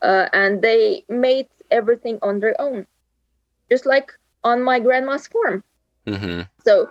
uh, 0.00 0.28
and 0.32 0.62
they 0.62 1.04
made 1.08 1.48
everything 1.72 2.20
on 2.22 2.38
their 2.38 2.58
own, 2.60 2.86
just 3.68 3.84
like 3.84 4.12
on 4.44 4.62
my 4.62 4.78
grandma's 4.78 5.26
farm. 5.26 5.64
Mm-hmm. 6.06 6.42
So 6.64 6.90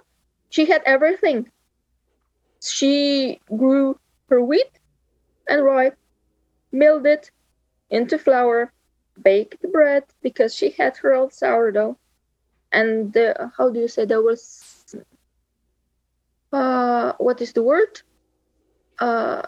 she 0.50 0.66
had 0.66 0.82
everything. 0.86 1.50
She 2.62 3.40
grew 3.58 3.98
her 4.30 4.42
wheat 4.42 4.80
and 5.48 5.64
rye, 5.64 5.92
milled 6.74 7.06
it 7.06 7.32
into 7.90 8.18
flour, 8.18 8.73
baked 9.22 9.62
the 9.62 9.68
bread 9.68 10.04
because 10.22 10.54
she 10.56 10.72
had 10.72 10.98
her 10.98 11.14
old 11.14 11.34
sourdough. 11.34 11.98
And 12.72 13.14
the, 13.14 13.52
how 13.58 13.70
do 13.70 13.80
you 13.80 13.88
say 13.88 14.06
there 14.06 14.22
was 14.22 14.96
uh, 16.52 17.14
what 17.18 17.42
is 17.42 17.54
the 17.54 17.64
word? 17.64 18.02
Uh, 19.00 19.42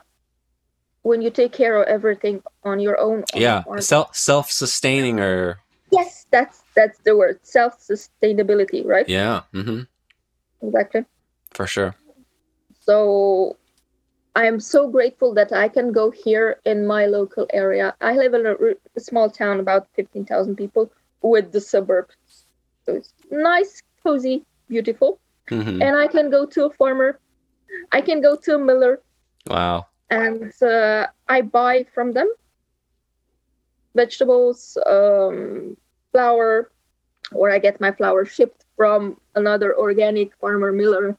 when 1.03 1.21
you 1.21 1.29
take 1.29 1.53
care 1.53 1.79
of 1.81 1.87
everything 1.87 2.41
on 2.63 2.79
your 2.79 2.99
own. 2.99 3.23
Yeah, 3.35 3.63
self 3.79 4.15
self 4.15 4.51
sustaining 4.51 5.19
or. 5.19 5.59
Yes, 5.91 6.25
that's 6.31 6.63
that's 6.75 6.97
the 6.99 7.15
word 7.15 7.39
self 7.43 7.79
sustainability, 7.79 8.83
right? 8.83 9.07
Yeah. 9.07 9.43
Mm-hmm. 9.53 9.81
Exactly. 10.67 11.05
For 11.51 11.67
sure. 11.67 11.95
So, 12.81 13.57
I 14.35 14.45
am 14.45 14.59
so 14.59 14.87
grateful 14.87 15.33
that 15.35 15.53
I 15.53 15.69
can 15.69 15.91
go 15.91 16.11
here 16.11 16.59
in 16.65 16.85
my 16.85 17.05
local 17.05 17.47
area. 17.53 17.95
I 18.01 18.15
live 18.15 18.33
in 18.33 18.45
a, 18.45 18.55
a 18.95 18.99
small 18.99 19.29
town, 19.29 19.59
about 19.59 19.87
fifteen 19.95 20.25
thousand 20.25 20.55
people, 20.55 20.91
with 21.21 21.51
the 21.51 21.61
suburbs. 21.61 22.15
So 22.85 22.95
it's 22.95 23.13
nice, 23.31 23.81
cozy, 24.03 24.43
beautiful, 24.67 25.19
mm-hmm. 25.49 25.81
and 25.81 25.95
I 25.95 26.07
can 26.07 26.29
go 26.29 26.45
to 26.45 26.65
a 26.65 26.69
farmer. 26.69 27.19
I 27.91 28.01
can 28.01 28.21
go 28.21 28.35
to 28.35 28.55
a 28.55 28.59
miller. 28.59 29.01
Wow 29.47 29.85
and 30.09 30.51
uh, 30.61 31.07
I 31.27 31.41
buy 31.41 31.85
from 31.93 32.13
them 32.13 32.31
vegetables, 33.95 34.77
um, 34.85 35.77
flour, 36.11 36.71
or 37.31 37.49
I 37.49 37.59
get 37.59 37.79
my 37.79 37.91
flour 37.91 38.25
shipped 38.25 38.65
from 38.75 39.19
another 39.35 39.77
organic 39.77 40.35
farmer 40.35 40.71
miller 40.71 41.17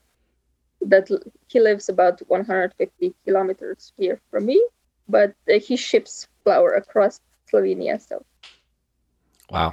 that 0.87 1.09
he 1.47 1.59
lives 1.59 1.89
about 1.89 2.21
150 2.27 3.13
kilometers 3.25 3.93
here 3.97 4.19
from 4.31 4.45
me, 4.45 4.61
but 5.07 5.33
uh, 5.49 5.59
he 5.59 5.75
ships 5.75 6.27
flour 6.43 6.73
across 6.73 7.19
Slovenia. 7.51 8.01
So 8.01 8.23
Wow. 9.49 9.71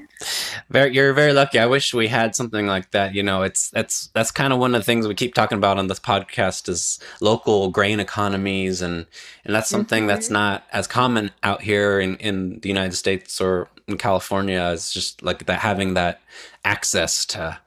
Very, 0.70 0.94
you're 0.94 1.12
very 1.12 1.32
lucky. 1.32 1.58
I 1.58 1.66
wish 1.66 1.92
we 1.92 2.06
had 2.06 2.36
something 2.36 2.66
like 2.66 2.92
that. 2.92 3.14
You 3.14 3.24
know, 3.24 3.42
it's 3.42 3.70
that's 3.70 4.06
that's 4.14 4.30
kind 4.30 4.52
of 4.52 4.60
one 4.60 4.72
of 4.72 4.80
the 4.80 4.84
things 4.84 5.08
we 5.08 5.14
keep 5.16 5.34
talking 5.34 5.58
about 5.58 5.78
on 5.78 5.88
this 5.88 5.98
podcast 5.98 6.68
is 6.68 7.00
local 7.20 7.70
grain 7.70 7.98
economies, 7.98 8.82
and 8.82 9.06
and 9.44 9.54
that's 9.54 9.68
something 9.68 10.02
mm-hmm. 10.02 10.08
that's 10.08 10.30
not 10.30 10.64
as 10.72 10.86
common 10.86 11.32
out 11.42 11.62
here 11.62 11.98
in 11.98 12.16
in 12.18 12.60
the 12.60 12.68
United 12.68 12.94
States 12.94 13.40
or 13.40 13.68
in 13.88 13.98
California. 13.98 14.70
It's 14.72 14.92
just 14.92 15.24
like 15.24 15.46
that 15.46 15.58
having 15.58 15.94
that 15.94 16.20
access 16.64 17.26
to 17.26 17.58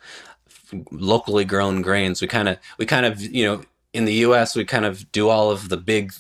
locally 0.91 1.45
grown 1.45 1.81
grains. 1.81 2.21
We 2.21 2.27
kind 2.27 2.49
of 2.49 2.57
we 2.77 2.85
kind 2.85 3.05
of 3.05 3.21
you 3.21 3.45
know 3.45 3.61
in 3.93 4.05
the 4.05 4.13
U.S. 4.13 4.55
we 4.55 4.65
kind 4.65 4.85
of 4.85 5.11
do 5.11 5.29
all 5.29 5.51
of 5.51 5.69
the 5.69 5.77
big. 5.77 6.13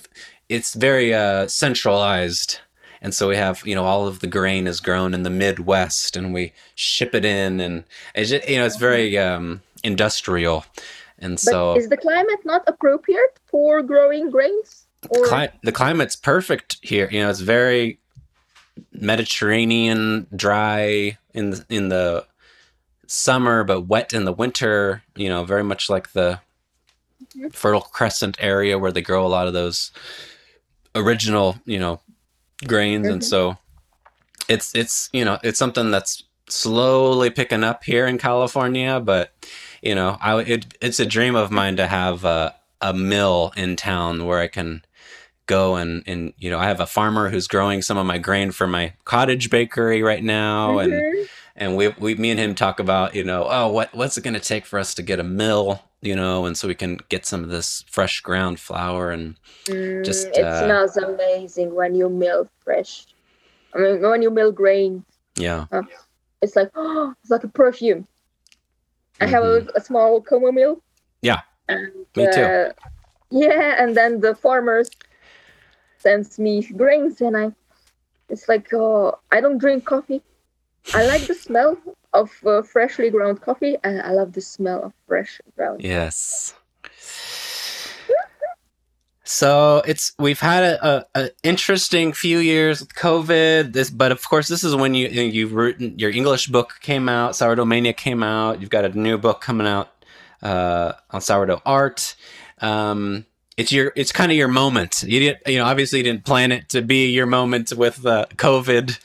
It's 0.49 0.73
very 0.73 1.13
uh, 1.13 1.47
centralized 1.47 2.59
and 3.01 3.13
so 3.13 3.27
we 3.27 3.35
have 3.35 3.65
you 3.65 3.75
know 3.75 3.83
all 3.83 4.07
of 4.07 4.19
the 4.19 4.27
grain 4.27 4.67
is 4.67 4.79
grown 4.79 5.13
in 5.13 5.23
the 5.23 5.29
midwest 5.29 6.15
and 6.15 6.33
we 6.33 6.53
ship 6.75 7.13
it 7.13 7.25
in 7.25 7.59
and 7.59 7.83
it's 8.15 8.29
just, 8.29 8.47
you 8.47 8.57
know 8.57 8.65
it's 8.65 8.77
very 8.77 9.17
um, 9.17 9.61
industrial 9.83 10.65
and 11.19 11.35
but 11.35 11.39
so 11.39 11.75
is 11.75 11.89
the 11.89 11.97
climate 11.97 12.39
not 12.45 12.63
appropriate 12.67 13.39
for 13.45 13.81
growing 13.81 14.29
grains 14.29 14.87
or? 15.09 15.23
The, 15.23 15.27
cli- 15.27 15.59
the 15.63 15.71
climate's 15.71 16.15
perfect 16.15 16.77
here 16.81 17.07
you 17.11 17.21
know 17.21 17.29
it's 17.29 17.39
very 17.39 17.99
mediterranean 18.91 20.27
dry 20.35 21.17
in 21.33 21.51
the, 21.51 21.65
in 21.69 21.89
the 21.89 22.25
summer 23.07 23.63
but 23.63 23.81
wet 23.81 24.13
in 24.13 24.25
the 24.25 24.33
winter 24.33 25.01
you 25.15 25.29
know 25.29 25.43
very 25.43 25.63
much 25.63 25.89
like 25.89 26.11
the 26.11 26.39
mm-hmm. 27.35 27.49
fertile 27.49 27.81
crescent 27.81 28.37
area 28.39 28.77
where 28.77 28.91
they 28.91 29.01
grow 29.01 29.25
a 29.25 29.27
lot 29.27 29.47
of 29.47 29.53
those 29.53 29.91
original 30.95 31.57
you 31.65 31.79
know 31.79 31.99
grains, 32.65 33.05
mm-hmm. 33.05 33.13
and 33.13 33.23
so 33.23 33.57
it's 34.49 34.73
it's 34.75 35.09
you 35.13 35.23
know 35.23 35.37
it's 35.43 35.59
something 35.59 35.91
that's 35.91 36.23
slowly 36.49 37.29
picking 37.29 37.63
up 37.63 37.83
here 37.83 38.05
in 38.05 38.17
California, 38.17 38.99
but 38.99 39.33
you 39.81 39.93
know, 39.93 40.17
I 40.21 40.39
it, 40.41 40.65
it's 40.81 40.99
a 40.99 41.05
dream 41.05 41.35
of 41.35 41.51
mine 41.51 41.75
to 41.77 41.87
have 41.87 42.25
a, 42.25 42.55
a 42.81 42.93
mill 42.93 43.53
in 43.55 43.75
town 43.75 44.25
where 44.25 44.39
I 44.39 44.47
can 44.47 44.83
go 45.45 45.75
and 45.75 46.03
and 46.07 46.33
you 46.37 46.49
know 46.49 46.59
I 46.59 46.65
have 46.65 46.79
a 46.79 46.85
farmer 46.85 47.29
who's 47.29 47.47
growing 47.47 47.81
some 47.81 47.97
of 47.97 48.05
my 48.05 48.17
grain 48.17 48.51
for 48.51 48.67
my 48.67 48.93
cottage 49.05 49.49
bakery 49.49 50.01
right 50.01 50.23
now, 50.23 50.79
and 50.79 50.91
Mhm. 50.91 51.27
And 51.57 51.75
we 51.75 51.89
we 51.99 52.15
me 52.15 52.31
and 52.31 52.39
him 52.39 52.55
talk 52.55 52.79
about 52.79 53.15
you 53.15 53.23
know 53.23 53.47
oh 53.49 53.67
what 53.67 53.93
what's 53.93 54.17
it 54.17 54.23
going 54.23 54.33
to 54.33 54.39
take 54.39 54.65
for 54.65 54.79
us 54.79 54.93
to 54.93 55.01
get 55.01 55.19
a 55.19 55.23
mill 55.23 55.81
you 56.01 56.15
know 56.15 56.45
and 56.45 56.57
so 56.57 56.67
we 56.67 56.75
can 56.75 56.97
get 57.09 57.25
some 57.25 57.43
of 57.43 57.49
this 57.49 57.83
fresh 57.89 58.21
ground 58.21 58.59
flour 58.59 59.11
and 59.11 59.35
Mm, 59.67 60.05
Just, 60.05 60.27
it 60.27 60.45
uh, 60.45 60.63
smells 60.63 60.95
amazing 60.95 61.75
when 61.75 61.93
you 61.93 62.07
mill 62.07 62.47
fresh. 62.63 63.05
I 63.73 63.79
mean, 63.79 64.01
when 64.01 64.21
you 64.21 64.31
mill 64.31 64.51
grain, 64.51 65.03
yeah 65.35 65.65
it's 66.41 66.55
like 66.55 66.69
oh, 66.75 67.13
it's 67.21 67.31
like 67.31 67.43
a 67.43 67.49
perfume. 67.49 68.07
I 69.19 69.25
have 69.25 69.43
a, 69.43 69.67
a 69.75 69.81
small. 69.81 70.21
Mm-hmm. 70.21 70.79
Yeah, 71.21 71.41
and, 71.67 71.91
me 72.15 72.27
too. 72.31 72.41
uh, 72.41 72.71
yeah, 73.31 73.83
and 73.83 73.97
then 73.97 74.21
the 74.21 74.35
farmers 74.35 74.89
sends 75.97 76.37
me 76.37 76.63
grains, 76.63 77.19
and 77.19 77.35
I, 77.35 77.51
it's 78.29 78.47
like 78.47 78.71
oh, 78.73 79.17
I 79.31 79.41
don't 79.41 79.57
drink 79.57 79.85
coffee. 79.85 80.21
I 80.93 81.05
like 81.05 81.27
the 81.27 81.35
smell 81.35 81.77
of 82.13 82.31
uh, 82.45 82.61
freshly 82.61 83.09
ground 83.09 83.41
coffee, 83.41 83.77
and 83.83 84.01
I 84.01 84.11
love 84.11 84.33
the 84.33 84.41
smell 84.41 84.83
of 84.83 84.93
fresh 85.07 85.41
ground. 85.55 85.83
Yes. 85.83 86.53
So 89.23 89.81
it's 89.85 90.13
we've 90.17 90.39
had 90.39 90.63
a, 90.63 90.87
a, 90.87 91.05
a 91.15 91.29
interesting 91.43 92.13
few 92.13 92.37
years 92.37 92.79
with 92.79 92.93
COVID. 92.95 93.73
This, 93.73 93.89
but 93.89 94.13
of 94.13 94.27
course, 94.27 94.47
this 94.47 94.63
is 94.63 94.73
when 94.73 94.93
you 94.93 95.09
you've 95.09 95.51
written 95.51 95.99
your 95.99 96.11
English 96.11 96.47
book 96.47 96.75
came 96.81 97.09
out. 97.09 97.35
Sourdough 97.35 97.65
Mania 97.65 97.91
came 97.91 98.23
out. 98.23 98.61
You've 98.61 98.69
got 98.69 98.85
a 98.85 98.89
new 98.97 99.17
book 99.17 99.41
coming 99.41 99.67
out 99.67 99.89
uh, 100.41 100.93
on 101.11 101.19
sourdough 101.19 101.61
art. 101.65 102.15
Um, 102.61 103.25
it's 103.57 103.71
your 103.71 103.91
it's 103.97 104.13
kind 104.13 104.31
of 104.31 104.37
your 104.37 104.47
moment. 104.47 105.03
You 105.03 105.19
didn't 105.19 105.39
you 105.45 105.57
know 105.57 105.65
obviously 105.65 105.99
you 105.99 106.03
didn't 106.03 106.23
plan 106.23 106.53
it 106.53 106.69
to 106.69 106.81
be 106.81 107.09
your 107.09 107.25
moment 107.25 107.73
with 107.75 108.05
uh, 108.05 108.27
COVID, 108.35 108.97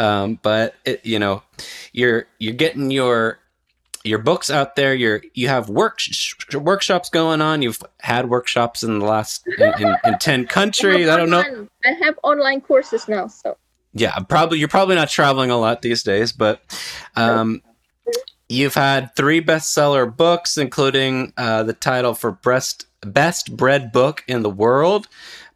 um, 0.00 0.38
but 0.42 0.74
it, 0.84 1.04
you 1.04 1.18
know 1.18 1.42
you're 1.92 2.26
you're 2.38 2.54
getting 2.54 2.90
your 2.90 3.38
your 4.02 4.18
books 4.18 4.50
out 4.50 4.76
there. 4.76 4.94
You're 4.94 5.22
you 5.34 5.48
have 5.48 5.68
work 5.68 6.00
workshops 6.54 7.10
going 7.10 7.42
on. 7.42 7.60
You've 7.60 7.82
had 8.00 8.30
workshops 8.30 8.82
in 8.82 8.98
the 8.98 9.04
last 9.04 9.46
in, 9.46 9.72
in, 9.78 9.96
in 10.04 10.18
ten 10.18 10.46
countries. 10.58 11.08
I 11.08 11.16
don't 11.16 11.30
know. 11.30 11.68
I 11.84 11.92
have 12.02 12.18
online 12.22 12.62
courses 12.62 13.08
now, 13.08 13.26
so 13.26 13.58
Yeah, 13.92 14.18
probably 14.20 14.58
you're 14.58 14.68
probably 14.68 14.94
not 14.94 15.10
traveling 15.10 15.50
a 15.50 15.58
lot 15.58 15.82
these 15.82 16.02
days, 16.02 16.32
but 16.32 16.62
um, 17.16 17.60
you've 18.48 18.74
had 18.74 19.14
three 19.16 19.42
bestseller 19.42 20.16
books, 20.16 20.56
including 20.56 21.34
uh, 21.36 21.62
the 21.64 21.74
title 21.74 22.14
for 22.14 22.32
best 22.32 22.86
best 23.02 23.54
bread 23.54 23.92
book 23.92 24.24
in 24.26 24.42
the 24.42 24.50
world 24.50 25.08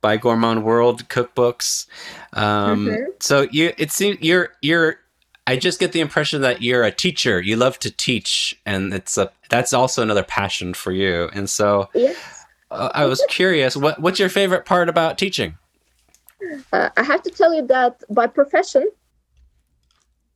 by 0.04 0.18
Gourmand 0.18 0.64
World 0.64 1.08
Cookbooks. 1.08 1.86
Um, 2.34 2.88
Mhm. 2.88 3.06
So 3.20 3.48
you 3.50 3.72
it 3.78 3.90
seems 3.90 4.18
you're 4.20 4.50
you're. 4.60 4.98
I 5.46 5.56
just 5.56 5.80
get 5.80 5.92
the 5.92 6.00
impression 6.00 6.42
that 6.42 6.60
you're 6.60 6.84
a 6.84 6.92
teacher. 7.04 7.40
You 7.40 7.56
love 7.56 7.78
to 7.78 7.90
teach, 7.90 8.54
and 8.66 8.92
it's 8.92 9.16
a 9.16 9.30
that's 9.48 9.72
also 9.72 10.02
another 10.02 10.22
passion 10.22 10.74
for 10.74 10.92
you. 10.92 11.30
And 11.32 11.48
so 11.48 11.88
yes. 11.94 12.16
uh, 12.70 12.90
I 13.02 13.06
was 13.06 13.20
curious, 13.30 13.76
what 13.76 13.98
what's 13.98 14.18
your 14.18 14.28
favorite 14.28 14.64
part 14.66 14.90
about 14.90 15.16
teaching? 15.16 15.56
Uh, 16.70 16.90
I 17.00 17.02
have 17.02 17.22
to 17.22 17.30
tell 17.30 17.54
you 17.54 17.66
that 17.68 18.02
by 18.10 18.26
profession, 18.26 18.84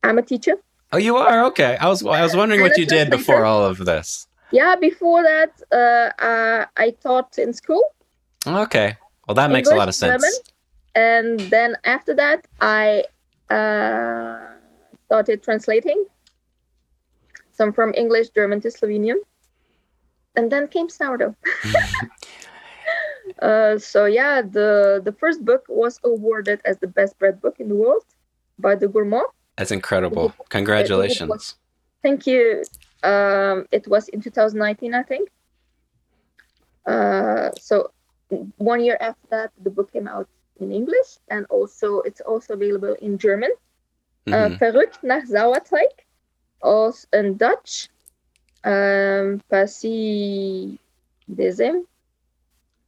I'm 0.03 0.17
a 0.17 0.23
teacher. 0.23 0.55
Oh, 0.91 0.97
you 0.97 1.15
are 1.17 1.45
okay. 1.49 1.77
I 1.79 1.87
was 1.87 2.03
I 2.03 2.23
was 2.23 2.35
wondering 2.35 2.61
what 2.61 2.75
you 2.79 2.87
did 2.87 3.11
before 3.11 3.45
all 3.45 3.63
of 3.71 3.77
this. 3.85 4.27
Yeah, 4.51 4.75
before 4.89 5.21
that, 5.21 5.51
uh, 5.71 6.23
uh, 6.29 6.65
I 6.85 6.87
taught 7.05 7.37
in 7.37 7.53
school. 7.53 7.83
Okay, 8.47 8.97
well 9.29 9.35
that 9.35 9.51
makes 9.51 9.69
a 9.69 9.75
lot 9.75 9.87
of 9.87 9.93
sense. 9.93 10.23
German. 10.23 10.33
And 10.95 11.39
then 11.51 11.77
after 11.83 12.15
that, 12.15 12.47
I 12.61 13.03
uh, 13.51 14.39
started 15.05 15.43
translating 15.43 16.03
some 17.51 17.71
from 17.71 17.93
English, 17.95 18.29
German 18.29 18.59
to 18.61 18.69
Slovenian. 18.69 19.19
And 20.35 20.51
then 20.51 20.67
came 20.67 20.89
sourdough. 20.89 21.35
uh, 23.39 23.77
so 23.77 24.05
yeah, 24.05 24.41
the 24.41 25.01
the 25.03 25.11
first 25.11 25.45
book 25.45 25.63
was 25.67 25.99
awarded 26.03 26.59
as 26.65 26.77
the 26.79 26.87
best 26.87 27.19
bread 27.19 27.39
book 27.39 27.59
in 27.59 27.67
the 27.69 27.75
world 27.75 28.03
by 28.57 28.73
the 28.73 28.87
Gourmand. 28.87 29.29
That's 29.57 29.71
incredible. 29.71 30.33
Congratulations. 30.49 31.55
Thank 32.01 32.25
you. 32.25 32.63
Um, 33.03 33.67
it 33.71 33.87
was 33.87 34.07
in 34.09 34.21
2019, 34.21 34.93
I 34.93 35.03
think. 35.03 35.29
Uh, 36.85 37.49
so 37.59 37.91
one 38.57 38.83
year 38.83 38.97
after 38.99 39.27
that, 39.29 39.51
the 39.63 39.69
book 39.69 39.91
came 39.91 40.07
out 40.07 40.27
in 40.59 40.71
English, 40.71 41.17
and 41.29 41.45
also 41.49 42.01
it's 42.01 42.21
also 42.21 42.53
available 42.53 42.95
in 43.01 43.17
German. 43.17 43.51
Uh, 44.27 44.49
Mhm. 44.49 44.57
Verrückt 44.59 45.03
nach 45.03 45.25
Sauerteig, 45.25 46.05
also 46.61 47.07
in 47.13 47.37
Dutch. 47.37 47.89
Um, 48.63 49.41
Passie 49.49 50.77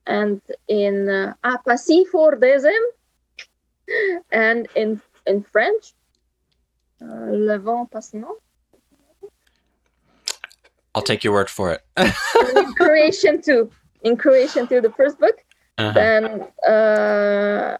and 0.05 0.41
in 0.67 1.07
uh, 1.07 1.33
ah 1.43 1.57
Passie 1.65 2.05
voor 2.11 2.35
Desem, 2.35 2.83
and 4.31 4.67
in 4.75 5.01
in 5.25 5.43
French, 5.43 5.93
uh, 7.01 7.31
Le 7.31 7.57
Vent 7.59 7.89
Passant. 7.89 8.25
I'll 10.93 11.01
take 11.01 11.23
your 11.23 11.33
word 11.33 11.49
for 11.49 11.71
it. 11.71 11.81
Croatian 12.75 13.41
too. 13.41 13.71
In 14.03 14.17
Croatian 14.17 14.67
through 14.67 14.81
the 14.81 14.91
first 14.91 15.19
book. 15.19 15.37
Uh-huh. 15.77 15.93
Then, 15.93 16.47
uh, 16.67 17.77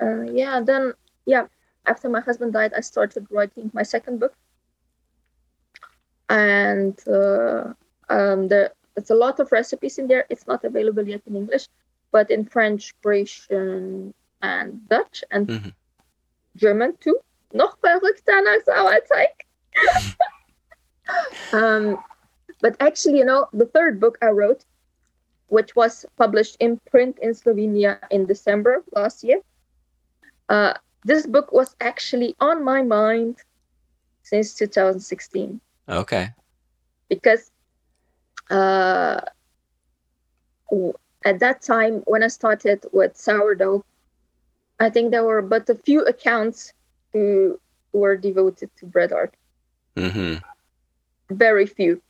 uh, 0.00 0.22
yeah, 0.32 0.60
then, 0.60 0.92
yeah, 1.26 1.46
after 1.86 2.08
my 2.08 2.20
husband 2.20 2.52
died, 2.52 2.72
I 2.74 2.80
started 2.80 3.26
writing 3.30 3.70
my 3.72 3.82
second 3.82 4.20
book. 4.20 4.34
And 6.28 6.98
uh, 7.06 7.74
um, 8.08 8.48
there, 8.48 8.72
it's 8.96 9.10
a 9.10 9.14
lot 9.14 9.40
of 9.40 9.52
recipes 9.52 9.98
in 9.98 10.06
there. 10.06 10.24
It's 10.30 10.46
not 10.46 10.64
available 10.64 11.06
yet 11.06 11.22
in 11.26 11.36
English, 11.36 11.68
but 12.10 12.30
in 12.30 12.44
French, 12.46 12.94
Croatian, 13.02 14.14
and 14.40 14.88
Dutch, 14.88 15.24
and 15.30 15.48
Mhm. 15.48 15.72
German 16.56 16.96
too. 17.00 17.18
Noch 17.52 17.76
verrückter 17.80 18.42
nach 18.42 18.62
Sauerteig. 18.64 19.34
um, 21.52 22.02
but 22.60 22.76
actually, 22.80 23.18
you 23.18 23.24
know, 23.24 23.48
the 23.52 23.66
third 23.66 24.00
book 24.00 24.18
I 24.22 24.28
wrote, 24.28 24.64
which 25.48 25.74
was 25.76 26.04
published 26.16 26.56
in 26.60 26.78
print 26.90 27.18
in 27.20 27.32
Slovenia 27.32 27.98
in 28.10 28.26
December 28.26 28.82
last 28.92 29.22
year, 29.24 29.40
uh, 30.48 30.74
this 31.04 31.26
book 31.26 31.52
was 31.52 31.74
actually 31.80 32.34
on 32.40 32.64
my 32.64 32.82
mind 32.82 33.36
since 34.22 34.54
2016 34.54 35.60
Okay. 35.88 36.32
because 37.08 37.50
uh, 38.50 39.20
at 41.24 41.38
that 41.40 41.62
time 41.62 42.02
when 42.06 42.22
I 42.22 42.28
started 42.28 42.84
with 42.92 43.16
sourdough, 43.16 43.84
I 44.78 44.90
think 44.90 45.10
there 45.10 45.24
were 45.24 45.42
but 45.42 45.68
a 45.68 45.74
few 45.74 46.04
accounts 46.04 46.72
who 47.12 47.60
were 47.92 48.16
devoted 48.16 48.70
to 48.78 48.86
bread 48.86 49.12
art. 49.12 49.34
hmm 49.96 50.34
Very 51.30 51.66
few. 51.66 52.02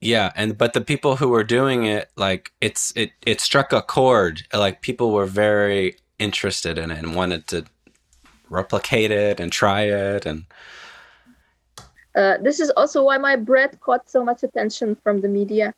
Yeah, 0.00 0.32
and 0.36 0.58
but 0.58 0.72
the 0.74 0.80
people 0.80 1.16
who 1.16 1.28
were 1.28 1.44
doing 1.44 1.84
it, 1.84 2.10
like 2.16 2.52
it's 2.60 2.92
it 2.96 3.12
it 3.24 3.40
struck 3.40 3.72
a 3.72 3.82
chord. 3.82 4.42
Like 4.52 4.82
people 4.82 5.10
were 5.12 5.26
very 5.26 5.96
interested 6.18 6.78
in 6.78 6.90
it 6.90 6.98
and 6.98 7.14
wanted 7.14 7.46
to 7.48 7.64
replicate 8.48 9.10
it 9.10 9.40
and 9.40 9.50
try 9.52 9.82
it 9.82 10.24
and 10.26 10.44
Uh, 12.16 12.38
this 12.40 12.60
is 12.60 12.70
also 12.70 13.04
why 13.04 13.18
my 13.18 13.36
bread 13.36 13.78
caught 13.80 14.08
so 14.08 14.24
much 14.24 14.42
attention 14.42 14.96
from 15.04 15.20
the 15.20 15.28
media 15.28 15.74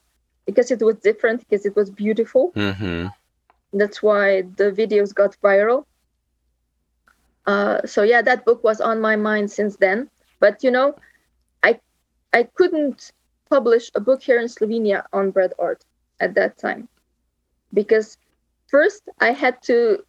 because 0.46 0.70
it 0.70 0.80
was 0.80 0.96
different, 0.96 1.40
because 1.40 1.66
it 1.66 1.74
was 1.74 1.90
beautiful. 1.90 2.52
hmm 2.54 3.06
That's 3.72 4.02
why 4.02 4.42
the 4.56 4.70
videos 4.70 5.12
got 5.12 5.36
viral. 5.42 5.84
Uh, 7.44 7.84
so 7.84 8.02
yeah, 8.02 8.22
that 8.22 8.44
book 8.44 8.62
was 8.62 8.80
on 8.80 9.00
my 9.00 9.16
mind 9.16 9.50
since 9.50 9.76
then. 9.76 10.08
But 10.38 10.62
you 10.62 10.70
know, 10.70 10.94
I 11.62 11.80
I 12.32 12.44
couldn't 12.44 13.10
publish 13.48 13.90
a 13.94 14.00
book 14.00 14.22
here 14.22 14.38
in 14.40 14.46
Slovenia 14.46 15.04
on 15.12 15.30
bread 15.30 15.52
art 15.58 15.84
at 16.20 16.34
that 16.34 16.58
time 16.58 16.88
because 17.72 18.18
first 18.68 19.08
I 19.20 19.32
had 19.32 19.62
to 19.62 20.04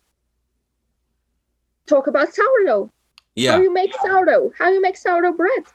talk 1.88 2.08
about 2.08 2.34
sourdough 2.34 2.92
Yeah. 3.36 3.52
how 3.54 3.62
you 3.62 3.72
make 3.74 3.94
sourdough, 3.96 4.52
how 4.58 4.70
you 4.70 4.82
make 4.82 4.98
sourdough 4.98 5.34
bread. 5.34 5.66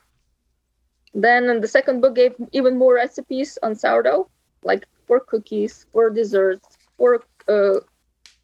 Then 1.14 1.60
the 1.60 1.68
second 1.68 2.00
book 2.00 2.14
gave 2.14 2.34
even 2.52 2.76
more 2.78 2.94
recipes 2.94 3.58
on 3.62 3.74
sourdough, 3.74 4.28
like 4.62 4.86
for 5.06 5.20
cookies, 5.20 5.86
for 5.92 6.10
desserts, 6.10 6.76
for 6.96 7.22
uh, 7.48 7.80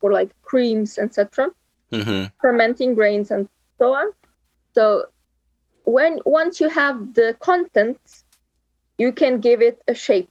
for 0.01 0.13
like 0.13 0.31
creams, 0.43 0.99
etc., 0.99 1.51
hmm 1.93 2.25
fermenting 2.41 2.95
grains, 2.95 3.31
and 3.31 3.49
so 3.79 3.95
on. 3.95 4.13
So 4.75 5.07
when 5.85 6.21
once 6.25 6.61
you 6.61 6.69
have 6.69 7.15
the 7.15 7.37
content, 7.41 7.99
you 9.01 9.11
can 9.13 9.41
give 9.41 9.61
it 9.63 9.77
a 9.89 9.95
shape. 9.95 10.29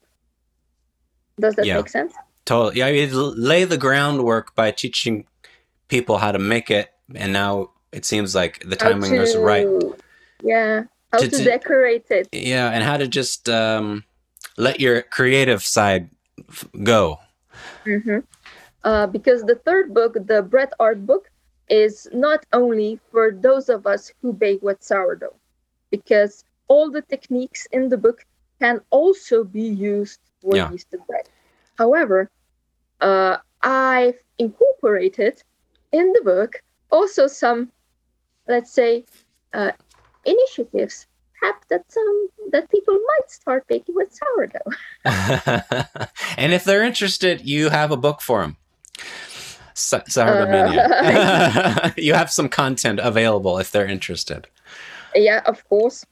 Does 1.39 1.55
that 1.55 1.65
Yeah. 1.65 1.77
make 1.77 1.89
sense? 1.89 2.13
Totally. 2.45 2.77
Yeah, 2.79 2.87
you 2.87 3.07
lay 3.51 3.63
the 3.65 3.77
groundwork 3.77 4.53
by 4.55 4.69
teaching 4.83 5.25
people 5.87 6.15
how 6.23 6.31
to 6.31 6.39
make 6.39 6.69
it, 6.69 6.87
and 7.15 7.33
now 7.33 7.71
it 7.91 8.05
seems 8.05 8.35
like 8.35 8.53
the 8.71 8.75
timing 8.75 9.13
is 9.15 9.35
right. 9.35 9.67
Yeah, 10.43 10.83
how 11.11 11.17
To- 11.19 11.27
to, 11.29 11.37
to- 11.37 11.43
decorate 11.43 12.05
it. 12.11 12.29
Yeah, 12.31 12.69
and 12.73 12.83
how 12.83 12.97
to 12.97 13.07
just 13.07 13.49
um, 13.49 14.03
let 14.57 14.79
your 14.79 15.01
creative 15.17 15.61
side 15.75 16.09
f- 16.49 16.65
go. 16.93 17.17
hmm 17.83 18.19
Uh, 18.89 19.05
because 19.17 19.43
the 19.51 19.59
third 19.67 19.93
book, 19.93 20.13
the 20.33 20.41
bread 20.53 20.71
art 20.79 21.05
book, 21.05 21.23
is 21.67 22.07
not 22.13 22.39
only 22.53 22.91
for 23.11 23.25
those 23.47 23.65
of 23.75 23.85
us 23.93 24.03
who 24.21 24.31
bake 24.31 24.61
with 24.67 24.79
sourdough, 24.81 25.35
because 25.95 26.33
all 26.71 26.87
the 26.97 27.01
techniques 27.13 27.61
in 27.77 27.89
the 27.89 27.97
book 28.05 28.19
can 28.59 28.81
also 28.89 29.43
be 29.43 29.63
used 29.63 30.19
for 30.41 30.55
Yeah. 30.55 30.69
yeasted 30.69 31.05
bread. 31.07 31.27
However, 31.77 32.29
uh, 33.01 33.37
I've 33.61 34.19
incorporated 34.37 35.41
in 35.91 36.11
the 36.13 36.21
book 36.23 36.61
also 36.91 37.27
some, 37.27 37.71
let's 38.47 38.71
say, 38.71 39.05
uh, 39.53 39.71
initiatives, 40.25 41.07
that 41.69 41.83
some 41.87 42.27
that 42.51 42.69
people 42.69 42.93
might 42.95 43.31
start 43.31 43.65
baking 43.67 43.95
with 43.95 44.11
sourdough. 44.13 44.71
and 46.37 46.51
if 46.53 46.63
they're 46.65 46.83
interested, 46.83 47.41
you 47.47 47.69
have 47.69 47.91
a 47.91 47.97
book 47.97 48.19
for 48.21 48.41
them. 48.41 48.57
Sa- 49.73 50.03
Sourdough 50.07 50.47
Uh, 50.49 50.51
Mania. 50.51 51.93
you 51.97 52.13
have 52.13 52.29
some 52.29 52.49
content 52.49 52.99
available 53.01 53.57
if 53.59 53.71
they're 53.71 53.87
interested. 53.87 54.47
yeah 55.15 55.41
of 55.45 55.63
course 55.69 56.05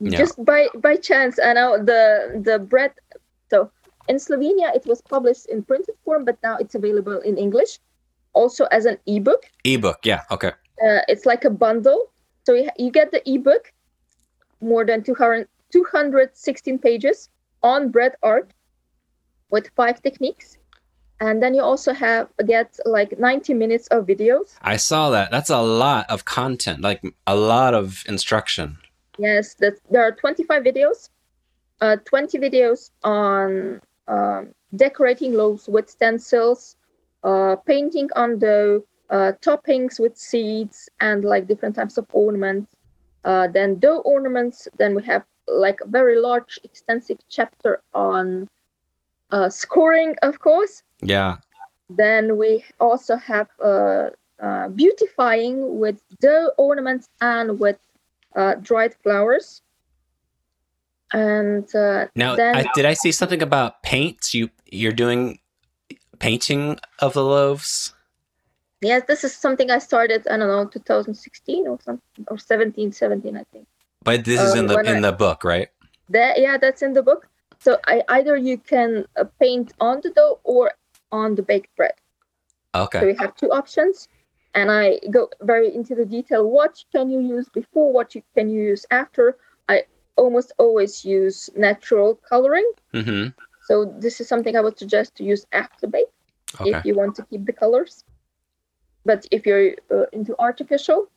Yeah. 0.00 0.18
just 0.18 0.42
by 0.44 0.68
by 0.78 0.96
chance 0.96 1.38
i 1.38 1.52
know 1.52 1.76
the 1.76 2.40
the 2.42 2.58
bread 2.58 2.92
so 3.50 3.70
in 4.08 4.16
slovenia 4.16 4.74
it 4.74 4.86
was 4.86 5.02
published 5.02 5.46
in 5.46 5.62
printed 5.62 5.94
form 6.04 6.24
but 6.24 6.38
now 6.42 6.56
it's 6.56 6.74
available 6.74 7.20
in 7.20 7.36
english 7.36 7.78
also 8.32 8.64
as 8.66 8.86
an 8.86 8.96
ebook 9.06 9.44
Ebook, 9.64 9.98
yeah, 10.04 10.22
okay. 10.30 10.52
uh, 10.82 11.02
it's 11.08 11.26
like 11.26 11.44
a 11.44 11.50
bundle 11.50 12.10
so 12.44 12.54
you, 12.54 12.70
you 12.78 12.90
get 12.90 13.10
the 13.10 13.22
ebook 13.30 13.72
more 14.60 14.84
than 14.86 15.02
200 15.02 15.46
216 15.72 16.78
pages 16.78 17.28
on 17.62 17.90
bread 17.90 18.16
art 18.22 18.52
with 19.50 19.68
five 19.76 20.02
techniques 20.02 20.56
and 21.20 21.42
then 21.42 21.54
you 21.54 21.62
also 21.62 21.92
have 21.92 22.28
get 22.46 22.78
like 22.84 23.18
90 23.18 23.54
minutes 23.54 23.86
of 23.88 24.06
videos 24.06 24.54
I 24.62 24.76
saw 24.76 25.10
that. 25.10 25.30
That's 25.30 25.50
a 25.50 25.60
lot 25.60 26.08
of 26.08 26.24
content, 26.24 26.80
like 26.80 27.02
a 27.26 27.36
lot 27.36 27.74
of 27.74 28.02
instruction. 28.08 28.78
Yes, 29.20 29.54
there 29.54 30.02
are 30.02 30.12
25 30.12 30.62
videos, 30.62 31.10
uh, 31.82 31.96
20 32.06 32.38
videos 32.38 32.90
on 33.04 33.80
um, 34.08 34.54
decorating 34.74 35.34
loaves 35.34 35.68
with 35.68 35.90
stencils, 35.90 36.76
uh, 37.22 37.56
painting 37.66 38.08
on 38.16 38.38
dough, 38.38 38.82
uh, 39.10 39.32
toppings 39.42 40.00
with 40.00 40.16
seeds, 40.16 40.88
and 41.00 41.22
like 41.22 41.46
different 41.46 41.74
types 41.76 41.98
of 41.98 42.06
ornaments. 42.12 42.74
Uh, 43.24 43.46
then 43.46 43.78
dough 43.78 43.98
ornaments. 44.06 44.66
Then 44.78 44.94
we 44.94 45.02
have 45.02 45.24
like 45.46 45.80
a 45.82 45.86
very 45.86 46.18
large, 46.18 46.58
extensive 46.64 47.18
chapter 47.28 47.82
on 47.92 48.48
uh, 49.30 49.50
scoring, 49.50 50.16
of 50.22 50.38
course. 50.40 50.82
Yeah. 51.02 51.36
Then 51.90 52.38
we 52.38 52.64
also 52.78 53.16
have 53.16 53.48
uh, 53.62 54.10
uh, 54.40 54.68
beautifying 54.68 55.78
with 55.78 56.00
dough 56.20 56.52
ornaments 56.56 57.10
and 57.20 57.58
with 57.58 57.76
uh, 58.36 58.54
dried 58.56 58.94
flowers. 59.02 59.62
And 61.12 61.66
uh, 61.74 62.06
Now, 62.14 62.36
then 62.36 62.56
I, 62.56 62.64
did 62.74 62.86
I 62.86 62.94
see 62.94 63.10
something 63.12 63.42
about 63.42 63.82
paints? 63.82 64.32
You 64.34 64.50
you're 64.66 64.92
doing 64.92 65.40
painting 66.20 66.78
of 67.00 67.14
the 67.14 67.24
loaves? 67.24 67.94
yes, 68.80 69.02
this 69.08 69.24
is 69.24 69.34
something 69.34 69.70
I 69.70 69.78
started. 69.78 70.26
I 70.28 70.36
don't 70.36 70.48
know, 70.48 70.64
2016 70.66 71.66
or 71.66 71.78
something, 71.82 72.24
or 72.28 72.38
17, 72.38 72.92
17, 72.92 73.36
I 73.36 73.44
think. 73.52 73.66
But 74.04 74.24
this 74.24 74.40
is 74.40 74.54
Uh, 74.54 74.58
in 74.60 74.66
the 74.68 74.78
in 74.80 75.04
I- 75.04 75.10
the 75.10 75.12
book, 75.12 75.42
right? 75.44 75.68
That 76.10 76.38
yeah, 76.40 76.56
that's 76.58 76.82
in 76.82 76.92
the 76.92 77.02
book. 77.02 77.28
So 77.58 77.78
I 77.86 78.02
either 78.08 78.36
you 78.36 78.56
can 78.58 79.04
uh, 79.16 79.24
paint 79.38 79.72
on 79.80 80.00
the 80.02 80.10
dough 80.10 80.40
or 80.44 80.72
on 81.12 81.34
the 81.34 81.42
baked 81.42 81.74
bread. 81.76 81.92
Okay. 82.74 83.00
So 83.00 83.06
we 83.06 83.14
have 83.16 83.34
two 83.36 83.50
options, 83.50 84.08
and 84.54 84.70
I 84.70 84.98
go 85.10 85.28
very 85.42 85.74
into 85.74 85.94
the 85.94 86.04
detail. 86.04 86.48
What 86.48 86.82
can 86.92 87.10
you 87.10 87.20
use 87.20 87.48
before? 87.48 87.92
What 87.92 88.14
you 88.14 88.22
can 88.34 88.48
you 88.50 88.62
use 88.62 88.86
after? 88.90 89.36
I 89.68 89.84
almost 90.16 90.52
always 90.58 91.04
use 91.04 91.50
natural 91.56 92.16
coloring. 92.16 92.70
Mm-hmm. 92.94 93.28
So 93.62 93.84
this 93.98 94.20
is 94.20 94.28
something 94.28 94.56
I 94.56 94.60
would 94.60 94.78
suggest 94.78 95.14
to 95.16 95.24
use 95.24 95.46
after 95.52 95.86
bake 95.86 96.12
Okay. 96.60 96.70
if 96.70 96.84
you 96.84 96.94
want 96.94 97.14
to 97.16 97.24
keep 97.24 97.44
the 97.46 97.52
colors. 97.52 98.04
But 99.04 99.26
if 99.30 99.46
you're 99.46 99.74
uh, 99.90 100.06
into 100.12 100.34
artificial 100.38 101.08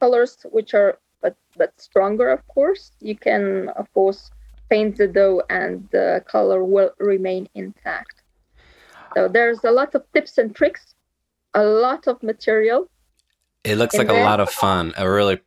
colors, 0.00 0.38
which 0.50 0.74
are 0.74 0.98
but 1.20 1.36
but 1.56 1.78
stronger, 1.80 2.28
of 2.30 2.46
course, 2.48 2.92
you 3.00 3.16
can 3.16 3.68
of 3.70 3.92
course 3.92 4.30
paint 4.70 4.96
the 4.96 5.08
dough 5.08 5.42
and 5.50 5.88
the 5.90 6.22
color 6.26 6.64
will 6.64 6.92
remain 6.98 7.48
intact. 7.54 8.22
So 9.14 9.28
there's 9.28 9.62
a 9.64 9.70
lot 9.70 9.94
of 9.94 10.04
tips 10.12 10.38
and 10.38 10.54
tricks, 10.54 10.94
a 11.54 11.64
lot 11.64 12.06
of 12.06 12.22
material. 12.22 12.88
It 13.64 13.76
looks 13.76 13.94
And 13.94 14.08
like 14.08 14.16
a 14.16 14.20
lot 14.22 14.40
of 14.40 14.50
fun. 14.50 14.94
A 14.96 15.10
really, 15.10 15.40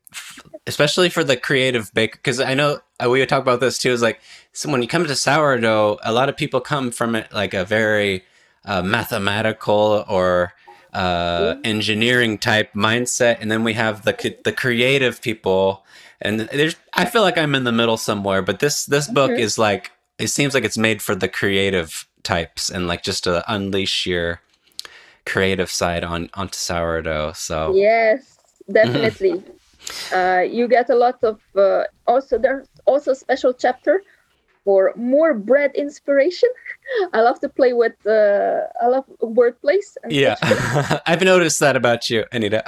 especially 0.67 1.09
for 1.09 1.23
the 1.23 1.37
creative 1.37 1.93
baker, 1.93 2.17
because 2.17 2.39
I 2.39 2.53
know 2.53 2.79
uh, 3.03 3.09
we 3.09 3.19
would 3.19 3.29
talk 3.29 3.41
about 3.41 3.59
this 3.61 3.77
too. 3.77 3.91
Is 3.91 4.01
like 4.01 4.19
so 4.51 4.69
when 4.71 4.81
you 4.81 4.87
come 4.87 5.05
to 5.05 5.15
sourdough, 5.15 5.99
a 6.03 6.11
lot 6.11 6.29
of 6.29 6.37
people 6.37 6.59
come 6.61 6.91
from 6.91 7.15
it 7.15 7.31
like 7.31 7.53
a 7.53 7.65
very 7.65 8.23
uh, 8.65 8.83
mathematical 8.83 10.05
or 10.07 10.53
uh, 10.93 11.55
engineering 11.63 12.37
type 12.37 12.73
mindset, 12.73 13.37
and 13.39 13.49
then 13.49 13.63
we 13.63 13.73
have 13.73 14.03
the 14.03 14.35
the 14.43 14.51
creative 14.51 15.21
people. 15.21 15.85
And 16.23 16.41
there's, 16.41 16.75
I 16.93 17.05
feel 17.05 17.23
like 17.23 17.37
I'm 17.37 17.55
in 17.55 17.63
the 17.63 17.71
middle 17.71 17.97
somewhere. 17.97 18.43
But 18.43 18.59
this 18.59 18.85
this 18.85 19.07
book 19.07 19.31
Mhm. 19.31 19.39
is 19.39 19.57
like 19.57 19.91
it 20.19 20.27
seems 20.27 20.53
like 20.53 20.65
it's 20.65 20.77
made 20.77 21.01
for 21.01 21.15
the 21.15 21.27
creative 21.29 22.05
types 22.23 22.69
and 22.69 22.87
like 22.87 23.01
just 23.01 23.23
to 23.23 23.43
unleash 23.51 24.05
your 24.05 24.41
creative 25.25 25.69
side 25.69 26.03
on 26.03 26.29
onto 26.33 26.55
sourdough. 26.57 27.33
So 27.33 27.75
Yes, 27.75 28.37
definitely. 28.71 29.43
uh, 30.13 30.43
you 30.49 30.67
get 30.67 30.89
a 30.89 30.95
lot 30.95 31.23
of 31.23 31.39
uh, 31.55 31.83
also 32.07 32.37
there's 32.37 32.67
also 32.85 33.11
a 33.11 33.15
special 33.15 33.53
chapter 33.53 34.01
for 34.63 34.93
more 34.95 35.33
bread 35.33 35.71
inspiration. 35.75 36.49
I 37.13 37.21
love 37.21 37.39
to 37.41 37.49
play 37.49 37.73
with 37.73 37.93
uh, 38.05 38.61
I 38.81 38.87
love 38.87 39.05
wordplays. 39.21 39.97
And 40.03 40.11
Yeah. 40.11 40.35
I've 41.05 41.21
noticed 41.23 41.59
that 41.59 41.75
about 41.75 42.09
you, 42.09 42.25
Anita. 42.31 42.63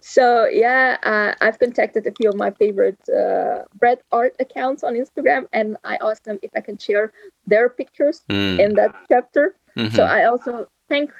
so 0.00 0.46
yeah, 0.46 0.96
uh, 1.02 1.34
I've 1.40 1.58
contacted 1.58 2.06
a 2.06 2.12
few 2.12 2.28
of 2.28 2.36
my 2.36 2.50
favorite 2.50 2.98
uh, 3.08 3.64
bread 3.74 3.98
art 4.12 4.34
accounts 4.38 4.84
on 4.84 4.94
Instagram, 4.94 5.46
and 5.52 5.76
I 5.84 5.98
asked 6.02 6.24
them 6.24 6.38
if 6.42 6.50
I 6.54 6.60
can 6.60 6.78
share 6.78 7.12
their 7.46 7.68
pictures 7.68 8.22
Mm, 8.30 8.60
in 8.60 8.74
that 8.74 8.94
chapter. 9.08 9.54
Mhm. 9.76 9.94
So 9.94 10.04
I 10.04 10.24
also 10.24 10.68
thank 10.88 11.12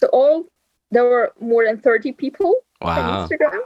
to 0.00 0.08
all. 0.08 0.46
There 0.90 1.04
were 1.04 1.32
more 1.40 1.64
than 1.64 1.78
thirty 1.78 2.12
people 2.12 2.54
wow. 2.80 3.22
on 3.22 3.28
Instagram. 3.28 3.60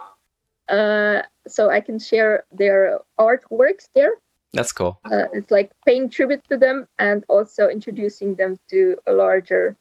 Uh, 0.69 1.23
so 1.47 1.71
I 1.71 1.81
can 1.81 1.99
share 1.99 2.45
their 2.53 2.99
artworks 3.19 3.89
there. 3.95 4.13
That's 4.53 4.73
cool. 4.73 4.99
Uh, 5.05 5.27
it's 5.33 5.51
like 5.51 5.73
paying 5.85 6.09
tribute 6.09 6.43
to 6.49 6.57
them 6.57 6.87
and 6.99 7.25
also 7.29 7.69
introducing 7.69 8.37
them 8.37 8.59
to 8.71 8.97
a 9.07 9.13
larger, 9.13 9.77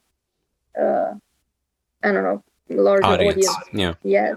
uh, 0.78 1.14
I 2.02 2.12
don't 2.12 2.24
know, 2.24 2.42
larger 2.68 3.06
Audience. 3.06 3.48
audience. 3.48 3.70
Yeah. 3.72 3.94
Yeah. 4.02 4.34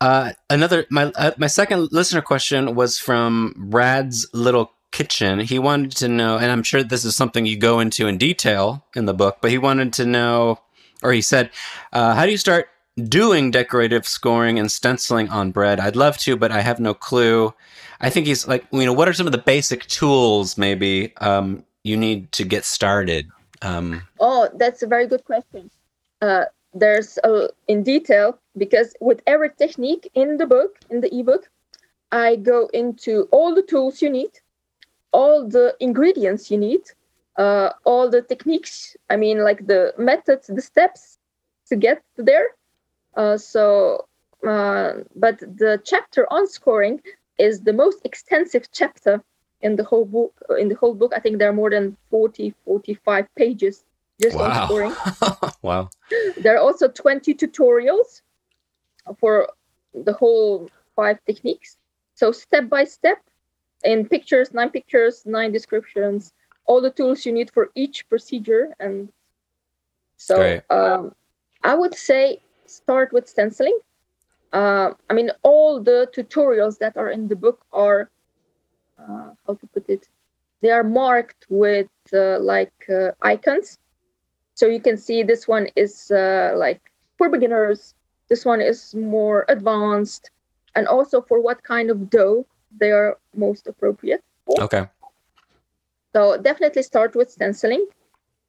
Uh, 0.00 0.32
another 0.50 0.84
my 0.90 1.04
uh, 1.16 1.30
my 1.38 1.46
second 1.46 1.88
listener 1.90 2.20
question 2.20 2.74
was 2.74 2.98
from 2.98 3.54
Brad's 3.56 4.28
little 4.34 4.72
kitchen. 4.92 5.40
He 5.40 5.58
wanted 5.58 5.92
to 5.92 6.08
know, 6.08 6.38
and 6.38 6.50
I'm 6.50 6.62
sure 6.62 6.82
this 6.82 7.04
is 7.04 7.16
something 7.16 7.46
you 7.46 7.56
go 7.56 7.80
into 7.80 8.06
in 8.06 8.18
detail 8.18 8.84
in 8.94 9.06
the 9.06 9.14
book, 9.14 9.38
but 9.40 9.50
he 9.50 9.58
wanted 9.58 9.92
to 9.94 10.06
know, 10.06 10.60
or 11.02 11.12
he 11.12 11.20
said, 11.22 11.50
uh, 11.92 12.14
"How 12.14 12.24
do 12.24 12.32
you 12.32 12.38
start 12.38 12.68
doing 12.96 13.50
decorative 13.50 14.06
scoring 14.06 14.58
and 14.58 14.72
stenciling 14.72 15.28
on 15.28 15.50
bread? 15.50 15.80
I'd 15.80 15.96
love 15.96 16.16
to, 16.18 16.36
but 16.36 16.50
I 16.52 16.60
have 16.62 16.80
no 16.80 16.94
clue." 16.94 17.54
I 18.00 18.10
think 18.10 18.26
he's 18.26 18.46
like, 18.46 18.66
you 18.72 18.84
know, 18.84 18.92
what 18.92 19.08
are 19.08 19.12
some 19.12 19.26
of 19.26 19.32
the 19.32 19.38
basic 19.38 19.86
tools 19.86 20.58
maybe 20.58 21.16
um, 21.18 21.64
you 21.82 21.96
need 21.96 22.32
to 22.32 22.44
get 22.44 22.64
started? 22.64 23.28
Um, 23.62 24.02
Oh, 24.20 24.48
that's 24.54 24.82
a 24.82 24.86
very 24.86 25.06
good 25.06 25.24
question. 25.24 25.70
Uh, 26.20 26.44
there's 26.74 27.18
a, 27.24 27.48
in 27.68 27.82
detail 27.82 28.38
because 28.56 28.94
with 29.00 29.22
every 29.26 29.50
technique 29.50 30.10
in 30.14 30.36
the 30.36 30.46
book, 30.46 30.78
in 30.90 31.00
the 31.00 31.14
ebook, 31.14 31.48
I 32.12 32.36
go 32.36 32.68
into 32.74 33.28
all 33.32 33.54
the 33.54 33.62
tools 33.62 34.02
you 34.02 34.10
need, 34.10 34.30
all 35.18 35.36
the 35.56 35.66
ingredients 35.88 36.50
you 36.50 36.58
need, 36.58 36.84
uh, 37.44 37.70
all 37.84 38.06
the 38.10 38.22
techniques. 38.22 38.96
I 39.10 39.16
mean, 39.16 39.38
like 39.48 39.60
the 39.66 39.82
methods, 39.98 40.46
the 40.48 40.62
steps 40.72 41.18
to 41.68 41.76
get 41.76 42.02
there. 42.16 42.48
Uh, 43.16 43.36
so, 43.38 44.06
uh, 44.46 44.92
but 45.24 45.38
the 45.62 45.80
chapter 45.84 46.22
on 46.36 46.46
scoring 46.46 47.00
is 47.38 47.54
the 47.62 47.72
most 47.72 47.98
extensive 48.04 48.64
chapter 48.72 49.22
in 49.60 49.76
the 49.76 49.84
whole 49.84 50.04
book. 50.04 50.32
In 50.58 50.68
the 50.68 50.76
whole 50.80 50.94
book, 50.94 51.12
I 51.16 51.20
think 51.20 51.38
there 51.38 51.50
are 51.50 51.60
more 51.62 51.70
than 51.70 51.96
40, 52.10 52.54
45 52.64 53.26
pages 53.36 53.84
just 54.20 54.36
on 54.40 54.50
Wow. 54.50 54.66
scoring. 54.66 54.96
wow. 55.62 55.88
There 56.36 56.54
are 56.56 56.60
also 56.68 56.88
20 56.88 57.34
tutorials 57.34 58.22
for 59.18 59.48
the 59.94 60.12
whole 60.12 60.70
five 60.94 61.18
techniques. 61.26 61.76
So 62.14 62.32
step 62.32 62.68
by 62.68 62.84
step, 62.84 63.18
in 63.86 64.06
pictures, 64.06 64.52
nine 64.52 64.70
pictures, 64.70 65.24
nine 65.24 65.52
descriptions, 65.52 66.32
all 66.66 66.80
the 66.80 66.90
tools 66.90 67.24
you 67.24 67.32
need 67.32 67.50
for 67.50 67.70
each 67.74 68.08
procedure. 68.08 68.74
And 68.80 69.08
so 70.16 70.60
um, 70.70 71.14
I 71.62 71.74
would 71.74 71.94
say 71.94 72.42
start 72.66 73.12
with 73.12 73.28
stenciling. 73.28 73.78
Uh, 74.52 74.90
I 75.08 75.14
mean, 75.14 75.30
all 75.42 75.80
the 75.80 76.08
tutorials 76.14 76.78
that 76.78 76.96
are 76.96 77.10
in 77.10 77.28
the 77.28 77.36
book 77.36 77.64
are, 77.72 78.10
uh, 78.98 79.30
how 79.46 79.54
to 79.54 79.66
put 79.74 79.88
it, 79.88 80.08
they 80.62 80.70
are 80.70 80.84
marked 80.84 81.46
with 81.48 81.88
uh, 82.12 82.38
like 82.40 82.72
uh, 82.88 83.12
icons. 83.22 83.78
So 84.54 84.66
you 84.66 84.80
can 84.80 84.96
see 84.96 85.22
this 85.22 85.46
one 85.46 85.68
is 85.76 86.10
uh, 86.10 86.52
like 86.56 86.80
for 87.18 87.28
beginners, 87.28 87.94
this 88.28 88.44
one 88.44 88.60
is 88.60 88.94
more 88.94 89.44
advanced, 89.48 90.30
and 90.74 90.88
also 90.88 91.20
for 91.20 91.40
what 91.40 91.62
kind 91.62 91.90
of 91.90 92.10
dough 92.10 92.46
they 92.78 92.90
are 92.92 93.16
most 93.34 93.66
appropriate. 93.66 94.22
for. 94.44 94.62
Okay. 94.64 94.86
So 96.14 96.36
definitely 96.38 96.82
start 96.82 97.14
with 97.14 97.30
stenciling. 97.30 97.86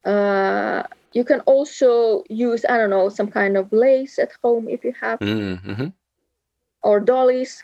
Uh, 0.06 0.84
you 1.14 1.24
can 1.26 1.42
also 1.42 2.24
use, 2.30 2.66
I 2.70 2.78
don't 2.78 2.90
know, 2.90 3.10
some 3.10 3.28
kind 3.30 3.58
of 3.58 3.72
lace 3.72 4.20
at 4.20 4.32
home 4.44 4.70
if 4.70 4.84
you 4.84 4.94
have, 5.02 5.20
Mm-hmm. 5.20 5.88
or 6.84 7.00
dollies. 7.00 7.64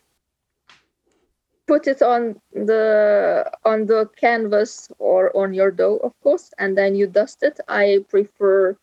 Put 1.66 1.88
it 1.88 2.01
on 2.01 2.36
the 2.51 3.49
on 3.64 3.86
the 3.86 4.09
canvas 4.18 4.91
or 4.99 5.32
on 5.36 5.53
your 5.53 5.72
dough, 5.72 5.95
of 6.03 6.11
course, 6.22 6.51
and 6.57 6.78
then 6.78 6.93
you 6.95 7.07
dust 7.07 7.41
it. 7.41 7.57
I 7.70 8.03
prefer 8.09 8.76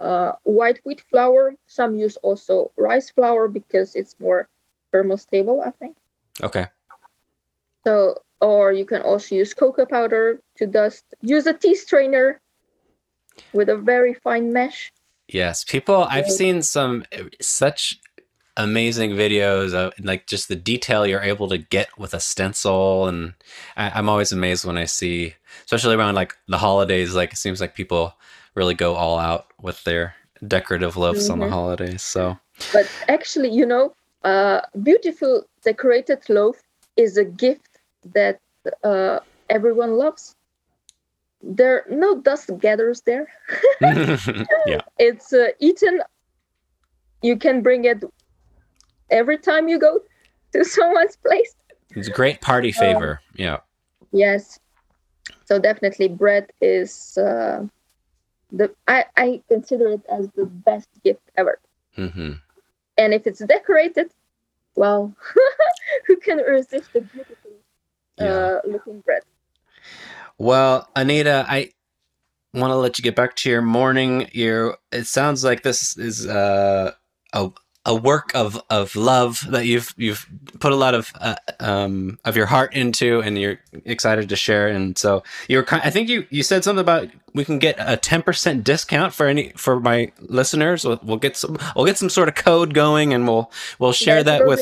uh, 0.00 0.32
white 0.44 0.80
wheat 0.84 1.02
flour. 1.10 1.54
Some 1.66 1.94
use 1.98 2.16
also 2.22 2.70
rice 2.78 3.10
flour 3.10 3.48
because 3.48 3.94
it's 3.94 4.16
more 4.18 4.48
thermostable, 4.94 5.60
I 5.66 5.72
think. 5.72 5.96
Okay. 6.42 6.66
So, 7.84 8.22
or 8.40 8.72
you 8.72 8.84
can 8.84 9.02
also 9.02 9.34
use 9.34 9.54
cocoa 9.54 9.86
powder 9.86 10.40
to 10.56 10.66
dust. 10.66 11.04
Use 11.20 11.46
a 11.46 11.54
tea 11.54 11.74
strainer 11.74 12.40
with 13.52 13.68
a 13.68 13.76
very 13.76 14.14
fine 14.14 14.52
mesh. 14.52 14.92
Yes, 15.28 15.64
people. 15.64 16.06
I've 16.10 16.30
seen 16.30 16.62
some 16.62 17.04
uh, 17.16 17.24
such 17.40 17.98
amazing 18.56 19.12
videos 19.12 19.72
of 19.72 19.94
like 20.04 20.26
just 20.26 20.48
the 20.48 20.56
detail 20.56 21.06
you're 21.06 21.22
able 21.22 21.48
to 21.48 21.58
get 21.58 21.88
with 21.98 22.12
a 22.12 22.20
stencil, 22.20 23.06
and 23.06 23.34
I, 23.76 23.90
I'm 23.90 24.08
always 24.08 24.32
amazed 24.32 24.64
when 24.64 24.76
I 24.76 24.84
see, 24.84 25.34
especially 25.64 25.94
around 25.94 26.14
like 26.14 26.36
the 26.48 26.58
holidays. 26.58 27.14
Like 27.14 27.32
it 27.32 27.38
seems 27.38 27.60
like 27.60 27.74
people 27.74 28.14
really 28.54 28.74
go 28.74 28.94
all 28.94 29.18
out 29.18 29.46
with 29.60 29.82
their 29.84 30.14
decorative 30.46 30.96
loaves 30.96 31.30
on 31.30 31.38
the 31.38 31.46
Mhm. 31.46 31.50
holidays. 31.50 32.02
So 32.02 32.38
But 32.72 32.86
actually, 33.08 33.50
you 33.50 33.64
know, 33.64 33.94
uh, 34.24 34.60
beautiful 34.82 35.44
decorated 35.64 36.28
loaf 36.28 36.60
is 36.96 37.16
a 37.16 37.24
gift 37.24 37.71
that 38.14 38.40
uh, 38.84 39.20
everyone 39.48 39.96
loves. 39.96 40.36
There 41.42 41.84
no 41.90 42.20
dust 42.20 42.50
gathers 42.60 43.00
there. 43.02 43.28
yeah, 43.80 44.82
It's 44.98 45.32
uh, 45.32 45.48
eaten. 45.58 46.00
You 47.22 47.36
can 47.36 47.62
bring 47.62 47.84
it 47.84 48.04
every 49.10 49.38
time 49.38 49.68
you 49.68 49.78
go 49.78 50.00
to 50.52 50.64
someone's 50.76 51.16
place. 51.16 51.54
it's 51.90 52.08
a 52.08 52.12
great 52.12 52.40
party 52.40 52.72
favor. 52.72 53.20
Yeah. 53.34 53.58
Yes. 54.12 54.58
So 55.44 55.58
definitely 55.58 56.08
bread 56.08 56.50
is 56.60 57.16
uh, 57.18 57.66
the 58.50 58.74
I, 58.86 59.04
I 59.16 59.42
consider 59.48 59.88
it 59.88 60.02
as 60.10 60.28
the 60.36 60.46
best 60.46 60.88
gift 61.04 61.22
ever. 61.36 61.58
hmm 61.94 62.32
And 62.96 63.14
if 63.14 63.26
it's 63.26 63.40
decorated, 63.40 64.12
well, 64.76 65.14
who 66.06 66.16
can 66.16 66.38
resist 66.38 66.92
the 66.92 67.00
beautiful 67.00 67.41
Yeah. 68.18 68.26
uh, 68.26 68.60
looking 68.66 69.00
bread? 69.00 69.22
Well, 70.38 70.88
Anita, 70.96 71.44
I 71.48 71.70
want 72.54 72.72
to 72.72 72.76
let 72.76 72.98
you 72.98 73.02
get 73.02 73.16
back 73.16 73.36
to 73.36 73.50
your 73.50 73.62
morning. 73.62 74.28
Your 74.32 74.78
it 74.92 75.06
sounds 75.06 75.44
like 75.44 75.62
this 75.62 75.96
is 75.96 76.26
uh, 76.26 76.92
a 77.32 77.50
a 77.84 77.94
work 77.94 78.30
of, 78.34 78.62
of 78.70 78.94
love 78.94 79.44
that 79.50 79.66
you've 79.66 79.92
you've 79.96 80.28
put 80.60 80.72
a 80.72 80.76
lot 80.76 80.94
of 80.94 81.12
uh, 81.20 81.34
um, 81.60 82.18
of 82.24 82.36
your 82.36 82.46
heart 82.46 82.74
into, 82.74 83.20
and 83.20 83.38
you're 83.38 83.58
excited 83.84 84.28
to 84.28 84.36
share. 84.36 84.68
And 84.68 84.96
so 84.96 85.22
you're, 85.48 85.64
I 85.70 85.90
think 85.90 86.08
you 86.08 86.26
you 86.30 86.42
said 86.42 86.64
something 86.64 86.80
about 86.80 87.08
we 87.34 87.44
can 87.44 87.58
get 87.58 87.76
a 87.78 87.96
ten 87.96 88.22
percent 88.22 88.64
discount 88.64 89.14
for 89.14 89.26
any 89.26 89.52
for 89.56 89.80
my 89.80 90.12
listeners. 90.20 90.84
We'll, 90.84 91.00
we'll 91.02 91.16
get 91.18 91.36
some 91.36 91.56
we'll 91.74 91.86
get 91.86 91.96
some 91.98 92.10
sort 92.10 92.28
of 92.28 92.34
code 92.34 92.74
going, 92.74 93.12
and 93.14 93.26
we'll 93.26 93.50
we'll 93.78 93.92
share 93.92 94.16
Yes, 94.18 94.24
that 94.26 94.46
with 94.46 94.60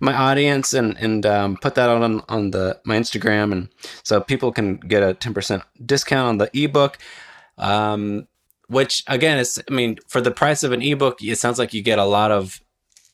my 0.00 0.14
audience 0.14 0.74
and 0.74 0.96
and 0.98 1.24
um, 1.26 1.56
put 1.56 1.74
that 1.76 1.88
on 1.88 2.22
on 2.28 2.50
the 2.50 2.78
my 2.84 2.96
Instagram, 2.96 3.52
and 3.52 3.68
so 4.02 4.20
people 4.20 4.52
can 4.52 4.76
get 4.76 5.02
a 5.02 5.14
ten 5.14 5.34
percent 5.34 5.62
discount 5.84 6.28
on 6.28 6.38
the 6.38 6.50
ebook. 6.54 6.98
Um, 7.58 8.26
which 8.68 9.02
again 9.08 9.38
is, 9.38 9.60
I 9.68 9.74
mean, 9.74 9.98
for 10.06 10.20
the 10.20 10.30
price 10.30 10.62
of 10.62 10.70
an 10.72 10.80
ebook, 10.80 11.22
it 11.22 11.36
sounds 11.38 11.58
like 11.58 11.74
you 11.74 11.82
get 11.82 11.98
a 11.98 12.04
lot 12.04 12.30
of 12.30 12.60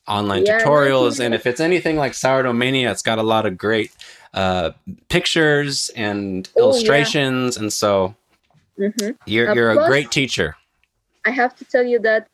online 0.07 0.45
Yeah, 0.45 0.61
tutorials, 0.63 1.19
and 1.19 1.33
if 1.33 1.45
it's 1.45 1.59
anything 1.59 1.97
like 1.97 2.13
Sourdough 2.13 2.53
Mania, 2.53 2.91
it's 2.91 3.01
got 3.01 3.17
a 3.17 3.23
lot 3.23 3.45
of 3.45 3.57
great 3.57 3.91
uh, 4.33 4.71
pictures 5.09 5.89
and 5.95 6.47
Oh, 6.55 6.59
yeah. 6.59 6.63
illustrations, 6.63 7.57
and 7.57 7.73
so 7.73 8.15
Mhm. 8.77 9.17
you're 9.25 9.49
Uh, 9.49 9.53
you're 9.53 9.71
a 9.71 9.75
plus- 9.75 9.87
great 9.89 10.11
teacher. 10.11 10.55
I 11.25 11.31
have 11.31 11.55
to 11.57 11.65
tell 11.65 11.83
you 11.85 11.99
that 11.99 12.27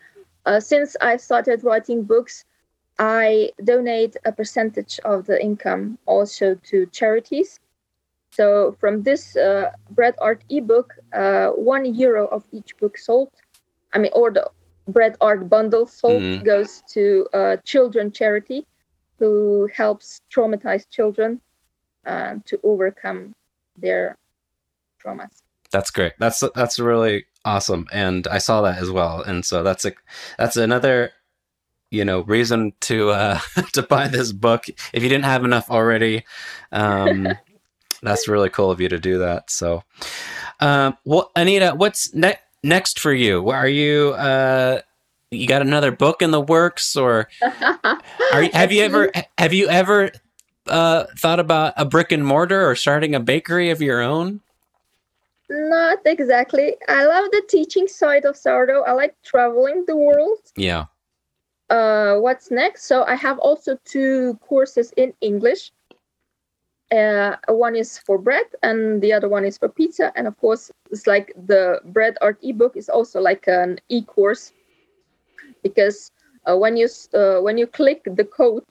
uh, 0.46 0.60
since 0.60 0.96
I 1.02 1.18
started 1.18 1.64
writing 1.64 2.04
books, 2.04 2.46
I 3.00 3.52
donate 3.64 4.18
a 4.26 4.32
percentage 4.32 5.00
of 5.04 5.26
the 5.26 5.41
income 5.41 5.98
also 6.06 6.56
to 6.70 6.86
charities. 6.88 7.60
So 8.32 8.76
from 8.80 9.04
this 9.04 9.36
uh, 9.36 9.72
bread 9.91 10.16
art 10.20 10.44
ebook, 10.50 10.94
uh, 11.14 11.50
one 11.52 11.86
euro 11.96 12.28
of 12.28 12.44
each 12.52 12.76
book 12.78 12.98
sold, 12.98 13.30
I 13.94 14.00
mean, 14.00 14.12
or 14.14 14.32
the 14.32 14.50
bread 14.88 15.16
art 15.22 15.50
bundle 15.50 15.88
sold 15.88 16.22
Mhm. 16.22 16.44
goes 16.44 16.82
to 16.96 17.28
a 17.34 17.58
children 17.64 18.12
charity 18.12 18.66
who 19.20 19.68
helps 19.74 20.22
traumatized 20.30 20.89
children 20.89 21.41
uh, 22.06 22.36
to 22.46 22.60
overcome 22.64 23.34
their 23.78 24.18
traumas. 25.02 25.41
That's 25.74 25.90
great. 25.90 26.14
That's 26.20 26.44
that's 26.54 26.78
really 26.80 27.26
awesome, 27.44 27.88
and 27.92 28.28
I 28.28 28.38
saw 28.38 28.62
that 28.62 28.78
as 28.78 28.92
well. 28.92 29.22
And 29.22 29.44
so 29.44 29.64
that's 29.64 29.84
a 29.86 29.94
that's 30.38 30.56
another 30.56 31.12
you 31.90 32.06
know 32.06 32.22
reason 32.22 32.74
to 32.82 33.10
uh, 33.10 33.40
to 33.74 33.82
buy 33.82 34.08
this 34.08 34.32
book 34.32 34.66
if 34.94 35.02
you 35.02 35.10
didn't 35.10 35.26
have 35.26 35.44
enough 35.44 35.72
already. 35.72 36.26
Um, 36.72 37.28
that's 38.04 38.28
really 38.28 38.52
cool 38.52 38.70
of 38.70 38.80
you 38.82 38.88
to 38.88 39.00
do 39.00 39.18
that. 39.18 39.50
So, 39.50 39.84
um, 40.60 40.96
well, 41.06 41.32
Anita, 41.36 41.74
what's 41.76 42.14
ne- 42.14 42.40
next 42.62 43.00
for 43.00 43.12
you? 43.12 43.50
Are 43.50 43.68
you 43.68 44.14
uh, 44.14 44.82
you 45.32 45.48
got 45.48 45.64
another 45.64 45.92
book 45.92 46.22
in 46.22 46.30
the 46.30 46.40
works, 46.40 46.96
or 46.96 47.30
are 47.42 48.44
have 48.54 48.72
you 48.72 48.84
ever 48.84 49.12
have 49.40 49.54
you 49.54 49.70
ever 49.70 50.12
uh, 50.68 51.06
thought 51.18 51.40
about 51.40 51.74
a 51.78 51.86
brick 51.86 52.12
and 52.12 52.24
mortar 52.24 52.70
or 52.70 52.76
starting 52.76 53.16
a 53.16 53.20
bakery 53.20 53.72
of 53.72 53.82
your 53.82 54.02
own? 54.02 54.42
Not 55.50 56.00
exactly. 56.06 56.76
I 56.88 57.06
love 57.06 57.26
the 57.32 57.44
teaching 57.48 57.88
side 57.88 58.26
of 58.26 58.38
sourdough. 58.38 58.84
I 58.84 58.94
like 58.94 59.16
traveling 59.24 59.84
the 59.86 59.96
world. 59.96 60.39
Yeah. 60.56 60.86
Uh, 61.70 62.18
what's 62.18 62.52
next? 62.52 62.86
So 62.86 63.04
I 63.04 63.16
have 63.16 63.39
also 63.39 63.78
two 63.86 64.36
courses 64.41 64.94
in 64.98 65.14
English. 65.22 65.72
Uh, 66.91 67.36
one 67.48 67.76
is 67.76 67.98
for 67.98 68.18
bread, 68.20 68.46
and 68.62 69.02
the 69.02 69.12
other 69.12 69.28
one 69.28 69.44
is 69.44 69.58
for 69.58 69.68
pizza. 69.68 70.12
And 70.16 70.28
of 70.28 70.38
course, 70.38 70.72
it's 70.91 71.08
like 71.08 71.34
the 71.48 71.80
bread 71.86 72.18
art 72.22 72.38
ebook 72.44 72.78
is 72.78 72.88
also 72.89 73.20
like 73.20 73.48
an 73.48 73.80
e-course 73.89 74.54
because 75.64 76.12
uh, 76.46 76.56
when 76.56 76.78
you 76.78 76.88
uh, 77.14 77.39
when 77.39 77.58
you 77.58 77.66
click 77.66 78.04
the 78.06 78.26
code 78.26 78.66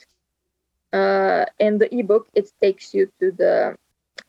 uh, 0.93 1.47
in 1.59 1.79
the 1.79 1.93
ebook, 1.95 2.29
it 2.35 2.53
takes 2.61 2.95
you 2.95 3.11
to 3.18 3.33
the 3.33 3.77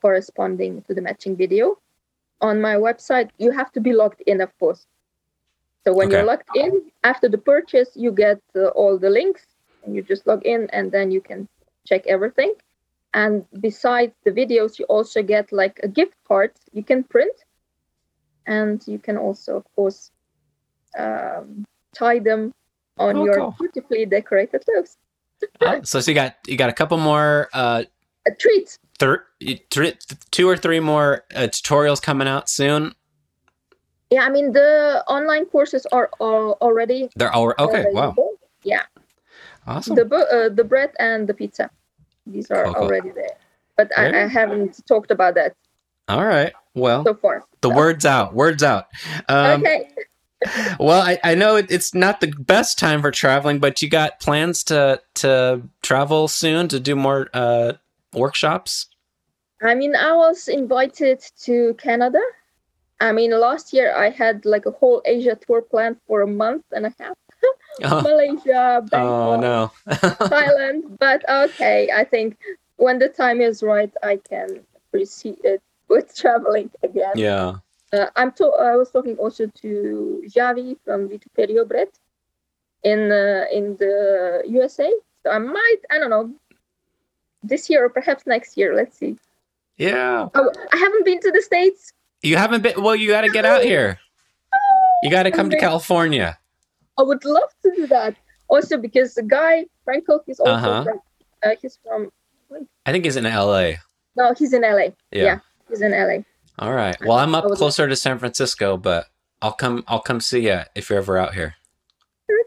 corresponding 0.01 0.81
to 0.87 0.93
the 0.93 1.01
matching 1.01 1.35
video. 1.35 1.77
On 2.43 2.61
my 2.61 2.75
website, 2.75 3.29
you 3.39 3.51
have 3.51 3.71
to 3.71 3.81
be 3.81 3.93
logged 3.93 4.21
in, 4.27 4.41
of 4.41 4.51
course. 4.59 4.85
So 5.83 5.93
when 5.93 6.07
Okay. 6.07 6.17
you're 6.17 6.27
logged 6.27 6.49
in, 6.55 6.91
after 7.03 7.27
the 7.29 7.37
purchase, 7.37 7.91
you 7.95 8.11
get 8.11 8.39
uh, 8.55 8.67
all 8.79 8.99
the 8.99 9.09
links, 9.09 9.45
and 9.83 9.95
you 9.95 10.01
just 10.03 10.27
log 10.27 10.45
in, 10.45 10.69
and 10.71 10.91
then 10.91 11.09
you 11.09 11.21
can 11.21 11.47
check 11.87 12.05
everything. 12.05 12.53
And 13.13 13.45
besides 13.59 14.13
the 14.25 14.31
videos, 14.31 14.77
you 14.79 14.85
also 14.85 15.23
get 15.23 15.51
like 15.51 15.79
a 15.83 15.87
gift 15.87 16.15
card 16.27 16.51
you 16.73 16.83
can 16.83 17.03
print, 17.03 17.35
and 18.45 18.83
you 18.87 18.99
can 18.99 19.17
also, 19.17 19.55
of 19.57 19.65
course, 19.75 20.11
um, 20.97 21.65
tie 21.93 22.19
them 22.19 22.53
on 22.97 23.17
Oh, 23.17 23.25
your 23.25 23.35
cool. 23.35 23.55
beautifully 23.59 24.05
decorated 24.05 24.63
loaves. 24.67 24.97
Oh, 25.61 25.79
so, 25.83 25.99
so 26.01 26.11
you 26.11 26.15
got 26.15 26.35
you 26.47 26.57
got 26.57 26.69
a 26.69 26.73
couple 26.73 26.97
more 26.97 27.49
uh, 27.53 27.83
A 28.27 28.31
treat. 28.35 28.77
Thir- 29.03 29.25
three, 29.69 29.93
two 30.31 30.47
or 30.49 30.57
three 30.57 30.79
more 30.79 31.23
uh, 31.35 31.41
tutorials 31.51 32.01
coming 32.01 32.27
out 32.27 32.49
soon. 32.49 32.95
Yeah, 34.09 34.21
I 34.21 34.29
mean 34.29 34.51
the 34.53 35.03
online 35.07 35.45
courses 35.45 35.85
are, 35.91 36.09
are 36.19 36.53
already 36.61 37.09
They're 37.15 37.33
all 37.33 37.53
okay. 37.59 37.85
Wow, 37.91 38.09
available. 38.09 38.31
Yeah, 38.63 38.83
awesome. 39.67 39.95
the 39.95 40.05
uh, 40.05 40.53
the 40.53 40.63
bread 40.63 40.91
and 40.99 41.27
the 41.27 41.33
pizza, 41.33 41.69
these 42.25 42.51
are 42.51 42.65
Cool, 42.65 42.73
cool. 42.73 42.83
already 42.83 43.09
there. 43.11 43.37
But 43.75 43.91
I, 43.97 44.23
I 44.23 44.27
haven't 44.27 44.85
talked 44.87 45.09
about 45.09 45.33
that 45.35 45.55
all 46.07 46.25
right. 46.25 46.53
Well, 46.75 47.03
so 47.05 47.13
far. 47.15 47.43
the 47.61 47.69
word's 47.69 48.05
out. 48.05 48.33
Word's 48.33 48.63
out. 48.63 48.87
Um, 49.29 49.61
okay. 49.61 49.89
Well, 50.77 51.01
I, 51.01 51.17
I 51.23 51.35
know 51.35 51.55
it, 51.55 51.71
it's 51.71 51.93
not 51.93 52.19
the 52.19 52.27
best 52.27 52.77
time 52.77 53.01
for 53.01 53.11
traveling, 53.11 53.59
but 53.59 53.81
you 53.81 53.87
got 53.89 54.19
plans 54.19 54.65
to 54.65 55.01
to 55.15 55.61
travel 55.81 56.27
soon 56.27 56.67
to 56.67 56.81
do 56.81 56.97
more 56.97 57.29
uh, 57.33 57.73
workshops. 58.13 58.87
I 59.63 59.75
mean, 59.75 59.95
I 59.95 60.13
was 60.13 60.47
invited 60.47 61.21
to 61.43 61.73
Canada. 61.75 62.19
I 62.99 63.11
mean, 63.11 63.31
last 63.31 63.73
year 63.73 63.93
I 63.95 64.09
had 64.09 64.45
like 64.45 64.65
a 64.65 64.71
whole 64.71 65.01
Asia 65.05 65.35
tour 65.35 65.61
planned 65.61 65.97
for 66.07 66.21
a 66.21 66.27
month 66.27 66.63
and 66.71 66.85
a 66.87 66.93
half. 66.99 67.15
Oh, 67.83 68.01
Malaysia, 68.01 68.79
oh 68.79 68.87
Bangkok, 68.87 69.41
no. 69.41 69.71
Thailand. 70.29 70.97
But 70.99 71.27
okay, 71.27 71.89
I 71.93 72.03
think 72.03 72.37
when 72.77 72.99
the 72.99 73.09
time 73.09 73.41
is 73.41 73.63
right, 73.63 73.91
I 74.03 74.17
can 74.17 74.61
proceed 74.91 75.37
with 75.89 76.15
traveling 76.15 76.69
again. 76.83 77.13
yeah. 77.15 77.55
Uh, 77.91 78.07
I'm 78.15 78.31
to- 78.33 78.53
I 78.59 78.75
was 78.75 78.91
talking 78.91 79.17
also 79.17 79.47
to 79.61 80.23
Javi 80.27 80.77
from 80.85 81.09
Vituperio 81.09 81.67
Bread 81.67 81.89
in 82.83 83.11
uh, 83.11 83.45
in 83.51 83.75
the 83.77 84.43
USA. 84.47 84.91
So 85.23 85.31
I 85.31 85.39
might 85.39 85.81
I 85.91 85.97
don't 85.99 86.09
know 86.11 86.31
this 87.43 87.69
year 87.69 87.85
or 87.85 87.89
perhaps 87.89 88.25
next 88.25 88.57
year. 88.57 88.75
Let's 88.75 88.97
see. 88.97 89.17
Yeah. 89.77 90.27
Oh, 90.35 90.51
I 90.71 90.77
haven't 90.77 91.05
been 91.05 91.19
to 91.21 91.31
the 91.31 91.41
states. 91.41 91.93
You 92.21 92.37
haven't 92.37 92.61
been. 92.61 92.81
Well, 92.81 92.95
you 92.95 93.09
got 93.09 93.21
to 93.21 93.29
get 93.29 93.45
out 93.45 93.63
here. 93.63 93.99
You 95.03 95.09
got 95.11 95.23
to 95.23 95.31
come 95.31 95.49
to 95.49 95.57
California. 95.59 96.37
I 96.97 97.01
would 97.03 97.25
love 97.25 97.49
to 97.63 97.71
do 97.75 97.87
that. 97.87 98.15
Also 98.49 98.77
because 98.77 99.15
the 99.15 99.23
guy 99.23 99.65
Frank 99.83 100.05
Cook 100.05 100.23
is 100.27 100.39
also 100.39 100.51
Uh-huh. 100.53 100.83
from 100.83 100.99
uh, 101.43 101.55
he's 101.61 101.79
from 101.85 102.09
I 102.85 102.91
think 102.91 103.03
he's 103.03 103.15
in 103.15 103.25
L.A. 103.25 103.79
no 104.15 104.33
he's 104.37 104.53
in 104.53 104.61
LA. 104.61 104.77
Yeah. 104.77 105.23
Yeah, 105.23 105.39
he's 105.69 105.81
in 105.81 105.91
LA. 105.91 106.19
All 106.59 106.73
right. 106.73 106.95
Well, 107.01 107.17
I'm 107.17 107.33
up 107.33 107.45
closer 107.55 107.87
to 107.87 107.95
San 107.95 108.19
Francisco, 108.19 108.77
but 108.77 109.07
I'll 109.41 109.53
come. 109.53 109.83
I'll 109.87 110.01
come 110.01 110.21
see 110.21 110.45
you 110.47 110.59
if 110.75 110.89
you're 110.89 110.99
ever 110.99 111.17
out 111.17 111.33
here. 111.33 111.55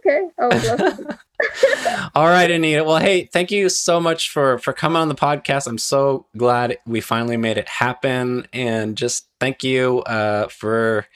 Okay, 0.06 0.28
I 0.38 0.46
would 0.46 0.64
love 0.64 0.78
to. 0.78 2.10
All 2.14 2.26
right, 2.26 2.50
Anita. 2.50 2.84
Well, 2.84 2.98
hey, 2.98 3.24
thank 3.24 3.50
you 3.50 3.68
so 3.68 4.00
much 4.00 4.30
for 4.30 4.58
for 4.58 4.72
coming 4.72 4.96
on 5.02 5.08
the 5.08 5.14
podcast. 5.14 5.66
I'm 5.66 5.78
so 5.78 6.26
glad 6.36 6.78
we 6.86 7.00
finally 7.00 7.36
made 7.36 7.58
it 7.58 7.68
happen, 7.68 8.46
and 8.52 8.96
just 8.96 9.26
thank 9.40 9.64
you 9.64 10.00
uh, 10.02 10.46
for 10.48 11.06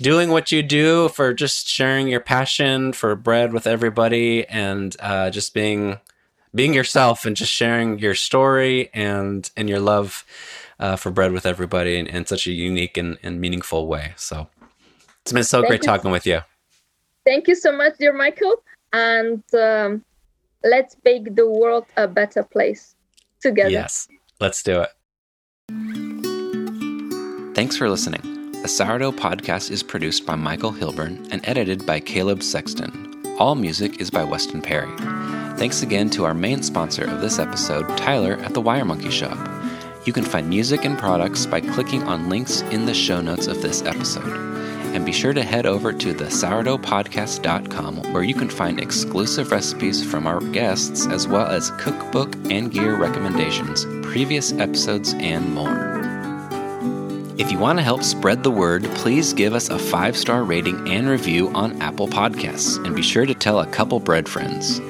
doing 0.00 0.30
what 0.30 0.52
you 0.52 0.62
do, 0.62 1.08
for 1.08 1.34
just 1.34 1.66
sharing 1.68 2.06
your 2.06 2.20
passion 2.20 2.92
for 2.92 3.16
bread 3.16 3.52
with 3.52 3.66
everybody, 3.66 4.46
and 4.46 4.94
uh, 5.00 5.30
just 5.30 5.52
being 5.52 5.98
being 6.54 6.74
yourself, 6.74 7.26
and 7.26 7.36
just 7.36 7.52
sharing 7.52 7.98
your 7.98 8.14
story 8.14 8.90
and 8.94 9.50
and 9.56 9.68
your 9.68 9.80
love 9.80 10.24
uh, 10.78 10.94
for 10.96 11.10
bread 11.10 11.32
with 11.32 11.44
everybody 11.44 11.98
in, 11.98 12.06
in 12.06 12.24
such 12.24 12.46
a 12.46 12.52
unique 12.52 12.96
and, 12.96 13.18
and 13.22 13.40
meaningful 13.40 13.88
way. 13.88 14.12
So 14.16 14.48
it's 15.22 15.32
been 15.32 15.42
so 15.44 15.60
Thank 15.60 15.68
great 15.68 15.82
you. 15.82 15.86
talking 15.86 16.10
with 16.12 16.26
you. 16.26 16.40
Thank 17.28 17.46
you 17.46 17.54
so 17.54 17.70
much, 17.72 17.98
dear 17.98 18.14
Michael, 18.14 18.62
and 18.94 19.42
um, 19.54 20.02
let's 20.64 20.96
make 21.04 21.36
the 21.36 21.46
world 21.46 21.84
a 21.98 22.08
better 22.08 22.42
place 22.42 22.94
together. 23.42 23.68
Yes, 23.68 24.08
let's 24.40 24.62
do 24.62 24.80
it. 24.80 24.88
Thanks 27.54 27.76
for 27.76 27.90
listening. 27.90 28.52
The 28.62 28.68
Sourdough 28.68 29.12
Podcast 29.12 29.70
is 29.70 29.82
produced 29.82 30.24
by 30.24 30.36
Michael 30.36 30.72
Hilburn 30.72 31.28
and 31.30 31.46
edited 31.46 31.84
by 31.84 32.00
Caleb 32.00 32.42
Sexton. 32.42 33.22
All 33.38 33.56
music 33.56 34.00
is 34.00 34.10
by 34.10 34.24
Weston 34.24 34.62
Perry. 34.62 34.96
Thanks 35.58 35.82
again 35.82 36.08
to 36.10 36.24
our 36.24 36.32
main 36.32 36.62
sponsor 36.62 37.04
of 37.04 37.20
this 37.20 37.38
episode, 37.38 37.94
Tyler 37.98 38.38
at 38.38 38.54
the 38.54 38.62
Wire 38.62 38.86
Monkey 38.86 39.10
Shop. 39.10 39.36
You 40.06 40.14
can 40.14 40.24
find 40.24 40.48
music 40.48 40.86
and 40.86 40.98
products 40.98 41.44
by 41.44 41.60
clicking 41.60 42.04
on 42.04 42.30
links 42.30 42.62
in 42.62 42.86
the 42.86 42.94
show 42.94 43.20
notes 43.20 43.48
of 43.48 43.60
this 43.60 43.82
episode. 43.82 44.57
And 44.98 45.06
be 45.06 45.12
sure 45.12 45.32
to 45.32 45.44
head 45.44 45.64
over 45.64 45.92
to 45.92 46.12
the 46.12 46.24
sourdoughpodcast.com 46.24 48.12
where 48.12 48.24
you 48.24 48.34
can 48.34 48.50
find 48.50 48.80
exclusive 48.80 49.52
recipes 49.52 50.04
from 50.04 50.26
our 50.26 50.40
guests 50.40 51.06
as 51.06 51.28
well 51.28 51.46
as 51.46 51.70
cookbook 51.78 52.34
and 52.50 52.68
gear 52.72 52.96
recommendations, 52.96 53.84
previous 54.02 54.52
episodes, 54.54 55.14
and 55.14 55.54
more. 55.54 56.00
If 57.38 57.52
you 57.52 57.60
want 57.60 57.78
to 57.78 57.84
help 57.84 58.02
spread 58.02 58.42
the 58.42 58.50
word, 58.50 58.82
please 58.96 59.32
give 59.32 59.54
us 59.54 59.70
a 59.70 59.78
five 59.78 60.16
star 60.16 60.42
rating 60.42 60.90
and 60.90 61.08
review 61.08 61.50
on 61.50 61.80
Apple 61.80 62.08
Podcasts, 62.08 62.84
and 62.84 62.96
be 62.96 63.02
sure 63.02 63.24
to 63.24 63.34
tell 63.36 63.60
a 63.60 63.68
couple 63.68 64.00
bread 64.00 64.28
friends. 64.28 64.80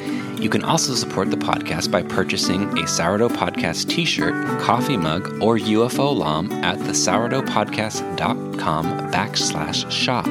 You 0.41 0.49
can 0.49 0.63
also 0.63 0.95
support 0.95 1.31
the 1.31 1.37
podcast 1.37 1.91
by 1.91 2.03
purchasing 2.03 2.79
a 2.79 2.87
Sourdough 2.87 3.31
Podcast 3.31 3.89
t 3.89 4.05
shirt, 4.05 4.35
coffee 4.61 4.97
mug, 4.97 5.43
or 5.43 5.59
UFO 5.59 6.17
llama 6.17 6.55
at 6.61 6.79
the 6.79 6.93
sourdoughpodcast.com 6.93 8.87
backslash 9.11 9.91
shop. 9.91 10.27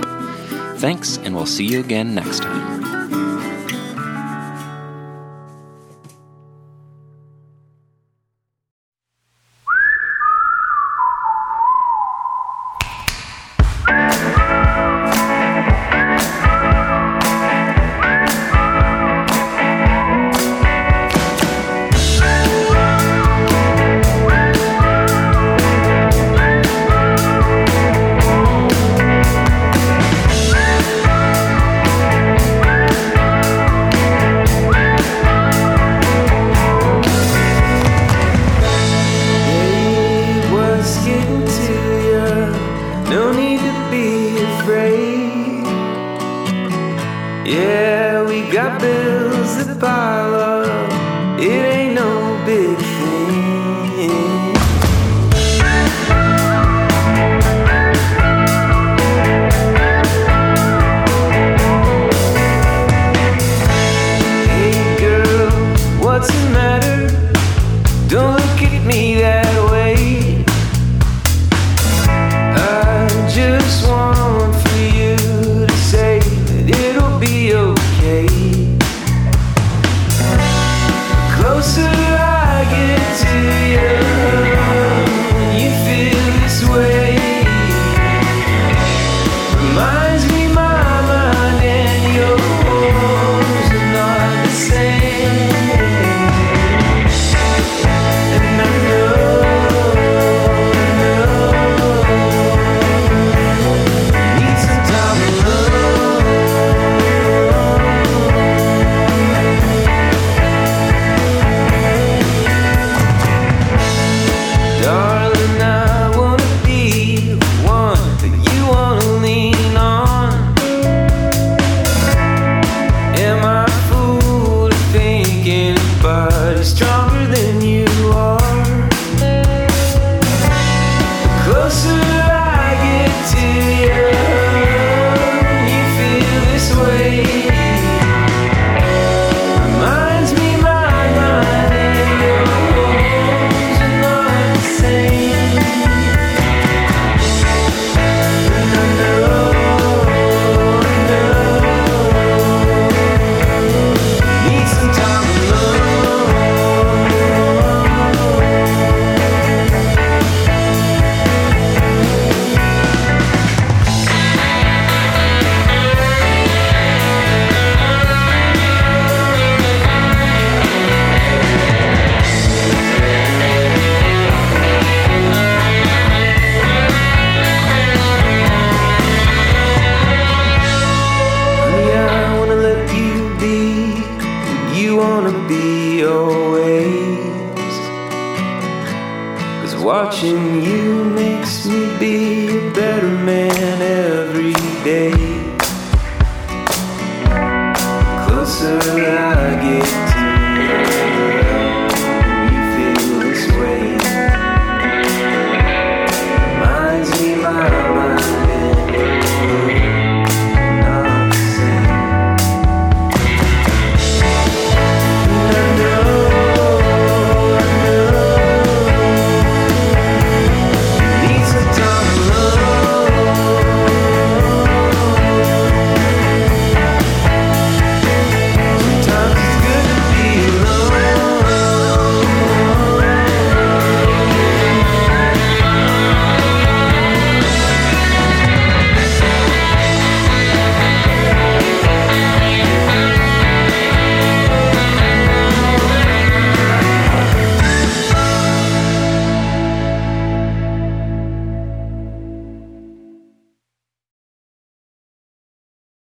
Thanks, 0.79 1.17
and 1.17 1.35
we'll 1.35 1.45
see 1.45 1.65
you 1.65 1.81
again 1.81 2.15
next 2.15 2.41
time. 2.41 2.96